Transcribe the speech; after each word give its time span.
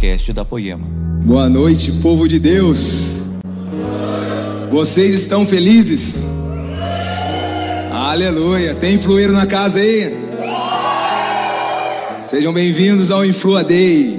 podcast 0.00 0.32
da 0.32 0.46
Poema. 0.46 0.86
Boa 1.26 1.46
noite, 1.46 1.92
povo 2.00 2.26
de 2.26 2.38
Deus. 2.38 3.26
Vocês 4.70 5.14
estão 5.14 5.44
felizes? 5.44 6.26
Aleluia. 7.92 8.74
Tem 8.74 8.94
influeiro 8.94 9.34
na 9.34 9.46
casa 9.46 9.78
aí? 9.78 10.16
Sejam 12.18 12.50
bem-vindos 12.50 13.10
ao 13.10 13.26
Influa 13.26 13.62
Day, 13.62 14.18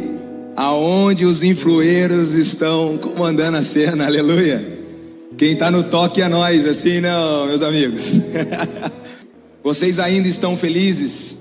aonde 0.56 1.26
os 1.26 1.42
influeiros 1.42 2.34
estão 2.34 3.00
comandando 3.00 3.58
a 3.58 3.62
cena. 3.64 4.06
Aleluia. 4.06 4.64
Quem 5.36 5.54
está 5.54 5.72
no 5.72 5.84
toque 5.84 6.22
é 6.22 6.28
nós, 6.28 6.64
assim 6.64 7.02
não, 7.02 7.48
meus 7.48 7.64
amigos. 7.64 8.22
Vocês 9.64 9.98
ainda 9.98 10.28
estão 10.28 10.56
felizes? 10.56 11.38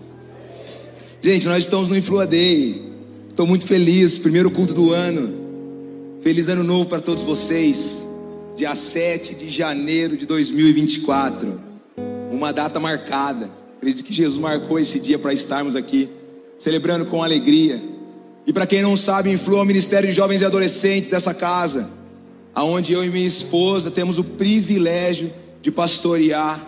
Gente, 1.21 1.47
nós 1.47 1.59
estamos 1.59 1.91
no 1.91 1.99
Influa 1.99 2.27
Day. 2.27 2.90
Estou 3.31 3.47
muito 3.47 3.65
feliz, 3.65 4.19
primeiro 4.19 4.51
culto 4.51 4.75
do 4.75 4.93
ano. 4.93 6.19
Feliz 6.21 6.49
ano 6.49 6.65
novo 6.65 6.89
para 6.89 6.99
todos 6.99 7.23
vocês. 7.23 8.07
Dia 8.57 8.75
7 8.75 9.37
de 9.37 9.49
janeiro 9.49 10.17
de 10.17 10.27
2024. 10.27 11.61
Uma 12.33 12.53
data 12.53 12.81
marcada. 12.81 13.49
Acredito 13.77 14.03
que 14.03 14.13
Jesus 14.13 14.39
marcou 14.39 14.81
esse 14.81 14.99
dia 14.99 15.17
para 15.17 15.33
estarmos 15.33 15.77
aqui, 15.77 16.11
celebrando 16.59 17.07
com 17.07 17.23
alegria. 17.23 17.81
E 18.45 18.53
para 18.53 18.67
quem 18.67 18.83
não 18.83 18.97
sabe, 18.97 19.31
Influa 19.31 19.61
é 19.61 19.63
o 19.63 19.65
Ministério 19.65 20.09
de 20.09 20.15
Jovens 20.15 20.41
e 20.41 20.45
Adolescentes 20.45 21.09
dessa 21.09 21.33
casa, 21.33 21.89
aonde 22.53 22.93
eu 22.93 23.05
e 23.05 23.09
minha 23.09 23.27
esposa 23.27 23.93
temos 23.93 24.19
o 24.19 24.25
privilégio 24.25 25.33
de 25.63 25.71
pastorear 25.71 26.61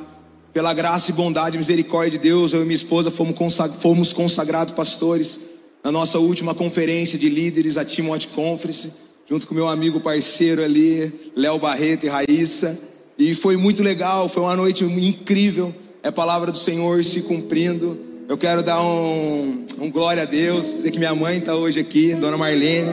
pela 0.53 0.73
graça 0.73 1.11
e 1.11 1.15
bondade 1.15 1.57
e 1.57 1.59
misericórdia 1.59 2.13
de 2.13 2.19
Deus, 2.19 2.53
eu 2.53 2.63
e 2.63 2.65
minha 2.65 2.77
esposa 2.77 3.11
fomos 3.11 4.13
consagrados 4.13 4.73
pastores 4.73 5.52
na 5.83 5.91
nossa 5.91 6.19
última 6.19 6.55
conferência 6.55 7.19
de 7.19 7.29
líderes, 7.29 7.77
a 7.77 7.85
Timothy 7.85 8.29
Conference, 8.29 8.93
junto 9.29 9.47
com 9.47 9.55
meu 9.55 9.69
amigo 9.69 10.01
parceiro 10.01 10.63
ali, 10.63 11.13
Léo 11.35 11.59
Barreto 11.59 12.07
e 12.07 12.09
Raíssa. 12.09 12.79
E 13.19 13.35
foi 13.35 13.57
muito 13.57 13.83
legal, 13.83 14.29
foi 14.29 14.43
uma 14.43 14.57
noite 14.57 14.85
incrível. 14.85 15.75
É 16.03 16.09
a 16.09 16.13
palavra 16.13 16.51
do 16.51 16.57
Senhor 16.57 17.03
se 17.03 17.23
cumprindo. 17.23 17.99
Eu 18.29 18.39
quero 18.39 18.63
dar 18.63 18.81
um, 18.81 19.67
um 19.79 19.91
glória 19.91 20.23
a 20.23 20.27
Deus, 20.27 20.65
dizer 20.65 20.91
que 20.91 20.99
minha 20.99 21.15
mãe 21.15 21.39
está 21.39 21.55
hoje 21.55 21.81
aqui, 21.81 22.15
Dona 22.15 22.37
Marlene. 22.37 22.91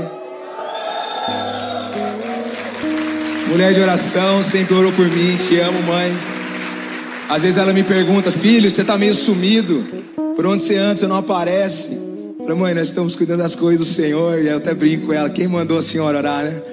Mulher 3.49 3.73
de 3.73 3.81
oração, 3.81 4.43
sempre 4.43 4.75
orou 4.75 4.91
por 4.91 5.07
mim, 5.07 5.37
te 5.37 5.59
amo, 5.59 5.81
mãe. 5.83 6.11
Às 7.29 7.43
vezes 7.43 7.57
ela 7.57 7.73
me 7.73 7.83
pergunta, 7.83 8.31
filho, 8.31 8.69
você 8.69 8.81
está 8.81 8.97
meio 8.97 9.13
sumido. 9.13 9.83
Por 10.35 10.45
onde 10.45 10.61
você 10.61 10.75
anda, 10.75 10.97
você 10.97 11.07
não 11.07 11.17
aparece. 11.17 12.08
Falei, 12.49 12.63
mãe, 12.63 12.73
nós 12.73 12.87
estamos 12.87 13.15
cuidando 13.15 13.43
das 13.43 13.53
coisas 13.53 13.85
do 13.85 13.93
Senhor. 13.93 14.43
E 14.43 14.47
eu 14.47 14.57
até 14.57 14.73
brinco 14.73 15.05
com 15.05 15.13
ela, 15.13 15.29
quem 15.29 15.47
mandou 15.47 15.77
a 15.77 15.83
senhora 15.83 16.17
orar, 16.17 16.43
né? 16.43 16.63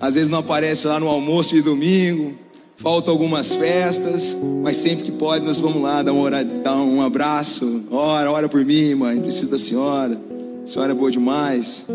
Às 0.00 0.14
vezes 0.14 0.30
não 0.30 0.38
aparece 0.38 0.86
lá 0.86 1.00
no 1.00 1.08
almoço 1.08 1.56
de 1.56 1.60
domingo. 1.60 2.34
Faltam 2.76 3.12
algumas 3.12 3.56
festas, 3.56 4.38
mas 4.62 4.76
sempre 4.76 5.02
que 5.02 5.10
pode 5.10 5.44
nós 5.44 5.58
vamos 5.58 5.82
lá 5.82 6.02
dar 6.04 6.12
um, 6.12 6.30
dar 6.62 6.76
um 6.76 7.02
abraço. 7.02 7.84
Ora, 7.90 8.30
ora 8.30 8.48
por 8.48 8.64
mim, 8.64 8.94
mãe, 8.94 9.20
preciso 9.20 9.50
da 9.50 9.58
senhora. 9.58 10.16
A 10.62 10.66
senhora 10.68 10.92
é 10.92 10.94
boa 10.94 11.10
demais. 11.10 11.88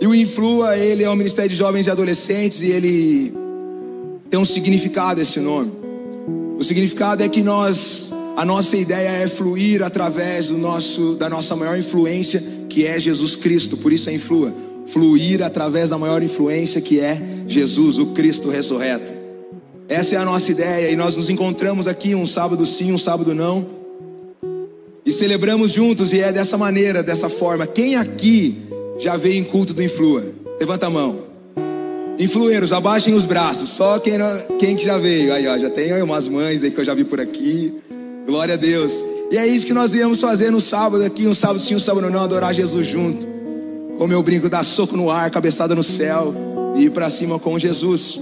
E 0.00 0.06
o 0.06 0.14
Influa, 0.14 0.78
ele 0.78 1.04
é 1.04 1.10
um 1.10 1.16
ministério 1.16 1.50
de 1.50 1.56
jovens 1.56 1.86
e 1.86 1.90
adolescentes 1.90 2.62
e 2.62 2.70
ele 2.70 3.34
tem 4.30 4.40
um 4.40 4.46
significado 4.46 5.20
esse 5.20 5.40
nome. 5.40 5.70
O 6.58 6.64
significado 6.64 7.22
é 7.22 7.28
que 7.28 7.42
nós, 7.42 8.14
a 8.40 8.44
nossa 8.46 8.74
ideia 8.74 9.22
é 9.22 9.28
fluir 9.28 9.82
através 9.82 10.46
do 10.46 10.56
nosso, 10.56 11.14
da 11.16 11.28
nossa 11.28 11.54
maior 11.54 11.78
influência, 11.78 12.42
que 12.70 12.86
é 12.86 12.98
Jesus 12.98 13.36
Cristo. 13.36 13.76
Por 13.76 13.92
isso 13.92 14.08
é 14.08 14.14
influa. 14.14 14.50
Fluir 14.86 15.42
através 15.42 15.90
da 15.90 15.98
maior 15.98 16.22
influência 16.22 16.80
que 16.80 17.00
é 17.00 17.20
Jesus, 17.46 17.98
o 17.98 18.06
Cristo 18.14 18.48
ressurreto. 18.48 19.12
Essa 19.90 20.14
é 20.14 20.18
a 20.18 20.24
nossa 20.24 20.50
ideia 20.50 20.90
e 20.90 20.96
nós 20.96 21.18
nos 21.18 21.28
encontramos 21.28 21.86
aqui 21.86 22.14
um 22.14 22.24
sábado 22.24 22.64
sim, 22.64 22.90
um 22.92 22.96
sábado 22.96 23.34
não. 23.34 23.66
E 25.04 25.12
celebramos 25.12 25.72
juntos 25.72 26.14
e 26.14 26.20
é 26.20 26.32
dessa 26.32 26.56
maneira, 26.56 27.02
dessa 27.02 27.28
forma. 27.28 27.66
Quem 27.66 27.96
aqui 27.96 28.56
já 28.98 29.18
veio 29.18 29.34
em 29.34 29.44
culto 29.44 29.74
do 29.74 29.82
Influa? 29.82 30.24
Levanta 30.58 30.86
a 30.86 30.90
mão. 30.90 31.26
Influeiros, 32.18 32.72
abaixem 32.72 33.12
os 33.12 33.26
braços. 33.26 33.68
Só 33.68 33.98
quem, 33.98 34.14
quem 34.58 34.76
que 34.76 34.84
já 34.86 34.96
veio. 34.96 35.30
Aí, 35.34 35.46
ó, 35.46 35.58
já 35.58 35.68
tem 35.68 35.92
umas 36.02 36.26
mães 36.26 36.64
aí 36.64 36.70
que 36.70 36.80
eu 36.80 36.84
já 36.86 36.94
vi 36.94 37.04
por 37.04 37.20
aqui. 37.20 37.74
Glória 38.26 38.54
a 38.54 38.56
Deus. 38.56 39.04
E 39.30 39.38
é 39.38 39.46
isso 39.46 39.64
que 39.64 39.72
nós 39.72 39.92
viemos 39.92 40.20
fazer 40.20 40.50
no 40.50 40.60
sábado 40.60 41.04
aqui, 41.04 41.26
um 41.26 41.34
sábado 41.34 41.60
sim, 41.60 41.74
um 41.74 41.78
sábado 41.78 42.10
não, 42.10 42.20
adorar 42.20 42.52
Jesus 42.52 42.86
junto. 42.86 43.26
Como 43.96 44.12
eu 44.12 44.22
brinco, 44.22 44.48
dar 44.48 44.64
soco 44.64 44.96
no 44.96 45.10
ar, 45.10 45.30
cabeçada 45.30 45.74
no 45.74 45.82
céu 45.82 46.34
e 46.74 46.84
ir 46.84 46.90
para 46.90 47.08
cima 47.10 47.38
com 47.38 47.58
Jesus. 47.58 48.20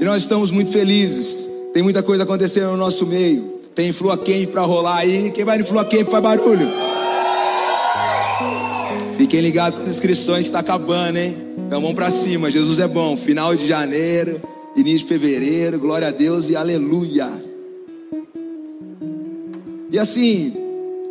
E 0.00 0.04
nós 0.04 0.22
estamos 0.22 0.50
muito 0.50 0.70
felizes. 0.70 1.50
Tem 1.72 1.82
muita 1.82 2.02
coisa 2.02 2.24
acontecendo 2.24 2.72
no 2.72 2.76
nosso 2.76 3.06
meio. 3.06 3.56
Tem 3.74 3.92
Flua 3.92 4.16
Camp 4.16 4.50
para 4.50 4.62
rolar 4.62 4.98
aí. 4.98 5.30
Quem 5.30 5.44
vai 5.44 5.58
no 5.58 5.64
Flua 5.64 5.84
Camp 5.84 6.08
faz 6.08 6.22
barulho. 6.22 6.68
Fiquem 9.16 9.40
ligados 9.40 9.78
com 9.78 9.84
as 9.84 9.90
inscrições 9.90 10.42
que 10.42 10.48
está 10.48 10.60
acabando, 10.60 11.18
hein? 11.18 11.36
Então 11.66 11.80
vamos 11.80 11.94
para 11.94 12.10
cima. 12.10 12.50
Jesus 12.50 12.78
é 12.78 12.86
bom. 12.88 13.16
Final 13.16 13.54
de 13.54 13.66
janeiro, 13.66 14.40
início 14.76 15.00
de 15.00 15.06
fevereiro. 15.06 15.78
Glória 15.78 16.08
a 16.08 16.10
Deus 16.10 16.50
e 16.50 16.56
aleluia. 16.56 17.45
E 19.96 19.98
assim, 19.98 20.52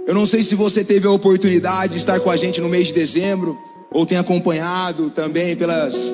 eu 0.06 0.14
não 0.14 0.28
sei 0.28 0.44
se 0.44 0.54
você 0.54 0.84
teve 0.84 1.08
a 1.08 1.10
oportunidade 1.10 1.94
de 1.94 1.98
estar 1.98 2.20
com 2.20 2.30
a 2.30 2.36
gente 2.36 2.62
no 2.62 2.70
mês 2.70 2.90
de 2.90 2.94
dezembro 2.94 3.58
ou 3.92 4.06
tem 4.06 4.16
acompanhado 4.16 5.10
também 5.10 5.56
pelas 5.56 6.14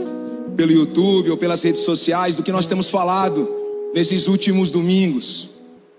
pelo 0.56 0.72
YouTube 0.72 1.32
ou 1.32 1.36
pelas 1.36 1.62
redes 1.62 1.82
sociais 1.82 2.38
do 2.38 2.44
que 2.44 2.50
nós 2.50 2.68
temos 2.68 2.90
falado 2.90 3.46
nesses 3.94 4.26
últimos 4.30 4.72
domingos. 4.72 5.50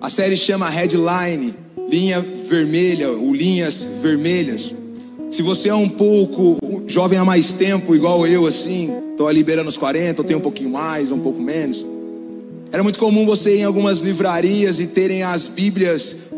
A 0.00 0.08
série 0.08 0.34
chama 0.34 0.66
Headline, 0.70 1.54
linha 1.90 2.24
vermelha, 2.48 3.10
ou 3.10 3.34
linhas 3.34 3.86
vermelhas. 4.00 4.74
Se 5.30 5.42
você 5.42 5.68
é 5.68 5.74
um 5.74 5.90
pouco 5.90 6.56
jovem 6.86 7.18
há 7.18 7.24
mais 7.26 7.52
tempo, 7.52 7.94
igual 7.94 8.26
eu, 8.26 8.46
assim, 8.46 8.90
estou 9.10 9.28
ali 9.28 9.44
beirando 9.44 9.68
os 9.68 9.76
40, 9.76 10.22
eu 10.22 10.24
tenho 10.24 10.38
um 10.38 10.42
pouquinho 10.42 10.70
mais, 10.70 11.10
um 11.10 11.20
pouco 11.20 11.38
menos. 11.38 11.86
Era 12.72 12.82
muito 12.82 12.98
comum 12.98 13.26
você 13.26 13.56
ir 13.56 13.60
em 13.60 13.64
algumas 13.64 14.00
livrarias 14.00 14.80
e 14.80 14.86
terem 14.86 15.22
as 15.22 15.46
Bíblias 15.48 16.31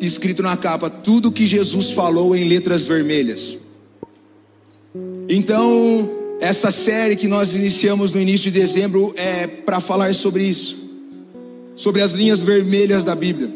escrito 0.00 0.42
na 0.42 0.56
capa 0.56 0.88
tudo 0.88 1.32
que 1.32 1.46
Jesus 1.46 1.90
falou 1.90 2.34
em 2.34 2.44
letras 2.44 2.84
vermelhas. 2.84 3.58
Então, 5.28 6.10
essa 6.40 6.70
série 6.70 7.16
que 7.16 7.28
nós 7.28 7.54
iniciamos 7.54 8.12
no 8.12 8.20
início 8.20 8.50
de 8.50 8.60
dezembro 8.60 9.12
é 9.16 9.46
para 9.46 9.80
falar 9.80 10.14
sobre 10.14 10.44
isso, 10.44 10.88
sobre 11.76 12.02
as 12.02 12.12
linhas 12.12 12.40
vermelhas 12.40 13.04
da 13.04 13.14
Bíblia. 13.14 13.50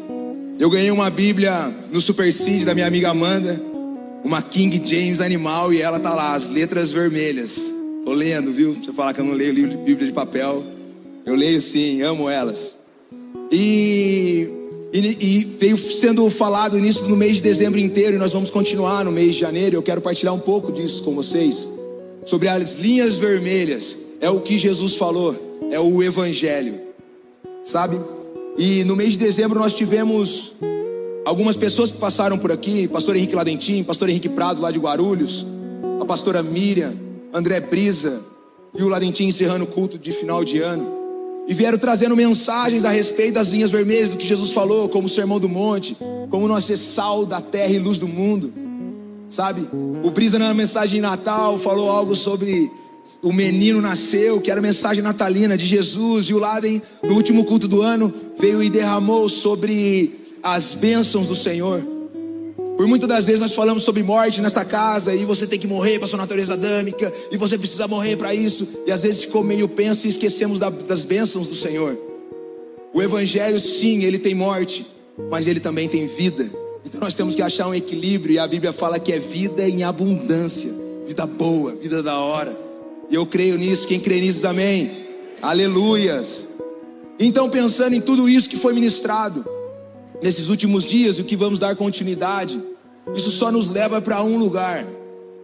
Eu 0.59 0.69
ganhei 0.69 0.91
uma 0.91 1.09
Bíblia 1.09 1.73
no 1.91 1.99
Super 1.99 2.31
da 2.63 2.73
minha 2.73 2.87
amiga 2.87 3.09
Amanda 3.09 3.73
uma 4.23 4.41
King 4.41 4.81
James 4.83 5.19
animal 5.19 5.73
e 5.73 5.81
ela 5.81 5.99
tá 5.99 6.15
lá, 6.15 6.33
as 6.33 6.47
letras 6.47 6.93
vermelhas. 6.93 7.75
Tô 8.05 8.13
lendo, 8.13 8.51
viu? 8.51 8.73
Você 8.73 8.93
falar 8.93 9.13
que 9.13 9.19
eu 9.19 9.25
não 9.25 9.33
leio 9.33 9.53
livro 9.53 9.71
de 9.71 9.77
Bíblia 9.77 10.07
de 10.07 10.13
papel. 10.13 10.63
Eu 11.25 11.35
leio 11.35 11.59
sim, 11.59 12.01
amo 12.01 12.29
elas. 12.29 12.77
E, 13.51 14.49
e, 14.93 15.17
e, 15.19 15.45
veio 15.59 15.77
sendo 15.77 16.29
falado 16.29 16.77
nisso 16.77 17.07
no 17.09 17.17
mês 17.17 17.37
de 17.37 17.43
dezembro 17.43 17.79
inteiro, 17.79 18.15
e 18.15 18.19
nós 18.19 18.31
vamos 18.31 18.51
continuar 18.51 19.03
no 19.03 19.11
mês 19.11 19.33
de 19.33 19.41
janeiro. 19.41 19.75
Eu 19.75 19.83
quero 19.83 20.01
partilhar 20.01 20.33
um 20.33 20.39
pouco 20.39 20.71
disso 20.71 21.01
com 21.03 21.13
vocês. 21.15 21.67
Sobre 22.25 22.47
as 22.47 22.75
linhas 22.75 23.17
vermelhas. 23.17 23.97
É 24.21 24.29
o 24.29 24.39
que 24.39 24.57
Jesus 24.57 24.95
falou, 24.95 25.35
é 25.69 25.79
o 25.79 26.01
Evangelho. 26.01 26.79
Sabe? 27.63 27.99
E 28.57 28.83
no 28.85 28.95
mês 28.95 29.13
de 29.13 29.19
dezembro 29.19 29.59
nós 29.59 29.73
tivemos 29.73 30.53
Algumas 31.25 31.55
pessoas 31.55 31.89
que 31.89 31.97
passaram 31.97 32.37
por 32.37 32.51
aqui, 32.51 32.85
pastor 32.87 33.15
Henrique 33.15 33.33
Ladentim, 33.33 33.81
pastor 33.81 34.09
Henrique 34.09 34.27
Prado 34.27 34.61
lá 34.61 34.71
de 34.71 34.79
Guarulhos, 34.79 35.45
a 36.01 36.05
pastora 36.05 36.43
Miriam, 36.43 36.93
André 37.33 37.61
Brisa 37.61 38.21
e 38.75 38.83
o 38.83 38.89
Ladentim 38.89 39.25
encerrando 39.25 39.63
o 39.63 39.67
culto 39.67 39.97
de 39.97 40.11
final 40.11 40.43
de 40.43 40.59
ano. 40.59 41.02
E 41.47 41.53
vieram 41.53 41.77
trazendo 41.77 42.15
mensagens 42.15 42.85
a 42.85 42.89
respeito 42.89 43.33
das 43.33 43.49
linhas 43.49 43.69
vermelhas 43.69 44.11
do 44.11 44.17
que 44.17 44.25
Jesus 44.25 44.51
falou, 44.51 44.87
como 44.87 45.07
o 45.07 45.09
sermão 45.09 45.39
do 45.39 45.49
monte, 45.49 45.97
como 46.29 46.47
nós 46.47 46.65
ser 46.65 46.77
sal 46.77 47.25
da 47.25 47.41
terra 47.41 47.71
e 47.71 47.79
luz 47.79 47.97
do 47.97 48.07
mundo. 48.07 48.53
Sabe? 49.29 49.67
O 50.03 50.11
Brisa 50.11 50.39
na 50.39 50.53
mensagem 50.53 50.95
de 50.95 51.01
Natal 51.01 51.57
falou 51.57 51.89
algo 51.89 52.15
sobre 52.15 52.71
o 53.21 53.33
menino 53.33 53.81
nasceu, 53.81 54.39
que 54.39 54.49
era 54.49 54.59
a 54.59 54.63
mensagem 54.63 55.03
natalina 55.03 55.57
de 55.57 55.65
Jesus, 55.65 56.25
e 56.25 56.33
o 56.33 56.39
Laden, 56.39 56.81
no 57.03 57.15
último 57.15 57.43
culto 57.43 57.67
do 57.67 57.81
ano, 57.81 58.13
veio 58.39 58.63
e 58.63 58.69
derramou 58.69 59.27
sobre 59.27 60.13
as 60.41 60.73
bênçãos 60.73 61.27
do 61.27 61.35
Senhor. 61.35 61.92
Por 62.83 62.89
muitas 62.89 63.07
das 63.07 63.25
vezes 63.27 63.39
nós 63.39 63.53
falamos 63.53 63.83
sobre 63.83 64.03
morte 64.03 64.41
nessa 64.41 64.65
casa 64.65 65.15
e 65.15 65.23
você 65.23 65.47
tem 65.47 65.57
que 65.57 65.65
morrer 65.65 65.99
para 65.99 66.05
sua 66.05 66.19
natureza 66.19 66.51
adâmica 66.51 67.13
e 67.31 67.37
você 67.37 67.57
precisa 67.57 67.87
morrer 67.87 68.17
para 68.17 68.35
isso 68.35 68.67
e 68.85 68.91
às 68.91 69.03
vezes 69.03 69.21
ficou 69.21 69.41
meio 69.41 69.69
penso 69.69 70.05
e 70.05 70.09
esquecemos 70.09 70.59
das 70.59 71.05
bênçãos 71.05 71.47
do 71.47 71.55
Senhor. 71.55 71.97
O 72.93 73.01
evangelho 73.01 73.57
sim, 73.57 74.03
ele 74.03 74.19
tem 74.19 74.35
morte, 74.35 74.85
mas 75.31 75.47
ele 75.47 75.61
também 75.61 75.87
tem 75.87 76.05
vida. 76.07 76.43
Então 76.85 76.99
nós 76.99 77.13
temos 77.13 77.35
que 77.35 77.41
achar 77.41 77.69
um 77.69 77.73
equilíbrio 77.73 78.35
e 78.35 78.39
a 78.39 78.45
Bíblia 78.45 78.73
fala 78.73 78.99
que 78.99 79.13
é 79.13 79.17
vida 79.17 79.65
em 79.65 79.83
abundância. 79.83 80.73
vida 81.07 81.25
boa, 81.25 81.73
vida 81.77 82.03
da 82.03 82.19
hora. 82.19 82.53
E 83.09 83.15
eu 83.15 83.25
creio 83.25 83.57
nisso. 83.57 83.87
Quem 83.87 83.97
crê 83.97 84.19
nisso, 84.19 84.45
amém. 84.45 84.91
Aleluias. 85.41 86.49
Então, 87.17 87.49
pensando 87.49 87.95
em 87.95 88.01
tudo 88.01 88.27
isso 88.27 88.49
que 88.49 88.57
foi 88.57 88.73
ministrado 88.73 89.45
nesses 90.21 90.49
últimos 90.49 90.83
dias, 90.83 91.17
o 91.17 91.23
que 91.23 91.37
vamos 91.37 91.59
dar 91.59 91.77
continuidade, 91.77 92.72
isso 93.15 93.31
só 93.31 93.51
nos 93.51 93.69
leva 93.69 94.01
para 94.01 94.23
um 94.23 94.37
lugar. 94.37 94.85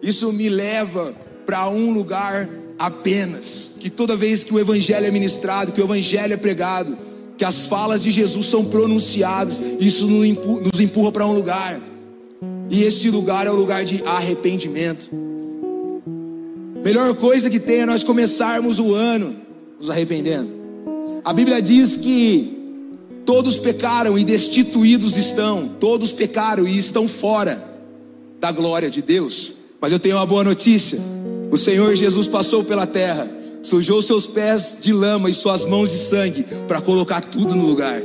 Isso 0.02 0.32
me 0.32 0.50
leva 0.50 1.14
para 1.46 1.70
um 1.70 1.92
lugar 1.92 2.50
apenas. 2.78 3.78
Que 3.80 3.90
toda 3.90 4.16
vez 4.16 4.44
que 4.44 4.54
o 4.54 4.60
Evangelho 4.60 5.06
é 5.06 5.12
ministrado, 5.12 5.72
que 5.72 5.82
o 5.82 5.84
Evangelho 5.84 6.34
é 6.34 6.38
pregado, 6.38 6.98
que 7.38 7.44
as 7.44 7.68
falas 7.68 8.04
de 8.04 8.12
Jesus 8.12 8.46
são 8.46 8.66
pronunciadas, 8.66 9.62
isso 9.80 10.08
nos 10.08 10.80
empurra 10.80 11.12
para 11.12 11.26
um 11.26 11.34
lugar. 11.34 11.80
E 12.70 12.84
esse 12.84 13.10
lugar 13.10 13.48
é 13.48 13.52
o 13.52 13.56
lugar 13.56 13.84
de 13.84 14.04
arrependimento. 14.06 15.10
Melhor 16.84 17.14
coisa 17.16 17.50
que 17.50 17.60
tem 17.60 17.82
é 17.82 17.86
nós 17.86 18.04
começarmos 18.04 18.80
o 18.80 18.94
ano 18.94 19.36
nos 19.80 19.90
arrependendo. 19.90 20.50
A 21.26 21.34
Bíblia 21.34 21.62
diz 21.62 21.98
que 21.98 22.59
todos 23.30 23.60
pecaram 23.60 24.18
e 24.18 24.24
destituídos 24.24 25.16
estão, 25.16 25.68
todos 25.80 26.12
pecaram 26.12 26.68
e 26.68 26.76
estão 26.76 27.08
fora 27.08 27.64
da 28.40 28.52
glória 28.52 28.90
de 28.90 29.04
Deus. 29.04 29.54
Mas 29.80 29.92
eu 29.92 30.00
tenho 30.00 30.16
uma 30.16 30.26
boa 30.26 30.44
notícia: 30.44 31.00
o 31.52 31.56
Senhor 31.56 31.96
Jesus 31.96 32.26
passou 32.26 32.64
pela 32.64 32.88
terra, 32.88 33.30
sujou 33.62 34.02
seus 34.02 34.26
pés 34.26 34.80
de 34.82 34.92
lama 34.92 35.30
e 35.30 35.34
suas 35.36 35.64
mãos 35.64 35.92
de 35.92 35.98
sangue 35.98 36.44
para 36.68 36.82
colocar 36.82 37.22
tudo 37.22 37.54
no 37.54 37.68
lugar. 37.68 38.02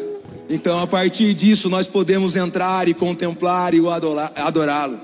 Então, 0.51 0.79
a 0.79 0.87
partir 0.87 1.33
disso, 1.33 1.71
nós 1.71 1.87
podemos 1.87 2.37
entrar 2.37 2.87
e 2.87 2.93
contemplar 2.93 3.73
e 3.73 3.81
adorá-lo. 4.37 5.01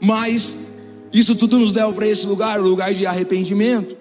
Mas 0.00 0.68
isso 1.12 1.34
tudo 1.34 1.58
nos 1.58 1.72
leva 1.72 1.92
para 1.92 2.06
esse 2.06 2.28
lugar, 2.28 2.60
o 2.60 2.68
lugar 2.68 2.94
de 2.94 3.04
arrependimento. 3.06 3.96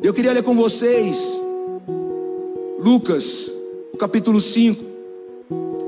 Eu 0.00 0.14
queria 0.14 0.32
ler 0.32 0.44
com 0.44 0.54
vocês 0.54 1.42
Lucas, 2.82 3.54
o 3.92 3.96
capítulo 3.96 4.40
5. 4.40 4.84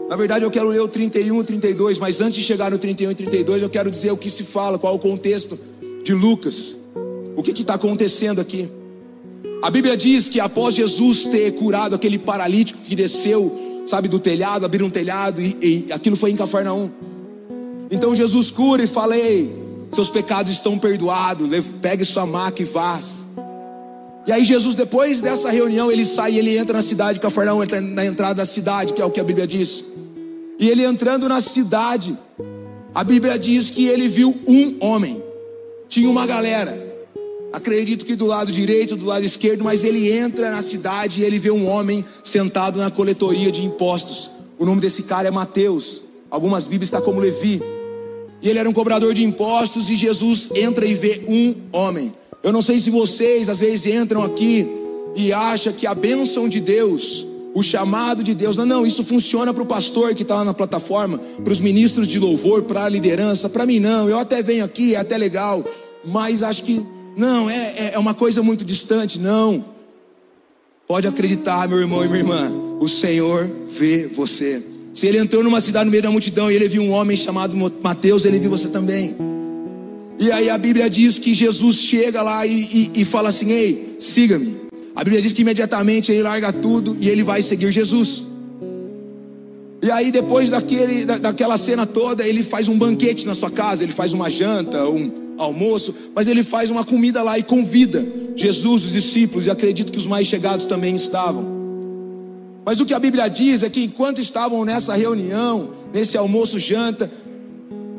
Na 0.09 0.15
verdade, 0.15 0.45
eu 0.45 0.51
quero 0.51 0.69
ler 0.69 0.81
o 0.81 0.87
31 0.87 1.41
e 1.41 1.45
32, 1.45 1.99
mas 1.99 2.21
antes 2.21 2.37
de 2.37 2.43
chegar 2.43 2.71
no 2.71 2.79
31 2.79 3.11
e 3.11 3.15
32, 3.17 3.63
eu 3.65 3.69
quero 3.69 3.91
dizer 3.91 4.13
o 4.13 4.17
que 4.17 4.31
se 4.31 4.45
fala, 4.45 4.79
qual 4.79 4.95
o 4.95 4.99
contexto 5.01 5.59
de 6.05 6.15
Lucas. 6.15 6.77
O 7.35 7.43
que 7.43 7.51
está 7.51 7.75
acontecendo 7.75 8.41
aqui? 8.41 8.71
A 9.61 9.71
Bíblia 9.71 9.97
diz 9.97 10.29
que 10.29 10.39
após 10.39 10.77
Jesus 10.77 11.27
ter 11.27 11.51
curado 11.53 11.97
aquele 11.97 12.17
paralítico 12.17 12.79
que 12.83 12.95
desceu, 12.95 13.83
sabe, 13.87 14.07
do 14.07 14.21
telhado, 14.21 14.65
abriu 14.65 14.87
um 14.87 14.91
telhado 14.91 15.43
e, 15.43 15.57
e 15.61 15.93
aquilo 15.93 16.15
foi 16.15 16.31
em 16.31 16.37
Cafarnaum. 16.37 16.93
Então 17.91 18.15
Jesus 18.15 18.53
cura 18.53 18.85
e 18.85 18.87
fala: 18.87 19.17
Ei, 19.17 19.53
seus 19.91 20.11
pecados 20.11 20.53
estão 20.53 20.79
perdoados, 20.79 21.49
pegue 21.83 22.05
sua 22.05 22.25
maca 22.25 22.63
e 22.63 22.65
vá. 22.65 23.01
E 24.27 24.33
aí 24.33 24.45
Jesus, 24.45 24.75
depois 24.75 25.21
dessa 25.21 25.51
reunião, 25.51 25.91
ele 25.91 26.05
sai 26.05 26.39
ele 26.39 26.57
entra 26.57 26.77
na 26.77 26.83
cidade 26.83 27.15
de 27.15 27.21
Cafarnaum, 27.21 27.63
ele 27.63 27.65
está 27.65 27.81
na 27.81 28.07
entrada 28.07 28.35
da 28.35 28.47
cidade, 28.47 28.93
que 28.93 29.03
é 29.03 29.05
o 29.05 29.11
que 29.11 29.21
a 29.21 29.25
Bíblia 29.25 29.47
diz. 29.47 29.85
E 30.59 30.69
ele 30.69 30.85
entrando 30.85 31.29
na 31.29 31.41
cidade, 31.41 32.17
a 32.95 33.05
Bíblia 33.05 33.39
diz 33.39 33.71
que 33.71 33.87
ele 33.87 34.09
viu 34.09 34.35
um 34.47 34.77
homem. 34.81 35.23
Tinha 35.89 36.09
uma 36.09 36.27
galera. 36.27 36.83
Acredito 37.53 38.05
que 38.05 38.17
do 38.17 38.27
lado 38.27 38.51
direito, 38.51 38.97
do 38.97 39.05
lado 39.05 39.25
esquerdo, 39.25 39.63
mas 39.63 39.85
ele 39.85 40.11
entra 40.11 40.51
na 40.51 40.63
cidade 40.63 41.21
e 41.21 41.25
ele 41.25 41.39
vê 41.39 41.51
um 41.51 41.69
homem 41.69 42.05
sentado 42.23 42.79
na 42.79 42.91
coletoria 42.91 43.51
de 43.51 43.65
impostos. 43.65 44.31
O 44.59 44.65
nome 44.65 44.81
desse 44.81 45.05
cara 45.05 45.29
é 45.29 45.31
Mateus. 45.31 46.05
Algumas 46.31 46.65
Bíblias 46.67 46.89
está 46.89 47.01
como 47.01 47.21
Levi 47.21 47.63
e 48.45 48.49
ele 48.51 48.59
era 48.59 48.69
um 48.69 48.75
cobrador 48.75 49.15
de 49.15 49.25
impostos, 49.25 49.89
e 49.89 49.95
Jesus 49.95 50.51
entra 50.55 50.85
e 50.85 50.93
vê 50.93 51.23
um 51.27 51.55
homem. 51.73 52.13
Eu 52.45 52.53
não 52.53 52.61
sei 52.61 52.79
se 52.79 52.91
vocês 52.91 53.49
às 53.49 53.59
vezes 53.59 53.87
entram 53.87 54.23
aqui 54.23 54.69
e 55.17 55.33
acham 55.33 55.73
que 55.73 55.87
a 55.87 55.95
bênção 55.95 56.47
de 56.47 56.61
Deus, 56.61 57.27
o 57.55 57.63
chamado 57.63 58.23
de 58.23 58.35
Deus, 58.35 58.59
não, 58.59 58.67
não, 58.67 58.87
isso 58.87 59.03
funciona 59.03 59.55
para 59.55 59.63
o 59.63 59.67
pastor 59.67 60.15
que 60.15 60.21
está 60.21 60.37
lá 60.37 60.45
na 60.45 60.53
plataforma, 60.53 61.19
para 61.43 61.53
os 61.53 61.59
ministros 61.59 62.07
de 62.07 62.19
louvor, 62.19 62.65
para 62.65 62.85
a 62.85 62.89
liderança, 62.89 63.49
para 63.49 63.65
mim 63.65 63.81
não, 63.81 64.11
eu 64.11 64.19
até 64.19 64.43
venho 64.43 64.63
aqui, 64.63 64.95
é 64.95 64.99
até 64.99 65.17
legal, 65.17 65.65
mas 66.05 66.43
acho 66.43 66.65
que 66.65 66.87
não, 67.17 67.49
é, 67.49 67.75
é, 67.77 67.91
é 67.95 67.99
uma 67.99 68.13
coisa 68.13 68.43
muito 68.43 68.63
distante, 68.63 69.19
não. 69.19 69.65
Pode 70.87 71.07
acreditar, 71.09 71.67
meu 71.67 71.79
irmão 71.79 72.05
e 72.05 72.09
minha 72.09 72.21
irmã, 72.21 72.53
o 72.79 72.89
Senhor 72.89 73.51
vê 73.67 74.07
você. 74.09 74.63
Se 74.93 75.07
ele 75.07 75.17
entrou 75.17 75.43
numa 75.43 75.63
cidade 75.63 75.87
no 75.87 75.91
meio 75.91 76.03
da 76.03 76.11
multidão 76.11 76.51
e 76.51 76.55
ele 76.55 76.69
viu 76.69 76.83
um 76.83 76.91
homem 76.91 77.17
chamado 77.17 77.57
Mateus, 77.83 78.27
ele 78.27 78.39
viu 78.39 78.51
você 78.51 78.69
também. 78.69 79.17
E 80.19 80.31
aí 80.31 80.49
a 80.49 80.59
Bíblia 80.59 80.89
diz 80.89 81.19
que 81.19 81.35
Jesus 81.35 81.77
chega 81.77 82.23
lá 82.23 82.47
e, 82.47 82.91
e, 82.95 83.01
e 83.01 83.05
fala 83.05 83.29
assim: 83.29 83.51
Ei, 83.51 83.97
siga-me. 83.99 84.57
A 84.95 85.03
Bíblia 85.03 85.21
diz 85.21 85.33
que 85.33 85.43
imediatamente 85.43 86.13
ele 86.13 86.23
larga 86.23 86.53
tudo 86.53 86.97
e 87.01 87.09
ele 87.09 87.25
vai 87.25 87.43
seguir 87.43 87.73
Jesus. 87.73 88.25
E 89.83 89.91
aí, 89.91 90.11
depois 90.11 90.49
daquele, 90.51 91.05
da, 91.05 91.19
daquela 91.19 91.59
cena 91.59 91.85
toda, 91.85 92.27
ele 92.27 92.43
faz 92.43 92.69
um 92.69 92.79
banquete 92.79 93.27
na 93.27 93.35
sua 93.35 93.51
casa, 93.51 93.83
ele 93.83 93.93
faz 93.93 94.15
uma 94.15 94.31
janta, 94.31 94.89
um 94.89 95.37
almoço, 95.37 95.95
mas 96.15 96.27
ele 96.27 96.43
faz 96.43 96.71
uma 96.71 96.85
comida 96.85 97.23
lá 97.23 97.39
e 97.39 97.43
convida 97.43 98.07
Jesus, 98.35 98.85
os 98.85 98.93
discípulos, 98.93 99.47
e 99.47 99.51
acredito 99.51 99.93
que 99.93 99.99
os 99.99 100.07
mais 100.07 100.27
chegados 100.27 100.65
também 100.65 100.95
estavam. 100.95 101.45
Mas 102.65 102.81
o 102.81 102.87
que 102.87 102.95
a 102.95 102.99
Bíblia 102.99 103.29
diz 103.29 103.63
é 103.63 103.69
que 103.69 103.85
enquanto 103.85 104.21
estavam 104.21 104.65
nessa 104.65 104.95
reunião, 104.95 105.71
nesse 105.93 106.17
almoço 106.17 106.59
janta, 106.59 107.11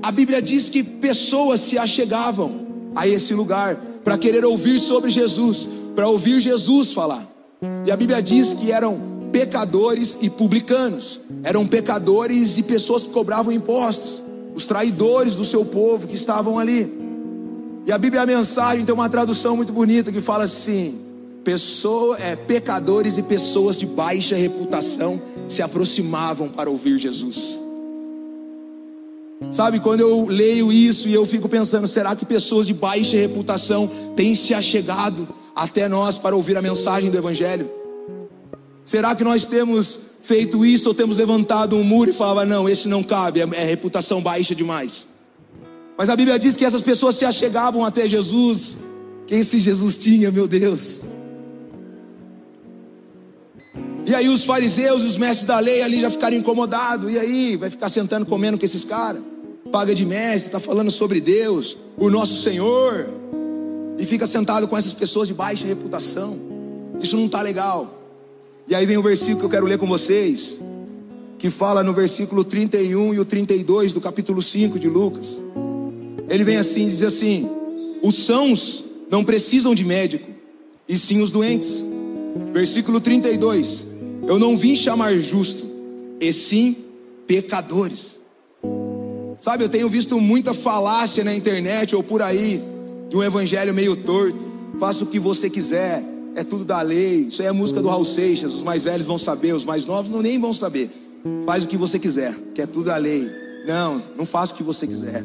a 0.05 0.11
Bíblia 0.11 0.39
diz 0.39 0.69
que 0.69 0.83
pessoas 0.83 1.61
se 1.61 1.79
achegavam 1.79 2.91
a 2.95 3.07
esse 3.07 3.33
lugar 3.33 3.75
para 4.03 4.19
querer 4.19 4.45
ouvir 4.45 4.79
sobre 4.79 5.09
Jesus, 5.09 5.67
para 5.95 6.07
ouvir 6.07 6.39
Jesus 6.39 6.93
falar. 6.93 7.27
E 7.83 7.89
a 7.89 7.97
Bíblia 7.97 8.21
diz 8.21 8.53
que 8.53 8.71
eram 8.71 8.99
pecadores 9.31 10.19
e 10.21 10.29
publicanos, 10.29 11.21
eram 11.43 11.65
pecadores 11.65 12.55
e 12.59 12.61
pessoas 12.61 13.01
que 13.01 13.09
cobravam 13.09 13.51
impostos, 13.51 14.23
os 14.53 14.67
traidores 14.67 15.33
do 15.33 15.43
seu 15.43 15.65
povo 15.65 16.07
que 16.07 16.15
estavam 16.15 16.59
ali. 16.59 16.93
E 17.87 17.91
a 17.91 17.97
Bíblia 17.97 18.21
a 18.21 18.27
mensagem 18.27 18.85
tem 18.85 18.93
uma 18.93 19.09
tradução 19.09 19.57
muito 19.57 19.73
bonita 19.73 20.11
que 20.11 20.21
fala 20.21 20.43
assim: 20.43 21.01
pessoa, 21.43 22.15
é, 22.19 22.35
pecadores 22.35 23.17
e 23.17 23.23
pessoas 23.23 23.79
de 23.79 23.87
baixa 23.87 24.35
reputação 24.35 25.19
se 25.47 25.63
aproximavam 25.63 26.47
para 26.47 26.69
ouvir 26.69 26.95
Jesus. 26.99 27.64
Sabe, 29.51 29.79
quando 29.79 30.01
eu 30.01 30.25
leio 30.27 30.71
isso 30.71 31.07
e 31.07 31.13
eu 31.13 31.25
fico 31.25 31.47
pensando, 31.47 31.87
será 31.87 32.15
que 32.15 32.25
pessoas 32.25 32.67
de 32.67 32.73
baixa 32.73 33.15
reputação 33.15 33.89
têm 34.15 34.35
se 34.35 34.53
achegado 34.53 35.27
até 35.55 35.87
nós 35.87 36.17
para 36.17 36.35
ouvir 36.35 36.57
a 36.57 36.61
mensagem 36.61 37.09
do 37.09 37.17
Evangelho? 37.17 37.69
Será 38.83 39.15
que 39.15 39.23
nós 39.23 39.47
temos 39.47 39.99
feito 40.21 40.65
isso 40.65 40.89
ou 40.89 40.95
temos 40.95 41.17
levantado 41.17 41.75
um 41.75 41.83
muro 41.83 42.09
e 42.09 42.13
falava, 42.13 42.45
não, 42.45 42.67
esse 42.67 42.87
não 42.87 43.01
cabe, 43.01 43.41
é, 43.41 43.47
é 43.53 43.63
reputação 43.63 44.21
baixa 44.21 44.53
demais? 44.53 45.09
Mas 45.97 46.09
a 46.09 46.15
Bíblia 46.15 46.37
diz 46.37 46.55
que 46.55 46.65
essas 46.65 46.81
pessoas 46.81 47.15
se 47.15 47.25
achegavam 47.25 47.85
até 47.85 48.07
Jesus. 48.07 48.79
Quem 49.25 49.39
esse 49.39 49.57
Jesus 49.57 49.97
tinha, 49.97 50.29
meu 50.29 50.47
Deus? 50.47 51.09
E 54.05 54.13
aí 54.13 54.27
os 54.27 54.43
fariseus 54.43 55.01
e 55.01 55.05
os 55.05 55.17
mestres 55.17 55.47
da 55.47 55.57
lei 55.59 55.81
ali 55.81 55.99
já 55.99 56.11
ficaram 56.11 56.35
incomodados. 56.35 57.11
E 57.11 57.17
aí, 57.17 57.55
vai 57.55 57.69
ficar 57.69 57.89
sentando 57.89 58.25
comendo 58.25 58.57
com 58.57 58.65
esses 58.65 58.83
caras? 58.83 59.21
Paga 59.75 59.93
de 59.93 60.05
mestre, 60.05 60.47
está 60.47 60.57
falando 60.57 60.89
sobre 60.89 61.19
Deus, 61.19 61.77
o 61.97 62.09
nosso 62.09 62.41
Senhor. 62.41 63.09
E 63.97 64.05
fica 64.05 64.25
sentado 64.25 64.69
com 64.69 64.77
essas 64.77 64.93
pessoas 64.93 65.27
de 65.27 65.33
baixa 65.33 65.67
reputação. 65.67 66.39
Isso 67.01 67.17
não 67.17 67.25
está 67.25 67.41
legal. 67.41 68.01
E 68.69 68.73
aí 68.73 68.85
vem 68.85 68.95
o 68.95 69.03
versículo 69.03 69.39
que 69.39 69.45
eu 69.47 69.49
quero 69.49 69.65
ler 69.65 69.77
com 69.77 69.85
vocês, 69.85 70.61
que 71.37 71.49
fala 71.49 71.83
no 71.83 71.91
versículo 71.91 72.45
31 72.45 73.15
e 73.15 73.19
o 73.19 73.25
32 73.25 73.91
do 73.91 73.99
capítulo 73.99 74.41
5 74.41 74.79
de 74.79 74.87
Lucas. 74.87 75.41
Ele 76.29 76.45
vem 76.45 76.55
assim, 76.55 76.87
diz 76.87 77.03
assim: 77.03 77.49
Os 78.01 78.15
sãos 78.15 78.85
não 79.11 79.25
precisam 79.25 79.75
de 79.75 79.83
médico, 79.83 80.31
e 80.87 80.97
sim 80.97 81.21
os 81.21 81.33
doentes. 81.33 81.85
Versículo 82.53 83.01
32: 83.01 83.89
eu 84.25 84.39
não 84.39 84.55
vim 84.55 84.73
chamar 84.73 85.17
justo, 85.17 85.65
e 86.21 86.31
sim 86.31 86.77
pecadores. 87.27 88.23
Sabe, 89.45 89.63
eu 89.63 89.69
tenho 89.69 89.87
visto 89.87 90.19
muita 90.19 90.55
falácia 90.55 91.23
na 91.23 91.31
internet 91.31 91.95
ou 91.95 92.01
por 92.01 92.19
aí 92.19 92.63
de 93.07 93.15
um 93.15 93.21
evangelho 93.21 93.75
meio 93.75 93.95
torto. 93.95 94.43
Faça 94.79 95.03
o 95.03 95.07
que 95.07 95.19
você 95.19 95.51
quiser, 95.51 96.03
é 96.35 96.43
tudo 96.43 96.65
da 96.65 96.81
lei. 96.81 97.27
Isso 97.27 97.43
aí 97.43 97.47
é 97.47 97.51
música 97.51 97.79
do 97.79 97.87
Raul 97.87 98.03
Seixas. 98.03 98.55
Os 98.55 98.63
mais 98.63 98.83
velhos 98.83 99.05
vão 99.05 99.19
saber, 99.19 99.53
os 99.53 99.63
mais 99.63 99.85
novos 99.85 100.09
não 100.09 100.23
nem 100.23 100.39
vão 100.39 100.51
saber. 100.51 100.89
Faz 101.45 101.63
o 101.63 101.67
que 101.67 101.77
você 101.77 101.99
quiser, 101.99 102.35
que 102.55 102.61
é 102.63 102.65
tudo 102.65 102.85
da 102.85 102.97
lei. 102.97 103.29
Não, 103.67 104.01
não 104.17 104.25
faça 104.25 104.51
o 104.51 104.55
que 104.55 104.63
você 104.63 104.87
quiser. 104.87 105.23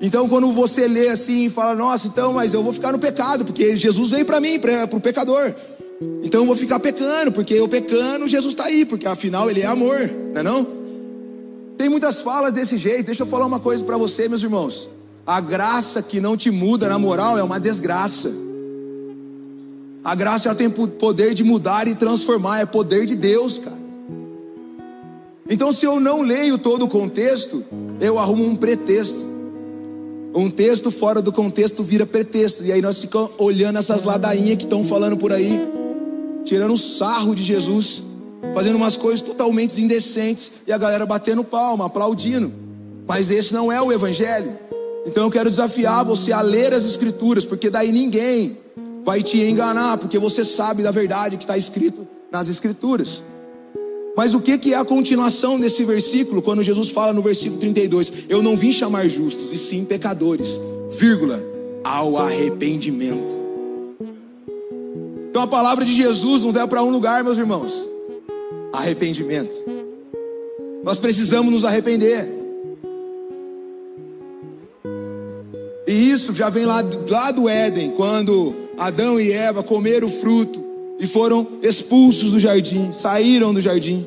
Então, 0.00 0.26
quando 0.26 0.50
você 0.52 0.88
lê 0.88 1.10
assim 1.10 1.44
e 1.44 1.50
fala, 1.50 1.74
nossa, 1.74 2.06
então, 2.06 2.32
mas 2.32 2.54
eu 2.54 2.62
vou 2.62 2.72
ficar 2.72 2.90
no 2.90 2.98
pecado, 2.98 3.44
porque 3.44 3.76
Jesus 3.76 4.08
veio 4.08 4.24
para 4.24 4.40
mim, 4.40 4.58
para 4.58 4.96
o 4.96 4.98
pecador. 4.98 5.54
Então 6.24 6.40
eu 6.40 6.46
vou 6.46 6.56
ficar 6.56 6.80
pecando, 6.80 7.30
porque 7.32 7.52
eu 7.52 7.68
pecando, 7.68 8.26
Jesus 8.26 8.54
está 8.54 8.64
aí, 8.64 8.86
porque 8.86 9.06
afinal 9.06 9.50
Ele 9.50 9.60
é 9.60 9.66
amor, 9.66 10.10
não 10.32 10.40
é 10.40 10.42
não? 10.42 10.79
Tem 11.80 11.88
muitas 11.88 12.20
falas 12.20 12.52
desse 12.52 12.76
jeito, 12.76 13.06
deixa 13.06 13.22
eu 13.22 13.26
falar 13.26 13.46
uma 13.46 13.58
coisa 13.58 13.82
para 13.82 13.96
você, 13.96 14.28
meus 14.28 14.42
irmãos. 14.42 14.90
A 15.26 15.40
graça 15.40 16.02
que 16.02 16.20
não 16.20 16.36
te 16.36 16.50
muda 16.50 16.90
na 16.90 16.98
moral 16.98 17.38
é 17.38 17.42
uma 17.42 17.58
desgraça. 17.58 18.30
A 20.04 20.14
graça 20.14 20.50
ela 20.50 20.54
tem 20.54 20.68
poder 20.68 21.32
de 21.32 21.42
mudar 21.42 21.88
e 21.88 21.94
transformar, 21.94 22.60
é 22.60 22.66
poder 22.66 23.06
de 23.06 23.16
Deus, 23.16 23.56
cara. 23.56 23.78
Então, 25.48 25.72
se 25.72 25.86
eu 25.86 25.98
não 25.98 26.20
leio 26.20 26.58
todo 26.58 26.84
o 26.84 26.88
contexto, 26.88 27.64
eu 27.98 28.18
arrumo 28.18 28.44
um 28.44 28.56
pretexto. 28.56 29.24
Um 30.34 30.50
texto 30.50 30.90
fora 30.90 31.22
do 31.22 31.32
contexto 31.32 31.82
vira 31.82 32.04
pretexto. 32.04 32.62
E 32.62 32.72
aí 32.72 32.82
nós 32.82 33.00
ficamos 33.00 33.30
olhando 33.38 33.78
essas 33.78 34.02
ladainhas 34.02 34.56
que 34.56 34.64
estão 34.64 34.84
falando 34.84 35.16
por 35.16 35.32
aí, 35.32 35.58
tirando 36.44 36.76
sarro 36.76 37.34
de 37.34 37.42
Jesus, 37.42 38.04
fazendo 38.54 38.76
umas 38.76 38.96
coisas 38.96 39.22
totalmente 39.22 39.80
indecentes 39.80 40.52
e 40.66 40.72
a 40.72 40.78
galera 40.78 41.06
batendo 41.06 41.44
palma, 41.44 41.86
aplaudindo. 41.86 42.52
Mas 43.06 43.30
esse 43.30 43.52
não 43.52 43.70
é 43.70 43.80
o 43.80 43.92
evangelho. 43.92 44.56
Então 45.06 45.24
eu 45.24 45.30
quero 45.30 45.48
desafiar 45.48 46.04
você 46.04 46.32
a 46.32 46.40
ler 46.40 46.72
as 46.72 46.84
escrituras, 46.84 47.44
porque 47.44 47.70
daí 47.70 47.90
ninguém 47.90 48.56
vai 49.04 49.22
te 49.22 49.40
enganar, 49.40 49.98
porque 49.98 50.18
você 50.18 50.44
sabe 50.44 50.82
da 50.82 50.90
verdade 50.90 51.36
que 51.36 51.44
está 51.44 51.56
escrito 51.56 52.06
nas 52.30 52.48
escrituras. 52.48 53.22
Mas 54.16 54.34
o 54.34 54.40
que, 54.40 54.58
que 54.58 54.74
é 54.74 54.76
a 54.76 54.84
continuação 54.84 55.58
desse 55.58 55.84
versículo, 55.84 56.42
quando 56.42 56.62
Jesus 56.62 56.90
fala 56.90 57.12
no 57.12 57.22
versículo 57.22 57.58
32? 57.58 58.12
Eu 58.28 58.42
não 58.42 58.56
vim 58.56 58.72
chamar 58.72 59.08
justos, 59.08 59.52
e 59.52 59.56
sim 59.56 59.84
pecadores, 59.84 60.60
vírgula, 60.90 61.42
ao 61.82 62.18
arrependimento. 62.18 63.34
Então 65.30 65.42
a 65.42 65.46
palavra 65.46 65.84
de 65.84 65.94
Jesus 65.94 66.44
nos 66.44 66.52
leva 66.52 66.68
para 66.68 66.82
um 66.82 66.90
lugar, 66.90 67.24
meus 67.24 67.38
irmãos: 67.38 67.88
arrependimento. 68.72 69.56
Nós 70.82 70.98
precisamos 70.98 71.52
nos 71.52 71.64
arrepender. 71.64 72.28
E 75.86 76.10
isso 76.10 76.32
já 76.32 76.48
vem 76.48 76.64
lá, 76.64 76.84
lá 77.08 77.30
do 77.32 77.48
Éden, 77.48 77.90
quando 77.92 78.54
Adão 78.78 79.20
e 79.20 79.32
Eva 79.32 79.62
comeram 79.62 80.06
o 80.06 80.10
fruto 80.10 80.64
e 80.98 81.06
foram 81.06 81.46
expulsos 81.62 82.32
do 82.32 82.38
jardim, 82.38 82.92
saíram 82.92 83.52
do 83.52 83.60
jardim. 83.60 84.06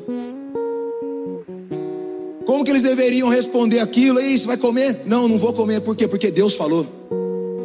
Como 2.46 2.64
que 2.64 2.70
eles 2.70 2.82
deveriam 2.82 3.28
responder 3.28 3.80
aquilo? 3.80 4.18
Ei, 4.18 4.36
você 4.36 4.46
vai 4.46 4.56
comer? 4.56 5.02
Não, 5.06 5.28
não 5.28 5.38
vou 5.38 5.52
comer. 5.52 5.80
Por 5.80 5.96
quê? 5.96 6.06
Porque 6.06 6.30
Deus 6.30 6.54
falou. 6.54 6.86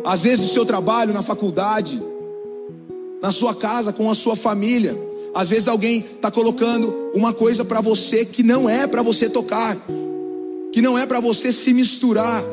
Às 0.03 0.21
vezes 0.21 0.41
no 0.41 0.47
seu 0.47 0.65
trabalho, 0.65 1.13
na 1.13 1.21
faculdade, 1.21 2.01
na 3.21 3.31
sua 3.31 3.53
casa, 3.53 3.93
com 3.93 4.09
a 4.09 4.15
sua 4.15 4.35
família. 4.35 4.97
Às 5.33 5.48
vezes 5.48 5.67
alguém 5.67 6.00
está 6.00 6.31
colocando 6.31 7.12
uma 7.13 7.33
coisa 7.33 7.63
para 7.63 7.81
você 7.81 8.25
que 8.25 8.43
não 8.43 8.69
é 8.69 8.88
para 8.88 9.01
você 9.01 9.29
tocar, 9.29 9.77
que 10.71 10.81
não 10.81 10.98
é 10.98 11.05
para 11.05 11.19
você 11.19 11.51
se 11.51 11.74
misturar. 11.74 12.43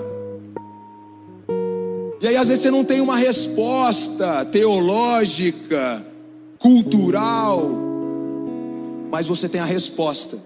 E 2.20 2.26
aí 2.26 2.36
às 2.36 2.48
vezes 2.48 2.62
você 2.62 2.70
não 2.70 2.84
tem 2.84 3.00
uma 3.00 3.16
resposta 3.16 4.44
teológica, 4.46 6.04
cultural, 6.58 7.70
mas 9.10 9.26
você 9.26 9.48
tem 9.48 9.60
a 9.60 9.64
resposta. 9.64 10.38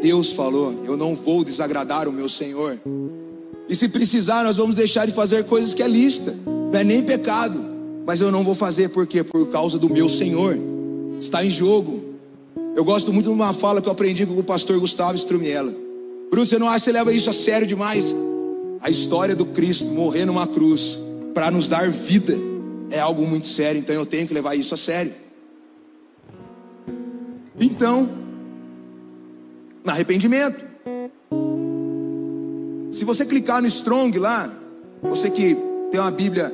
Deus 0.00 0.32
falou: 0.32 0.84
Eu 0.84 0.96
não 0.96 1.14
vou 1.14 1.44
desagradar 1.44 2.08
o 2.08 2.12
meu 2.12 2.28
Senhor. 2.28 2.78
E 3.68 3.76
se 3.76 3.88
precisar, 3.90 4.44
nós 4.44 4.56
vamos 4.56 4.74
deixar 4.74 5.06
de 5.06 5.12
fazer 5.12 5.44
coisas 5.44 5.74
que 5.74 5.82
é 5.82 5.88
lista, 5.88 6.34
não 6.46 6.78
é 6.78 6.84
nem 6.84 7.02
pecado, 7.02 7.58
mas 8.06 8.20
eu 8.20 8.32
não 8.32 8.42
vou 8.42 8.54
fazer 8.54 8.88
por 8.88 9.06
quê? 9.06 9.22
Por 9.22 9.48
causa 9.48 9.78
do 9.78 9.90
meu 9.90 10.08
Senhor. 10.08 10.58
Está 11.18 11.44
em 11.44 11.50
jogo. 11.50 12.14
Eu 12.76 12.84
gosto 12.84 13.12
muito 13.12 13.26
de 13.26 13.32
uma 13.32 13.52
fala 13.52 13.82
que 13.82 13.88
eu 13.88 13.92
aprendi 13.92 14.24
com 14.24 14.38
o 14.38 14.44
pastor 14.44 14.78
Gustavo 14.78 15.14
Strumiela. 15.14 15.74
Bruno, 16.30 16.46
você 16.46 16.58
não 16.58 16.68
acha 16.68 16.78
que 16.78 16.84
você 16.84 16.92
leva 16.92 17.12
isso 17.12 17.30
a 17.30 17.32
sério 17.32 17.66
demais? 17.66 18.14
A 18.80 18.90
história 18.90 19.34
do 19.34 19.46
Cristo 19.46 19.86
morrer 19.92 20.24
numa 20.24 20.46
cruz 20.46 21.00
para 21.34 21.50
nos 21.50 21.66
dar 21.66 21.90
vida 21.90 22.34
é 22.90 23.00
algo 23.00 23.26
muito 23.26 23.46
sério, 23.46 23.78
então 23.78 23.94
eu 23.94 24.06
tenho 24.06 24.26
que 24.26 24.34
levar 24.34 24.54
isso 24.54 24.74
a 24.74 24.76
sério. 24.76 25.12
Então, 27.60 28.08
arrependimento. 29.86 30.64
Se 32.92 33.04
você 33.04 33.26
clicar 33.26 33.60
no 33.60 33.66
Strong 33.66 34.18
lá, 34.18 34.52
você 35.02 35.30
que 35.30 35.56
tem 35.90 36.00
uma 36.00 36.10
Bíblia 36.10 36.52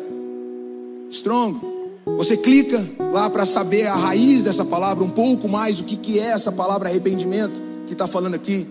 Strong, 1.11 1.74
você 2.17 2.37
clica 2.37 2.83
lá 3.13 3.29
para 3.31 3.45
saber 3.45 3.87
a 3.87 3.95
raiz 3.95 4.45
dessa 4.45 4.65
palavra, 4.65 5.05
um 5.05 5.11
pouco 5.11 5.49
mais 5.49 5.81
o 5.81 5.85
que, 5.85 5.97
que 5.97 6.19
é 6.19 6.31
essa 6.31 6.53
palavra 6.53 6.89
arrependimento 6.89 7.63
que 7.87 7.93
está 7.93 8.07
falando 8.07 8.35
aqui 8.35 8.69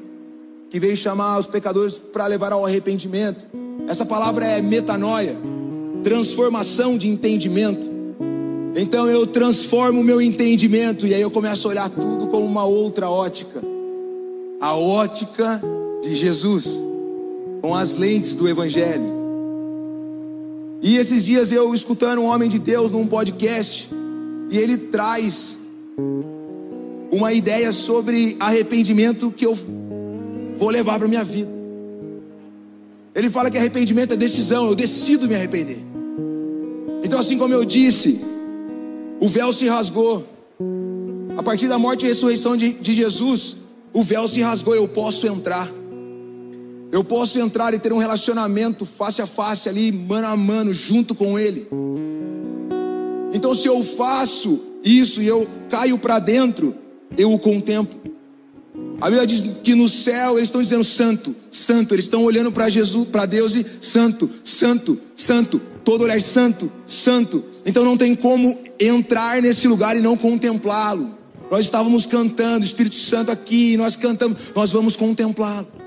que 0.74 0.80
veio 0.80 0.98
chamar 0.98 1.38
os 1.38 1.46
pecadores 1.46 2.00
para 2.00 2.26
levar 2.26 2.52
ao 2.52 2.66
arrependimento. 2.66 3.46
Essa 3.88 4.04
palavra 4.08 4.44
é 4.44 4.60
metanoia, 4.60 5.36
transformação 6.02 6.98
de 6.98 7.08
entendimento. 7.08 7.88
Então 8.76 9.08
eu 9.08 9.28
transformo 9.28 10.02
o 10.02 10.04
meu 10.04 10.20
entendimento 10.20 11.06
e 11.06 11.14
aí 11.14 11.22
eu 11.22 11.30
começo 11.30 11.68
a 11.68 11.70
olhar 11.70 11.90
tudo 11.92 12.26
com 12.26 12.44
uma 12.44 12.66
outra 12.66 13.08
ótica. 13.08 13.62
A 14.60 14.76
ótica 14.76 15.62
de 16.02 16.16
Jesus, 16.16 16.84
com 17.62 17.76
as 17.76 17.94
lentes 17.94 18.34
do 18.34 18.50
Evangelho. 18.50 19.23
E 20.84 20.98
esses 20.98 21.24
dias 21.24 21.50
eu 21.54 21.74
escutando 21.74 22.20
um 22.20 22.26
homem 22.26 22.50
de 22.50 22.60
Deus 22.60 22.92
num 22.92 23.08
podcast, 23.08 23.90
e 24.52 24.58
ele 24.58 24.78
traz 24.78 25.60
uma 27.10 27.32
ideia 27.32 27.72
sobre 27.72 28.36
arrependimento 28.38 29.32
que 29.32 29.46
eu 29.46 29.58
vou 30.58 30.70
levar 30.70 31.00
para 31.00 31.08
minha 31.08 31.24
vida. 31.24 31.52
Ele 33.16 33.30
fala 33.30 33.50
que 33.50 33.58
arrependimento 33.58 34.14
é 34.14 34.18
decisão, 34.18 34.68
eu 34.68 34.76
decido 34.76 35.26
me 35.26 35.36
arrepender. 35.36 35.78
Então, 37.02 37.18
assim 37.18 37.38
como 37.38 37.54
eu 37.54 37.64
disse, 37.64 38.22
o 39.22 39.28
véu 39.30 39.54
se 39.54 39.68
rasgou. 39.68 40.28
A 41.38 41.44
partir 41.44 41.70
da 41.70 41.80
morte 41.80 42.04
e 42.04 42.10
ressurreição 42.10 42.58
de, 42.58 42.74
de 42.74 42.94
Jesus, 42.94 43.56
o 43.94 44.04
véu 44.04 44.28
se 44.28 44.42
rasgou, 44.42 44.76
eu 44.76 44.88
posso 44.88 45.28
entrar. 45.28 45.72
Eu 46.94 47.04
posso 47.04 47.40
entrar 47.40 47.74
e 47.74 47.80
ter 47.80 47.92
um 47.92 47.98
relacionamento 47.98 48.86
face 48.86 49.20
a 49.20 49.26
face 49.26 49.68
ali, 49.68 49.92
mano 49.92 50.28
a 50.28 50.38
mano, 50.38 50.72
junto 50.72 51.16
com 51.16 51.40
Ele. 51.40 51.68
Então, 53.34 53.56
se 53.56 53.68
eu 53.68 53.82
faço 53.82 54.62
isso 54.84 55.20
e 55.20 55.28
eu 55.28 55.48
caio 55.72 55.98
para 55.98 56.20
dentro, 56.20 56.76
eu 57.18 57.34
o 57.34 57.40
contemplo. 57.40 58.00
A 59.02 59.10
Bíblia 59.10 59.26
diz 59.26 59.42
que 59.64 59.74
no 59.74 59.90
céu 59.90 60.38
eles 60.38 60.50
estão 60.50 60.62
dizendo 60.62 60.84
santo, 60.84 61.36
santo, 61.50 61.96
eles 61.96 62.06
estão 62.06 62.24
olhando 62.24 62.52
para 62.52 62.70
Jesus, 62.70 63.08
para 63.08 63.26
Deus 63.26 63.56
e 63.56 63.66
santo, 63.82 64.30
santo, 64.44 65.00
santo, 65.16 65.60
todo 65.84 66.04
olhar 66.04 66.22
santo, 66.22 66.72
santo. 66.86 67.44
Então 67.66 67.84
não 67.84 67.98
tem 67.98 68.14
como 68.14 68.56
entrar 68.80 69.42
nesse 69.42 69.68
lugar 69.68 69.98
e 69.98 70.00
não 70.00 70.16
contemplá-lo. 70.16 71.18
Nós 71.50 71.62
estávamos 71.62 72.06
cantando, 72.06 72.64
Espírito 72.64 72.96
Santo 72.96 73.32
aqui, 73.32 73.78
nós 73.78 73.96
cantamos, 73.96 74.54
nós 74.56 74.72
vamos 74.72 74.96
contemplá-lo. 74.96 75.82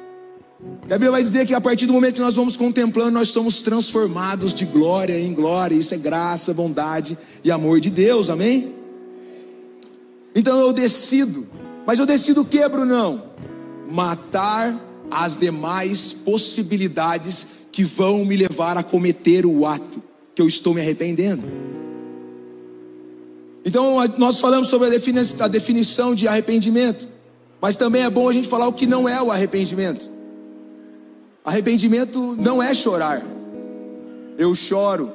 E 0.89 0.93
a 0.93 0.97
Bíblia 0.97 1.11
vai 1.11 1.23
dizer 1.23 1.47
que 1.47 1.55
a 1.55 1.61
partir 1.61 1.87
do 1.87 1.93
momento 1.93 2.15
que 2.15 2.21
nós 2.21 2.35
vamos 2.35 2.57
contemplando, 2.57 3.11
nós 3.13 3.29
somos 3.29 3.63
transformados 3.63 4.55
de 4.55 4.65
glória 4.65 5.19
em 5.19 5.35
glória. 5.35 5.75
Isso 5.75 5.95
é 5.95 5.99
graça, 5.99 6.55
bondade 6.55 7.17
e 7.45 7.51
amor 7.51 7.81
de 7.81 7.91
Deus, 7.91 8.31
amém? 8.31 8.75
Então 10.35 10.59
eu 10.59 10.73
decido 10.73 11.47
mas 11.87 12.01
eu 12.01 12.05
decido 12.05 12.41
o 12.41 12.45
que, 12.45 12.69
Brunão? 12.69 13.23
Matar 13.89 14.77
as 15.09 15.37
demais 15.37 16.13
possibilidades 16.13 17.47
que 17.71 17.85
vão 17.85 18.25
me 18.25 18.37
levar 18.37 18.77
a 18.77 18.83
cometer 18.83 19.47
o 19.47 19.65
ato 19.65 20.03
que 20.35 20.43
eu 20.43 20.49
estou 20.49 20.75
me 20.75 20.81
arrependendo. 20.81 21.45
Então, 23.65 23.97
nós 24.19 24.41
falamos 24.41 24.69
sobre 24.69 24.89
a 24.89 25.49
definição 25.49 26.15
de 26.15 26.27
arrependimento, 26.27 27.07
mas 27.61 27.77
também 27.77 28.03
é 28.03 28.11
bom 28.11 28.29
a 28.29 28.33
gente 28.33 28.49
falar 28.49 28.67
o 28.67 28.73
que 28.73 28.87
não 28.87 29.09
é 29.09 29.23
o 29.23 29.31
arrependimento. 29.31 30.11
Arrependimento 31.47 32.37
não 32.39 32.61
é 32.61 32.75
chorar. 32.75 33.23
Eu 34.37 34.55
choro, 34.55 35.11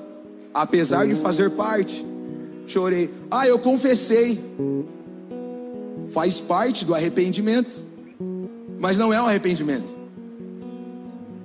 apesar 0.54 1.06
de 1.06 1.14
fazer 1.14 1.52
parte. 1.52 2.06
Chorei. 2.66 3.12
Ah, 3.30 3.46
eu 3.46 3.60
confessei 3.60 4.40
faz 6.12 6.40
parte 6.40 6.86
do 6.86 6.94
arrependimento, 6.94 7.84
mas 8.80 8.98
não 8.98 9.14
é 9.14 9.22
um 9.22 9.26
arrependimento. 9.26 9.98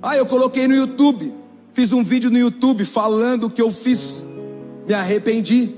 Ah, 0.02 0.16
eu 0.16 0.26
coloquei 0.26 0.68
no 0.68 0.74
YouTube, 0.74 1.32
fiz 1.72 1.92
um 1.92 2.02
vídeo 2.02 2.30
no 2.30 2.38
YouTube 2.38 2.84
falando 2.84 3.44
o 3.44 3.50
que 3.50 3.62
eu 3.62 3.70
fiz, 3.70 4.24
me 4.86 4.94
arrependi. 4.94 5.74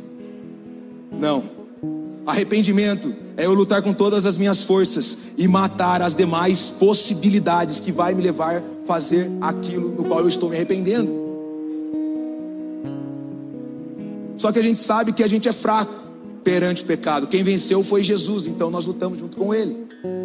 Não, 1.12 1.44
arrependimento 2.26 3.14
é 3.36 3.46
eu 3.46 3.54
lutar 3.54 3.82
com 3.82 3.92
todas 3.92 4.26
as 4.26 4.36
minhas 4.36 4.64
forças 4.64 5.18
e 5.36 5.46
matar 5.46 6.02
as 6.02 6.14
demais 6.14 6.70
possibilidades 6.70 7.78
que 7.78 7.92
vai 7.92 8.12
me 8.12 8.22
levar 8.22 8.62
fazer 8.88 9.30
aquilo 9.42 9.90
no 9.90 10.04
qual 10.06 10.20
eu 10.20 10.28
estou 10.28 10.48
me 10.48 10.56
arrependendo. 10.56 11.28
Só 14.38 14.50
que 14.50 14.58
a 14.58 14.62
gente 14.62 14.78
sabe 14.78 15.12
que 15.12 15.22
a 15.22 15.26
gente 15.28 15.46
é 15.46 15.52
fraco 15.52 15.92
perante 16.42 16.82
o 16.82 16.86
pecado. 16.86 17.26
Quem 17.26 17.44
venceu 17.44 17.84
foi 17.84 18.02
Jesus, 18.02 18.46
então 18.46 18.70
nós 18.70 18.86
lutamos 18.86 19.18
junto 19.18 19.36
com 19.36 19.52
Ele. 19.52 19.76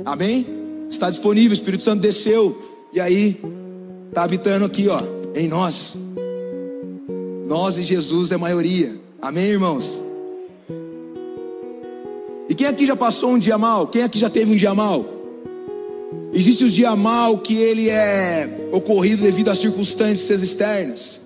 Amém? 0.06 0.48
Está 0.90 1.10
disponível, 1.10 1.52
o 1.52 1.54
Espírito 1.54 1.84
Santo 1.84 2.00
desceu 2.00 2.58
e 2.94 3.02
aí 3.02 3.38
está 4.08 4.24
habitando 4.24 4.64
aqui, 4.64 4.88
ó. 4.88 5.02
em 5.36 5.50
nós. 5.50 5.98
Nós 7.46 7.78
e 7.78 7.82
Jesus 7.82 8.32
é 8.32 8.38
maioria. 8.38 8.96
Amém, 9.22 9.46
irmãos? 9.46 10.02
E 12.48 12.56
quem 12.56 12.68
aqui 12.68 12.86
já 12.86 12.96
passou 12.96 13.32
um 13.32 13.40
dia 13.40 13.58
mal? 13.58 13.88
Quem 13.88 14.04
aqui 14.04 14.20
já 14.20 14.30
teve 14.30 14.54
um 14.54 14.56
dia 14.56 14.74
mal? 14.74 15.04
Existe 16.36 16.64
o 16.64 16.70
dia 16.70 16.96
mal 16.96 17.38
que 17.38 17.56
ele 17.56 17.90
é 17.90 18.68
ocorrido 18.72 19.22
devido 19.22 19.50
às 19.50 19.60
circunstâncias 19.60 20.42
externas. 20.42 21.22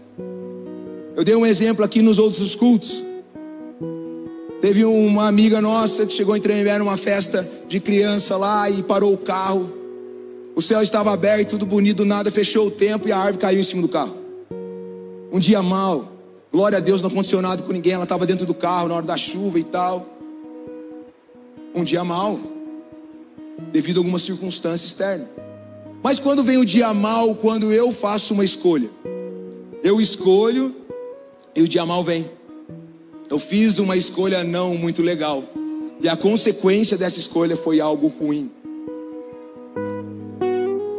Eu 1.16 1.24
dei 1.24 1.34
um 1.34 1.46
exemplo 1.46 1.84
aqui 1.84 2.02
nos 2.02 2.20
outros 2.20 2.54
cultos. 2.56 3.04
Teve 4.60 4.84
uma 4.84 5.28
amiga 5.28 5.62
nossa 5.62 6.06
que 6.06 6.14
chegou 6.14 6.36
em 6.36 6.42
Tremembé 6.42 6.78
numa 6.78 6.98
festa 6.98 7.48
de 7.70 7.80
criança 7.80 8.36
lá 8.36 8.70
e 8.70 8.84
parou 8.84 9.14
o 9.14 9.18
carro. 9.18 9.72
O 10.56 10.62
céu 10.62 10.82
estava 10.82 11.14
aberto, 11.14 11.52
tudo 11.52 11.66
bonito, 11.66 12.04
nada 12.04 12.30
fechou 12.30 12.68
o 12.68 12.72
tempo 12.72 13.08
e 13.08 13.12
a 13.12 13.18
árvore 13.18 13.38
caiu 13.38 13.60
em 13.62 13.64
cima 13.64 13.84
do 13.84 13.88
carro. 13.88 14.16
Um 15.32 15.40
dia 15.40 15.62
mal. 15.62 16.12
Glória 16.52 16.80
a 16.80 16.82
Deus, 16.82 17.02
não 17.02 17.10
aconteceu 17.10 17.42
nada 17.42 17.64
com 17.64 17.72
ninguém. 17.72 17.94
Ela 17.94 18.04
estava 18.04 18.26
dentro 18.26 18.46
do 18.46 18.54
carro 18.54 18.90
na 18.90 18.96
hora 18.96 19.06
da 19.06 19.16
chuva 19.16 19.58
e 19.58 19.64
tal. 19.64 20.06
Um 21.74 21.84
dia 21.84 22.04
mal, 22.04 22.40
devido 23.72 23.98
a 23.98 24.00
alguma 24.00 24.20
circunstância 24.20 24.86
externa. 24.86 25.28
Mas 26.04 26.20
quando 26.20 26.44
vem 26.44 26.58
o 26.58 26.66
dia 26.66 26.94
mal, 26.94 27.36
quando 27.36 27.72
eu 27.72 27.92
faço 27.92 28.34
uma 28.34 28.46
escolha, 28.46 28.90
eu 29.84 30.00
escolho 30.00 30.76
e 31.56 31.62
o 31.62 31.68
dia 31.68 31.86
mal 31.86 32.04
vem. 32.04 32.30
Eu 33.30 33.40
fiz 33.40 33.78
uma 33.78 33.98
escolha 33.98 34.44
não 34.44 34.76
muito 34.76 35.02
legal. 35.02 35.44
E 36.00 36.08
a 36.08 36.16
consequência 36.16 36.98
dessa 36.98 37.20
escolha 37.20 37.58
foi 37.58 37.80
algo 37.80 38.08
ruim. 38.08 38.52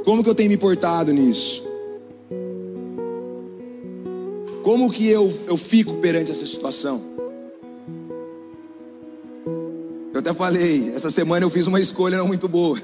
Como 0.04 0.22
que 0.22 0.28
eu 0.28 0.34
tenho 0.34 0.50
me 0.50 0.56
portado 0.56 1.12
nisso? 1.12 1.62
Como 4.62 4.90
que 4.90 5.08
eu, 5.08 5.32
eu 5.46 5.56
fico 5.56 5.94
perante 5.94 6.30
essa 6.30 6.44
situação? 6.44 7.07
Eu 10.18 10.20
até 10.20 10.34
falei, 10.34 10.92
essa 10.96 11.12
semana 11.12 11.46
eu 11.46 11.50
fiz 11.50 11.68
uma 11.68 11.78
escolha 11.78 12.18
não 12.18 12.26
muito 12.26 12.48
boa. 12.48 12.76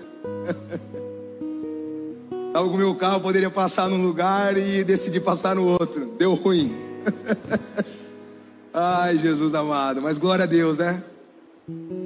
Estava 2.47 2.69
com 2.69 2.75
o 2.75 2.79
meu 2.79 2.95
carro, 2.95 3.21
poderia 3.21 3.51
passar 3.51 3.91
num 3.91 4.01
lugar 4.01 4.57
e 4.57 4.85
decidi 4.85 5.19
passar 5.19 5.57
no 5.57 5.67
outro. 5.67 6.15
Deu 6.17 6.33
ruim. 6.35 6.73
Ai, 8.73 9.19
Jesus 9.19 9.53
amado, 9.53 10.01
mas 10.01 10.17
glória 10.17 10.45
a 10.45 10.47
Deus, 10.47 10.79
né? 10.79 11.03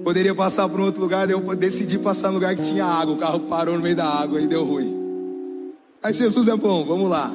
Poderia 0.02 0.34
passar 0.34 0.66
por 0.66 0.80
um 0.80 0.84
outro 0.84 1.02
lugar, 1.02 1.28
eu 1.28 1.40
decidi 1.54 1.98
passar 1.98 2.28
no 2.28 2.36
lugar 2.36 2.56
que 2.56 2.62
tinha 2.62 2.86
água. 2.86 3.14
O 3.14 3.18
carro 3.18 3.40
parou 3.40 3.74
no 3.76 3.82
meio 3.82 3.96
da 3.96 4.06
água 4.06 4.40
e 4.40 4.46
deu 4.46 4.64
ruim. 4.64 5.74
Mas 6.02 6.16
Jesus 6.16 6.48
é 6.48 6.56
bom, 6.56 6.86
vamos 6.86 7.10
lá. 7.10 7.30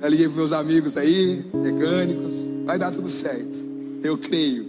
Já 0.00 0.08
liguei 0.08 0.28
para 0.28 0.36
meus 0.36 0.52
amigos 0.52 0.96
aí, 0.96 1.44
mecânicos, 1.52 2.54
vai 2.64 2.78
dar 2.78 2.90
tudo 2.90 3.06
certo. 3.06 3.68
Eu 4.02 4.16
creio. 4.16 4.64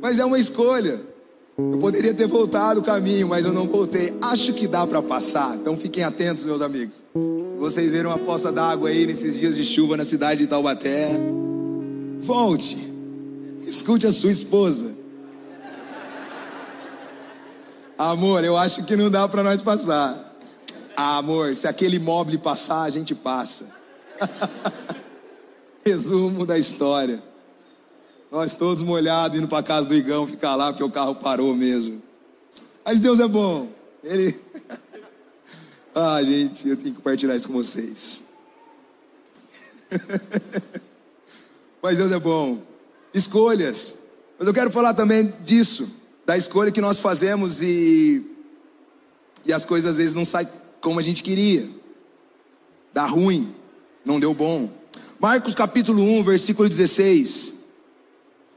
Mas 0.00 0.18
é 0.18 0.24
uma 0.24 0.38
escolha. 0.38 1.11
Eu 1.58 1.78
poderia 1.78 2.14
ter 2.14 2.26
voltado 2.26 2.80
o 2.80 2.82
caminho, 2.82 3.28
mas 3.28 3.44
eu 3.44 3.52
não 3.52 3.66
voltei. 3.66 4.16
Acho 4.22 4.54
que 4.54 4.66
dá 4.66 4.86
para 4.86 5.02
passar. 5.02 5.54
Então 5.56 5.76
fiquem 5.76 6.02
atentos, 6.02 6.46
meus 6.46 6.62
amigos. 6.62 7.04
Se 7.48 7.56
vocês 7.56 7.92
viram 7.92 8.10
uma 8.10 8.18
poça 8.18 8.50
d'água 8.50 8.88
aí 8.88 9.06
nesses 9.06 9.38
dias 9.38 9.54
de 9.54 9.62
chuva 9.62 9.96
na 9.96 10.04
cidade 10.04 10.40
de 10.40 10.46
Taubaté, 10.46 11.10
volte. 12.20 12.92
Escute 13.66 14.06
a 14.06 14.12
sua 14.12 14.30
esposa. 14.30 14.96
Amor, 17.98 18.42
eu 18.42 18.56
acho 18.56 18.84
que 18.84 18.96
não 18.96 19.10
dá 19.10 19.28
para 19.28 19.42
nós 19.42 19.62
passar. 19.62 20.36
Ah, 20.96 21.18
amor, 21.18 21.54
se 21.54 21.68
aquele 21.68 21.96
imóvel 21.96 22.38
passar, 22.38 22.82
a 22.82 22.90
gente 22.90 23.14
passa. 23.14 23.72
Resumo 25.84 26.46
da 26.46 26.58
história. 26.58 27.22
Nós 28.32 28.56
todos 28.56 28.82
molhados 28.82 29.38
indo 29.38 29.46
para 29.46 29.62
casa 29.62 29.86
do 29.86 29.94
Igão 29.94 30.26
ficar 30.26 30.56
lá 30.56 30.72
porque 30.72 30.82
o 30.82 30.90
carro 30.90 31.14
parou 31.14 31.54
mesmo. 31.54 32.02
Mas 32.82 32.98
Deus 32.98 33.20
é 33.20 33.28
bom. 33.28 33.70
Ele. 34.02 34.34
ah, 35.94 36.22
gente, 36.24 36.66
eu 36.66 36.76
tenho 36.78 36.92
que 36.92 36.96
compartilhar 36.96 37.36
isso 37.36 37.46
com 37.46 37.52
vocês. 37.52 38.22
Mas 41.82 41.98
Deus 41.98 42.10
é 42.10 42.18
bom. 42.18 42.62
Escolhas. 43.12 43.96
Mas 44.38 44.48
eu 44.48 44.54
quero 44.54 44.70
falar 44.70 44.94
também 44.94 45.30
disso, 45.44 46.00
da 46.24 46.34
escolha 46.34 46.72
que 46.72 46.80
nós 46.80 46.98
fazemos 47.00 47.60
e 47.60 48.26
e 49.44 49.52
as 49.52 49.66
coisas 49.66 49.90
às 49.90 49.96
vezes 49.98 50.14
não 50.14 50.24
saem 50.24 50.48
como 50.80 50.98
a 50.98 51.02
gente 51.02 51.22
queria. 51.22 51.68
Dá 52.94 53.04
ruim 53.04 53.54
não 54.06 54.18
deu 54.18 54.32
bom. 54.32 54.72
Marcos 55.20 55.54
capítulo 55.54 56.02
1, 56.02 56.24
versículo 56.24 56.66
16. 56.66 57.61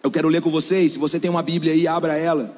Eu 0.06 0.12
quero 0.12 0.28
ler 0.28 0.40
com 0.40 0.52
vocês. 0.52 0.92
Se 0.92 1.00
você 1.00 1.20
tem 1.20 1.32
uma 1.32 1.42
Bíblia 1.42 1.74
aí, 1.74 1.88
abra 1.88 2.16
ela. 2.16 2.56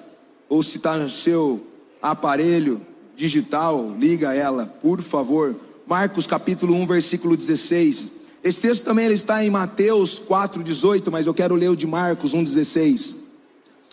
Ou 0.50 0.62
se 0.62 0.80
está 0.80 0.98
no 0.98 1.08
seu 1.08 1.66
aparelho 2.02 2.86
digital, 3.16 3.96
liga 3.98 4.34
ela, 4.34 4.66
por 4.66 5.02
favor. 5.02 5.56
Marcos 5.88 6.28
capítulo 6.28 6.76
1, 6.76 6.86
versículo 6.86 7.38
16. 7.38 8.12
Esse 8.44 8.64
texto 8.64 8.84
também 8.84 9.06
ele 9.06 9.14
está 9.14 9.46
em 9.46 9.50
Mateus 9.50 10.20
4, 10.20 10.62
18, 10.62 11.10
mas 11.10 11.26
eu 11.26 11.34
quero 11.34 11.56
ler 11.56 11.70
o 11.70 11.76
de 11.78 11.88
Marcos 11.88 12.34
1, 12.34 12.44
16. 12.44 13.16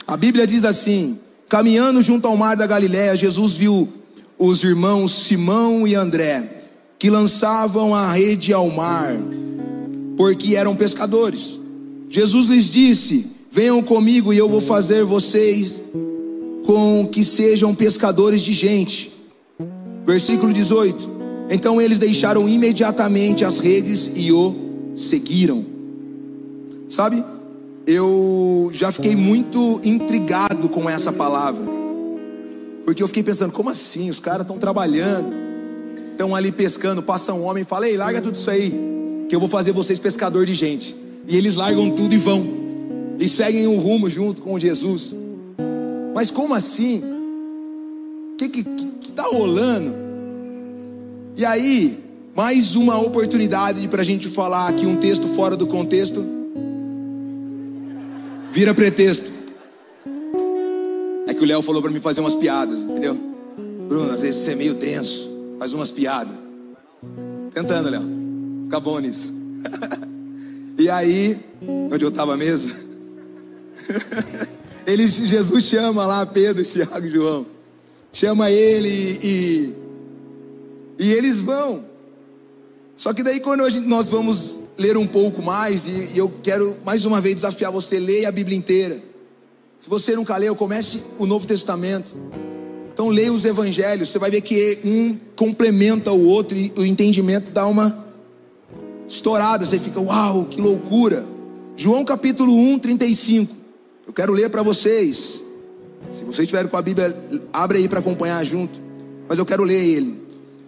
A 0.05 0.17
Bíblia 0.17 0.49
diz 0.49 0.65
assim: 0.65 1.21
Caminhando 1.49 2.03
junto 2.03 2.27
ao 2.27 2.37
mar 2.37 2.57
da 2.57 2.67
Galiléia, 2.67 3.15
Jesus 3.15 3.53
viu 3.53 3.89
os 4.37 4.65
irmãos 4.65 5.15
Simão 5.15 5.87
e 5.87 5.95
André 5.95 6.59
que 6.99 7.09
lançavam 7.09 7.95
a 7.95 8.13
rede 8.13 8.53
ao 8.53 8.69
mar, 8.69 9.13
porque 10.17 10.57
eram 10.57 10.75
pescadores. 10.75 11.61
Jesus 12.09 12.49
lhes 12.49 12.69
disse: 12.69 13.34
Venham 13.55 13.81
comigo 13.81 14.33
e 14.33 14.37
eu 14.37 14.49
vou 14.49 14.61
fazer 14.61 15.05
vocês 15.05 15.81
com 16.67 17.07
que 17.07 17.25
sejam 17.25 17.73
pescadores 17.73 18.41
de 18.41 18.53
gente. 18.53 19.13
Versículo 20.05 20.53
18. 20.53 21.09
Então 21.49 21.81
eles 21.81 22.01
deixaram 22.01 22.49
imediatamente 22.49 23.45
as 23.45 23.61
redes 23.61 24.11
e 24.17 24.33
o 24.33 24.57
seguiram. 24.97 25.65
Sabe? 26.89 27.25
Eu 27.87 28.71
já 28.73 28.91
fiquei 28.91 29.15
muito 29.15 29.81
intrigado 29.85 30.69
com 30.69 30.91
essa 30.91 31.13
palavra. 31.13 31.65
Porque 32.85 33.05
eu 33.05 33.07
fiquei 33.07 33.23
pensando, 33.23 33.53
como 33.53 33.71
assim? 33.71 34.11
Os 34.11 34.19
caras 34.19 34.43
estão 34.43 34.59
trabalhando 34.59 35.45
estão 36.15 36.35
ali 36.35 36.51
pescando, 36.51 37.03
passa 37.03 37.33
um 37.33 37.45
homem 37.45 37.63
e 37.63 37.67
fala: 37.67 37.89
Ei, 37.89 37.97
larga 37.97 38.21
tudo 38.21 38.35
isso 38.35 38.51
aí, 38.51 38.73
que 39.29 39.35
eu 39.35 39.41
vou 39.41 39.49
fazer 39.49 39.73
vocês 39.73 39.99
pescador 39.99 40.47
de 40.47 40.55
gente. 40.55 40.97
E 41.29 41.37
eles 41.37 41.55
largam 41.55 41.91
tudo 41.91 42.15
e 42.15 42.19
vão, 42.19 42.47
e 43.19 43.29
seguem 43.29 43.67
o 43.67 43.79
rumo 43.79 44.09
junto 44.09 44.43
com 44.43 44.59
Jesus. 44.59 45.15
Mas 46.15 46.31
como 46.31 46.55
assim? 46.55 47.03
O 48.33 48.37
que, 48.37 48.49
que, 48.49 48.65
que 48.65 49.13
tá 49.13 49.23
rolando? 49.25 49.95
E 51.37 51.45
aí, 51.45 51.99
mais 52.35 52.77
uma 52.77 52.99
oportunidade 53.01 53.87
para 53.89 54.03
a 54.03 54.05
gente 54.05 54.29
falar 54.29 54.69
aqui 54.69 54.87
um 54.87 54.97
texto 54.97 55.29
fora 55.29 55.57
do 55.57 55.67
contexto. 55.67 56.25
Vira 58.51 58.75
pretexto. 58.75 59.31
É 61.27 61.35
que 61.35 61.43
o 61.43 61.47
Léo 61.47 61.63
falou 61.63 61.83
para 61.83 61.91
mim 61.91 62.01
fazer 62.01 62.21
umas 62.21 62.37
piadas, 62.37 62.85
entendeu? 62.87 63.19
Bruno, 63.89 64.13
às 64.13 64.23
vezes 64.23 64.41
você 64.41 64.53
é 64.53 64.57
meio 64.57 64.75
denso 64.75 65.35
faz 65.65 65.73
umas 65.73 65.91
piadas. 65.91 66.35
Tentando, 67.53 67.89
Léo. 67.89 68.03
Fica 68.65 68.81
bom 68.81 68.99
nisso. 68.99 69.35
e 70.79 70.91
aí, 70.91 71.39
onde 71.91 72.05
eu 72.05 72.11
estava 72.11 72.37
mesmo? 72.37 72.94
ele, 74.87 75.07
Jesus 75.07 75.65
chama 75.65 76.07
lá 76.07 76.25
Pedro, 76.27 76.63
Tiago 76.63 77.07
e 77.07 77.11
João. 77.11 77.47
Chama 78.13 78.51
ele 78.51 79.19
e, 79.23 79.75
e 80.99 81.13
eles 81.13 81.41
vão. 81.41 81.85
Só 82.97 83.13
que 83.13 83.23
daí 83.23 83.41
quando 83.41 83.69
gente, 83.69 83.87
nós 83.87 84.09
vamos 84.09 84.61
ler 84.79 84.97
um 84.97 85.07
pouco 85.07 85.43
mais, 85.43 85.87
e, 85.87 86.15
e 86.15 86.19
eu 86.19 86.33
quero 86.43 86.77
mais 86.85 87.05
uma 87.05 87.21
vez 87.21 87.35
desafiar 87.35 87.73
você, 87.73 87.99
leia 87.99 88.29
a 88.29 88.33
Bíblia 88.33 88.57
inteira. 88.57 89.03
Se 89.81 89.91
você 89.91 90.15
nunca 90.15 90.37
leu, 90.37 90.55
comece 90.55 91.03
o 91.19 91.27
Novo 91.27 91.47
Testamento. 91.47 92.17
Então 92.93 93.09
leia 93.09 93.33
os 93.33 93.45
evangelhos, 93.45 94.09
você 94.09 94.19
vai 94.19 94.31
ver 94.31 94.41
que 94.41 94.79
um 94.85 95.19
complementa 95.35 96.13
o 96.13 96.27
outro 96.27 96.57
e 96.57 96.73
o 96.79 96.87
entendimento 96.87 97.51
dá 97.51 97.67
uma 97.67 98.05
estourada, 99.09 99.67
você 99.67 99.79
fica, 99.79 100.01
uau, 100.01 100.45
que 100.45 100.61
loucura. 100.61 101.27
João 101.77 102.05
capítulo 102.05 102.55
1, 102.55 102.79
35. 102.79 103.64
Eu 104.07 104.13
quero 104.13 104.33
ler 104.33 104.51
para 104.51 104.63
vocês. 104.63 105.45
Se 106.11 106.25
vocês 106.25 106.41
estiverem 106.41 106.71
com 106.71 106.77
a 106.77 106.83
Bíblia, 106.83 107.17
abre 107.53 107.79
aí 107.79 107.89
para 107.89 108.01
acompanhar 108.01 108.45
junto. 108.45 108.81
Mas 109.29 109.39
eu 109.39 109.47
quero 109.47 109.65
ler 109.65 109.83
ele. 109.83 110.23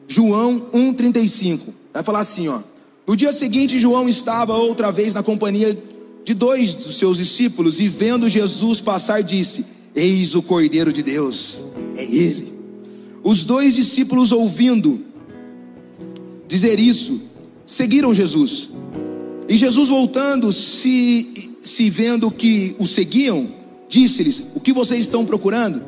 João 0.09 0.61
1:35. 0.73 1.75
Vai 1.93 2.03
falar 2.03 2.21
assim, 2.21 2.49
ó. 2.49 2.61
No 3.07 3.17
dia 3.17 3.33
seguinte, 3.33 3.79
João 3.79 4.09
estava 4.09 4.57
outra 4.57 4.91
vez 4.91 5.15
na 5.15 5.23
companhia 5.23 5.77
de 6.25 6.35
dois 6.35 6.75
dos 6.75 6.99
seus 6.99 7.19
discípulos 7.19 7.79
e 7.79 7.89
vendo 7.89 8.29
Jesus 8.29 8.81
passar, 8.81 9.23
disse: 9.23 9.67
Eis 9.95 10.35
o 10.35 10.43
Cordeiro 10.43 10.93
de 10.93 11.03
Deus 11.03 11.67
é 11.97 12.05
Ele. 12.05 12.53
Os 13.23 13.45
dois 13.45 13.75
discípulos 13.75 14.33
ouvindo 14.33 15.05
dizer 16.49 16.79
isso, 16.79 17.23
seguiram 17.65 18.15
Jesus. 18.15 18.71
E 19.49 19.57
Jesus 19.57 19.89
voltando, 19.89 20.53
se, 20.53 21.51
se 21.61 21.89
vendo 21.89 22.31
que 22.31 22.75
o 22.79 22.87
seguiam, 22.87 23.49
disse-lhes: 23.89 24.43
O 24.55 24.61
que 24.61 24.73
vocês 24.73 25.01
estão 25.01 25.25
procurando? 25.25 25.85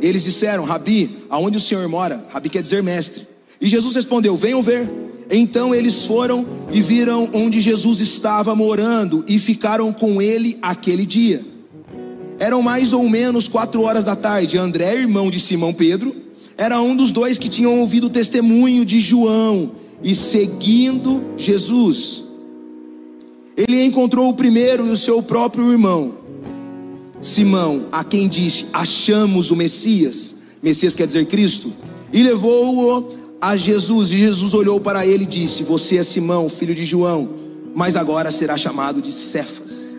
Eles 0.00 0.24
disseram: 0.24 0.64
Rabi, 0.64 1.10
aonde 1.28 1.58
o 1.58 1.60
Senhor 1.60 1.86
mora? 1.88 2.24
Rabi 2.30 2.48
quer 2.48 2.62
dizer 2.62 2.82
mestre. 2.82 3.26
E 3.60 3.68
Jesus 3.68 3.94
respondeu: 3.94 4.36
Venham 4.36 4.62
ver. 4.62 4.90
Então 5.30 5.74
eles 5.74 6.04
foram 6.04 6.46
e 6.70 6.82
viram 6.82 7.30
onde 7.34 7.60
Jesus 7.60 8.00
estava 8.00 8.54
morando 8.54 9.24
e 9.26 9.38
ficaram 9.38 9.92
com 9.92 10.20
ele 10.20 10.58
aquele 10.60 11.06
dia. 11.06 11.42
Eram 12.38 12.60
mais 12.62 12.92
ou 12.92 13.08
menos 13.08 13.48
quatro 13.48 13.82
horas 13.82 14.04
da 14.04 14.16
tarde. 14.16 14.58
André, 14.58 14.96
irmão 14.96 15.30
de 15.30 15.40
Simão 15.40 15.72
Pedro, 15.72 16.14
era 16.58 16.80
um 16.80 16.94
dos 16.94 17.12
dois 17.12 17.38
que 17.38 17.48
tinham 17.48 17.78
ouvido 17.78 18.08
o 18.08 18.10
testemunho 18.10 18.84
de 18.84 19.00
João 19.00 19.72
e 20.02 20.14
seguindo 20.14 21.24
Jesus. 21.36 22.23
Ele 23.56 23.84
encontrou 23.84 24.28
o 24.28 24.34
primeiro 24.34 24.86
e 24.86 24.90
o 24.90 24.96
seu 24.96 25.22
próprio 25.22 25.70
irmão, 25.70 26.18
Simão, 27.22 27.86
a 27.92 28.02
quem 28.02 28.28
disse: 28.28 28.66
Achamos 28.72 29.50
o 29.50 29.56
Messias. 29.56 30.36
Messias 30.62 30.94
quer 30.94 31.06
dizer 31.06 31.26
Cristo. 31.26 31.72
E 32.12 32.22
levou-o 32.22 33.08
a 33.40 33.56
Jesus. 33.56 34.10
E 34.10 34.18
Jesus 34.18 34.52
olhou 34.54 34.80
para 34.80 35.06
ele 35.06 35.24
e 35.24 35.26
disse: 35.26 35.62
Você 35.62 35.96
é 35.96 36.02
Simão, 36.02 36.50
filho 36.50 36.74
de 36.74 36.84
João, 36.84 37.30
mas 37.74 37.96
agora 37.96 38.30
será 38.30 38.56
chamado 38.56 39.00
de 39.00 39.12
Cefas. 39.12 39.98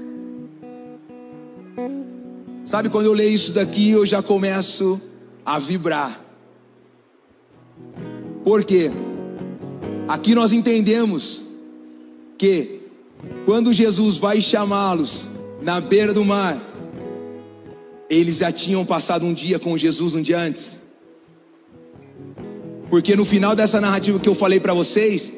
Sabe, 2.64 2.90
quando 2.90 3.06
eu 3.06 3.14
leio 3.14 3.34
isso 3.34 3.54
daqui, 3.54 3.92
eu 3.92 4.06
já 4.06 4.22
começo 4.22 5.00
a 5.46 5.60
vibrar. 5.60 6.20
Por 8.44 8.64
quê? 8.64 8.92
Aqui 10.08 10.36
nós 10.36 10.52
entendemos 10.52 11.44
que 12.38 12.75
quando 13.46 13.74
Jesus 13.74 14.18
vai 14.18 14.42
chamá-los 14.42 15.30
na 15.62 15.80
beira 15.80 16.14
do 16.14 16.26
mar, 16.26 16.60
eles 18.10 18.38
já 18.38 18.52
tinham 18.52 18.86
passado 18.86 19.26
um 19.26 19.34
dia 19.34 19.60
com 19.60 19.78
Jesus 19.78 20.14
um 20.14 20.22
dia 20.22 20.40
antes. 20.40 20.84
Porque 22.90 23.16
no 23.16 23.26
final 23.26 23.56
dessa 23.56 23.82
narrativa 23.82 24.20
que 24.20 24.30
eu 24.30 24.36
falei 24.36 24.60
para 24.60 24.74
vocês, 24.74 25.34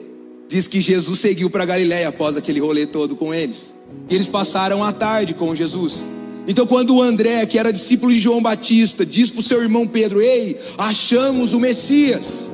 diz 0.47 0.67
que 0.67 0.81
Jesus 0.81 1.19
seguiu 1.19 1.49
para 1.49 1.65
Galiléia 1.65 2.09
após 2.09 2.35
aquele 2.35 2.59
rolê 2.59 2.85
todo 2.85 3.15
com 3.15 3.33
eles. 3.33 3.75
E 4.09 4.15
eles 4.15 4.27
passaram 4.27 4.83
a 4.83 4.91
tarde 4.91 5.33
com 5.33 5.55
Jesus. 5.55 6.09
Então, 6.47 6.65
quando 6.65 6.95
o 6.95 7.01
André, 7.01 7.45
que 7.45 7.59
era 7.59 7.73
discípulo 7.73 8.11
de 8.11 8.19
João 8.19 8.41
Batista, 8.41 9.05
diz 9.05 9.29
para 9.29 9.39
o 9.39 9.43
seu 9.43 9.61
irmão 9.61 9.85
Pedro: 9.85 10.21
Ei, 10.21 10.57
achamos 10.77 11.53
o 11.53 11.59
Messias 11.59 12.51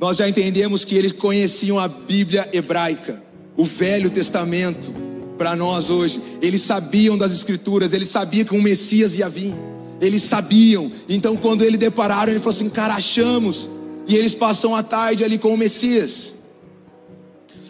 nós 0.00 0.16
já 0.16 0.26
entendemos 0.26 0.82
que 0.82 0.94
eles 0.94 1.12
conheciam 1.12 1.78
a 1.78 1.86
Bíblia 1.86 2.48
hebraica, 2.54 3.22
o 3.54 3.66
Velho 3.66 4.08
Testamento, 4.08 4.94
para 5.36 5.54
nós 5.54 5.90
hoje. 5.90 6.22
Eles 6.40 6.62
sabiam 6.62 7.18
das 7.18 7.32
Escrituras, 7.32 7.92
eles 7.92 8.08
sabiam 8.08 8.46
que 8.46 8.54
um 8.54 8.62
Messias 8.62 9.14
ia 9.14 9.28
vir. 9.28 9.54
Eles 10.00 10.22
sabiam. 10.22 10.90
Então, 11.06 11.36
quando 11.36 11.62
ele 11.62 11.76
depararam, 11.76 12.32
ele 12.32 12.40
falou 12.40 12.54
assim: 12.54 12.70
Cara, 12.70 12.94
achamos. 12.94 13.68
E 14.08 14.16
eles 14.16 14.34
passam 14.34 14.74
a 14.74 14.82
tarde 14.82 15.22
ali 15.22 15.36
com 15.36 15.52
o 15.52 15.58
Messias. 15.58 16.32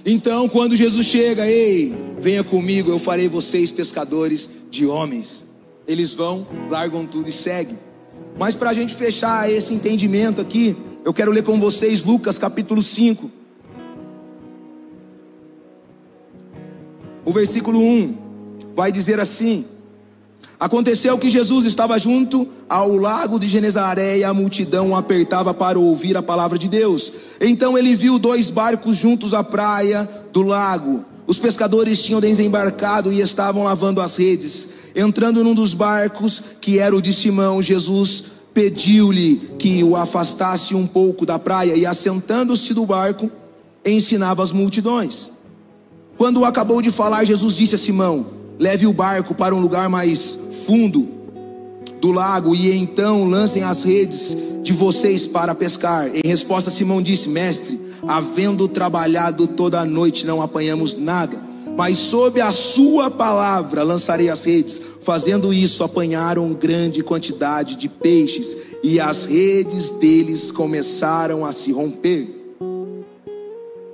Então, 0.06 0.48
quando 0.48 0.76
Jesus 0.76 1.06
chega, 1.08 1.46
ei, 1.46 1.94
venha 2.18 2.44
comigo, 2.44 2.90
eu 2.90 2.98
farei 2.98 3.28
vocês 3.28 3.72
pescadores 3.72 4.48
de 4.70 4.86
homens. 4.86 5.48
Eles 5.86 6.14
vão, 6.14 6.46
largam 6.70 7.04
tudo 7.04 7.28
e 7.28 7.32
seguem. 7.32 7.78
Mas 8.38 8.54
para 8.54 8.70
a 8.70 8.72
gente 8.72 8.94
fechar 8.94 9.50
esse 9.50 9.74
entendimento 9.74 10.40
aqui, 10.40 10.76
eu 11.04 11.12
quero 11.12 11.30
ler 11.30 11.42
com 11.42 11.58
vocês 11.58 12.04
Lucas 12.04 12.38
capítulo 12.38 12.82
5. 12.82 13.30
O 17.24 17.32
versículo 17.32 17.78
1 17.78 18.18
vai 18.74 18.92
dizer 18.92 19.18
assim: 19.18 19.64
Aconteceu 20.58 21.16
que 21.18 21.30
Jesus 21.30 21.64
estava 21.64 21.98
junto 21.98 22.46
ao 22.68 22.96
lago 22.96 23.38
de 23.38 23.48
Genezaré 23.48 24.18
e 24.18 24.24
a 24.24 24.34
multidão 24.34 24.94
apertava 24.94 25.54
para 25.54 25.78
ouvir 25.78 26.16
a 26.16 26.22
palavra 26.22 26.58
de 26.58 26.68
Deus. 26.68 27.12
Então 27.40 27.78
ele 27.78 27.96
viu 27.96 28.18
dois 28.18 28.50
barcos 28.50 28.96
juntos 28.96 29.32
à 29.32 29.42
praia 29.42 30.08
do 30.32 30.42
lago. 30.42 31.04
Os 31.26 31.38
pescadores 31.38 32.02
tinham 32.02 32.20
desembarcado 32.20 33.12
e 33.12 33.20
estavam 33.20 33.62
lavando 33.62 34.00
as 34.00 34.16
redes. 34.16 34.68
Entrando 34.94 35.44
num 35.44 35.54
dos 35.54 35.72
barcos, 35.72 36.42
que 36.60 36.78
era 36.78 36.94
o 36.94 37.00
de 37.00 37.12
Simão, 37.12 37.62
Jesus 37.62 38.24
pediu-lhe 38.52 39.36
que 39.58 39.82
o 39.84 39.96
afastasse 39.96 40.74
um 40.74 40.86
pouco 40.86 41.24
da 41.24 41.38
praia 41.38 41.76
e, 41.76 41.86
assentando-se 41.86 42.74
do 42.74 42.84
barco, 42.84 43.30
ensinava 43.84 44.42
as 44.42 44.52
multidões. 44.52 45.32
Quando 46.16 46.44
acabou 46.44 46.82
de 46.82 46.90
falar, 46.90 47.24
Jesus 47.24 47.54
disse 47.54 47.74
a 47.74 47.78
Simão: 47.78 48.26
Leve 48.58 48.86
o 48.86 48.92
barco 48.92 49.34
para 49.34 49.54
um 49.54 49.60
lugar 49.60 49.88
mais 49.88 50.38
fundo 50.66 51.08
do 52.00 52.10
lago 52.10 52.54
e 52.54 52.76
então 52.76 53.24
lancem 53.24 53.62
as 53.62 53.84
redes 53.84 54.36
de 54.62 54.72
vocês 54.72 55.26
para 55.26 55.54
pescar. 55.54 56.08
Em 56.08 56.28
resposta, 56.28 56.70
Simão 56.70 57.00
disse: 57.00 57.28
Mestre, 57.28 57.80
havendo 58.06 58.68
trabalhado 58.68 59.46
toda 59.46 59.80
a 59.80 59.84
noite, 59.84 60.26
não 60.26 60.42
apanhamos 60.42 60.96
nada 60.96 61.50
mas 61.80 61.96
sob 61.96 62.38
a 62.42 62.52
sua 62.52 63.10
palavra 63.10 63.82
lançarei 63.82 64.28
as 64.28 64.44
redes. 64.44 64.82
Fazendo 65.00 65.52
isso, 65.52 65.82
apanharam 65.82 66.52
grande 66.52 67.02
quantidade 67.02 67.76
de 67.76 67.88
peixes, 67.88 68.76
e 68.82 69.00
as 69.00 69.24
redes 69.24 69.90
deles 69.92 70.50
começaram 70.50 71.44
a 71.44 71.52
se 71.52 71.72
romper. 71.72 72.28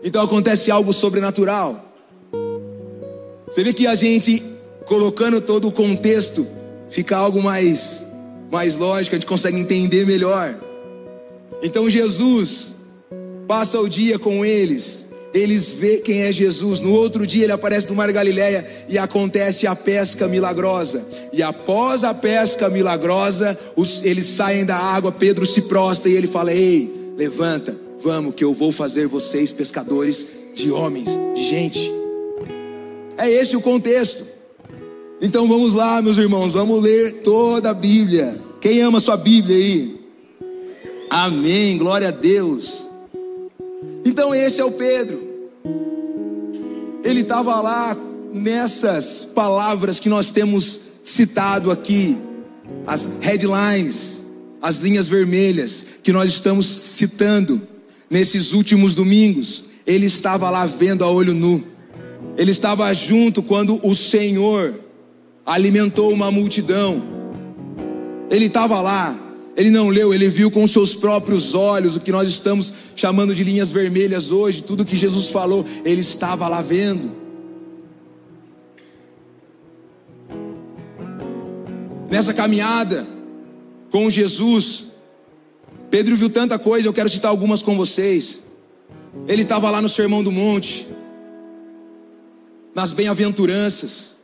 Então 0.03 0.23
acontece 0.23 0.71
algo 0.71 0.93
sobrenatural. 0.93 1.85
Você 3.49 3.63
vê 3.63 3.73
que 3.73 3.87
a 3.87 3.95
gente, 3.95 4.43
colocando 4.87 5.41
todo 5.41 5.69
o 5.69 5.73
contexto, 5.73 6.47
fica 6.91 7.17
algo 7.17 7.43
mais, 7.43 8.07
mais 8.51 8.79
lógico, 8.79 9.15
a 9.15 9.19
gente 9.19 9.29
consegue 9.29 9.59
entender 9.59 10.05
melhor. 10.07 10.61
Então 11.63 11.89
Jesus 11.89 12.75
passa 13.47 13.81
o 13.81 13.89
dia 13.89 14.19
com 14.19 14.45
eles, 14.45 15.09
eles 15.37 15.73
vê 15.75 15.99
quem 15.99 16.23
é 16.23 16.33
Jesus. 16.33 16.81
No 16.81 16.93
outro 16.93 17.27
dia 17.27 17.45
ele 17.45 17.53
aparece 17.53 17.89
no 17.89 17.95
Mar 17.95 18.11
Galileia 18.11 18.67
e 18.89 18.97
acontece 18.97 19.67
a 19.67 19.77
pesca 19.77 20.27
milagrosa. 20.27 21.07
E 21.33 21.43
após 21.43 22.05
a 22.05 22.15
pesca 22.15 22.69
milagrosa, 22.69 23.57
os, 23.77 24.05
eles 24.05 24.27
saem 24.27 24.65
da 24.65 24.77
água, 24.77 25.13
Pedro 25.13 25.45
se 25.45 25.63
prostra 25.63 26.11
e 26.11 26.15
ele 26.15 26.27
fala: 26.27 26.53
"Ei, 26.53 26.93
levanta, 27.17 27.79
vamos 28.03 28.35
que 28.35 28.45
eu 28.45 28.55
vou 28.55 28.73
fazer 28.73 29.07
vocês 29.07 29.53
pescadores 29.53 30.27
de 30.55 30.71
homens, 30.71 31.19
de 31.35 31.49
gente". 31.49 31.93
É 33.19 33.31
esse 33.31 33.57
o 33.57 33.61
contexto. 33.61 34.25
Então 35.21 35.49
vamos 35.49 35.75
lá, 35.75 36.03
meus 36.03 36.19
irmãos, 36.19 36.53
vamos 36.53 36.83
ler 36.83 37.23
toda 37.23 37.71
a 37.71 37.75
Bíblia. 37.75 38.39
Quem 38.61 38.83
ama 38.83 39.01
sua 39.01 39.17
Bíblia 39.17 39.57
aí? 39.57 39.97
Amém, 41.09 41.79
glória 41.79 42.09
a 42.09 42.11
Deus. 42.11 42.91
Então 44.05 44.35
esse 44.35 44.61
é 44.61 44.65
o 44.65 44.73
Pedro. 44.73 45.26
Ele 47.05 47.21
estava 47.21 47.61
lá 47.61 47.97
nessas 48.33 49.25
palavras 49.25 50.01
que 50.01 50.09
nós 50.09 50.31
temos 50.31 50.81
citado 51.03 51.71
aqui, 51.71 52.17
as 52.87 53.21
headlines, 53.21 54.27
as 54.61 54.79
linhas 54.79 55.09
vermelhas 55.09 55.87
que 56.03 56.13
nós 56.13 56.31
estamos 56.31 56.67
citando 56.67 57.61
nesses 58.11 58.53
últimos 58.53 58.95
domingos. 58.95 59.65
Ele 59.87 60.07
estava 60.07 60.51
lá 60.51 60.67
vendo 60.67 61.05
a 61.05 61.11
olho 61.11 61.35
nu. 61.35 61.65
Ele 62.37 62.51
estava 62.51 62.93
junto 62.93 63.43
quando 63.43 63.81
o 63.87 63.95
Senhor 63.95 64.75
alimentou 65.45 66.13
uma 66.13 66.31
multidão. 66.31 67.03
Ele 68.29 68.47
estava 68.47 68.81
lá 68.81 69.26
ele 69.57 69.71
não 69.71 69.89
leu, 69.89 70.13
ele 70.13 70.29
viu 70.29 70.51
com 70.51 70.67
seus 70.67 70.95
próprios 70.95 71.55
olhos 71.55 71.97
o 71.97 72.01
que 72.01 72.13
nós 72.13 72.29
estamos 72.29 72.73
chamando 72.95 73.35
de 73.35 73.43
linhas 73.43 73.73
vermelhas 73.73 74.31
hoje, 74.31 74.63
tudo 74.63 74.85
que 74.85 74.95
Jesus 74.95 75.29
falou, 75.29 75.65
ele 75.83 76.03
estava 76.03 76.47
lá 76.47 76.61
vendo. 76.61 77.11
Nessa 82.11 82.35
caminhada 82.35 83.07
com 83.91 84.11
Jesus, 84.11 84.89
Pedro 85.91 86.17
viu 86.17 86.29
tanta 86.29 86.59
coisa, 86.59 86.87
eu 86.87 86.93
quero 86.93 87.09
citar 87.09 87.31
algumas 87.31 87.63
com 87.63 87.77
vocês. 87.77 88.43
Ele 89.27 89.41
estava 89.41 89.71
lá 89.71 89.81
no 89.81 89.89
Sermão 89.89 90.23
do 90.23 90.31
Monte, 90.31 90.87
nas 92.75 92.93
bem-aventuranças. 92.93 94.17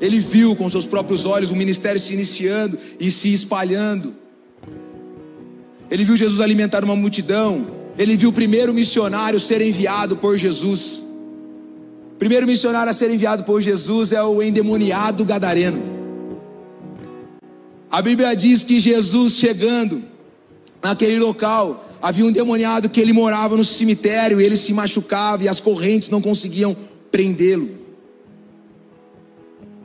Ele 0.00 0.18
viu 0.18 0.56
com 0.56 0.66
seus 0.70 0.86
próprios 0.86 1.26
olhos 1.26 1.50
o 1.50 1.56
ministério 1.56 2.00
se 2.00 2.14
iniciando 2.14 2.78
e 2.98 3.10
se 3.10 3.30
espalhando. 3.30 4.19
Ele 5.90 6.04
viu 6.04 6.16
Jesus 6.16 6.40
alimentar 6.40 6.84
uma 6.84 6.94
multidão. 6.94 7.66
Ele 7.98 8.16
viu 8.16 8.30
o 8.30 8.32
primeiro 8.32 8.72
missionário 8.72 9.40
ser 9.40 9.60
enviado 9.60 10.16
por 10.16 10.38
Jesus. 10.38 11.02
O 12.14 12.18
primeiro 12.18 12.46
missionário 12.46 12.90
a 12.90 12.94
ser 12.94 13.10
enviado 13.10 13.44
por 13.44 13.60
Jesus 13.60 14.12
é 14.12 14.22
o 14.22 14.42
endemoniado 14.42 15.24
gadareno. 15.24 15.82
A 17.90 18.00
Bíblia 18.00 18.34
diz 18.36 18.62
que 18.62 18.78
Jesus 18.78 19.34
chegando 19.34 20.02
naquele 20.82 21.18
local, 21.18 21.88
havia 22.00 22.24
um 22.24 22.30
endemoniado 22.30 22.88
que 22.88 23.00
ele 23.00 23.12
morava 23.12 23.56
no 23.56 23.64
cemitério, 23.64 24.40
ele 24.40 24.56
se 24.56 24.72
machucava 24.72 25.44
e 25.44 25.48
as 25.48 25.60
correntes 25.60 26.08
não 26.08 26.20
conseguiam 26.20 26.74
prendê-lo. 27.10 27.68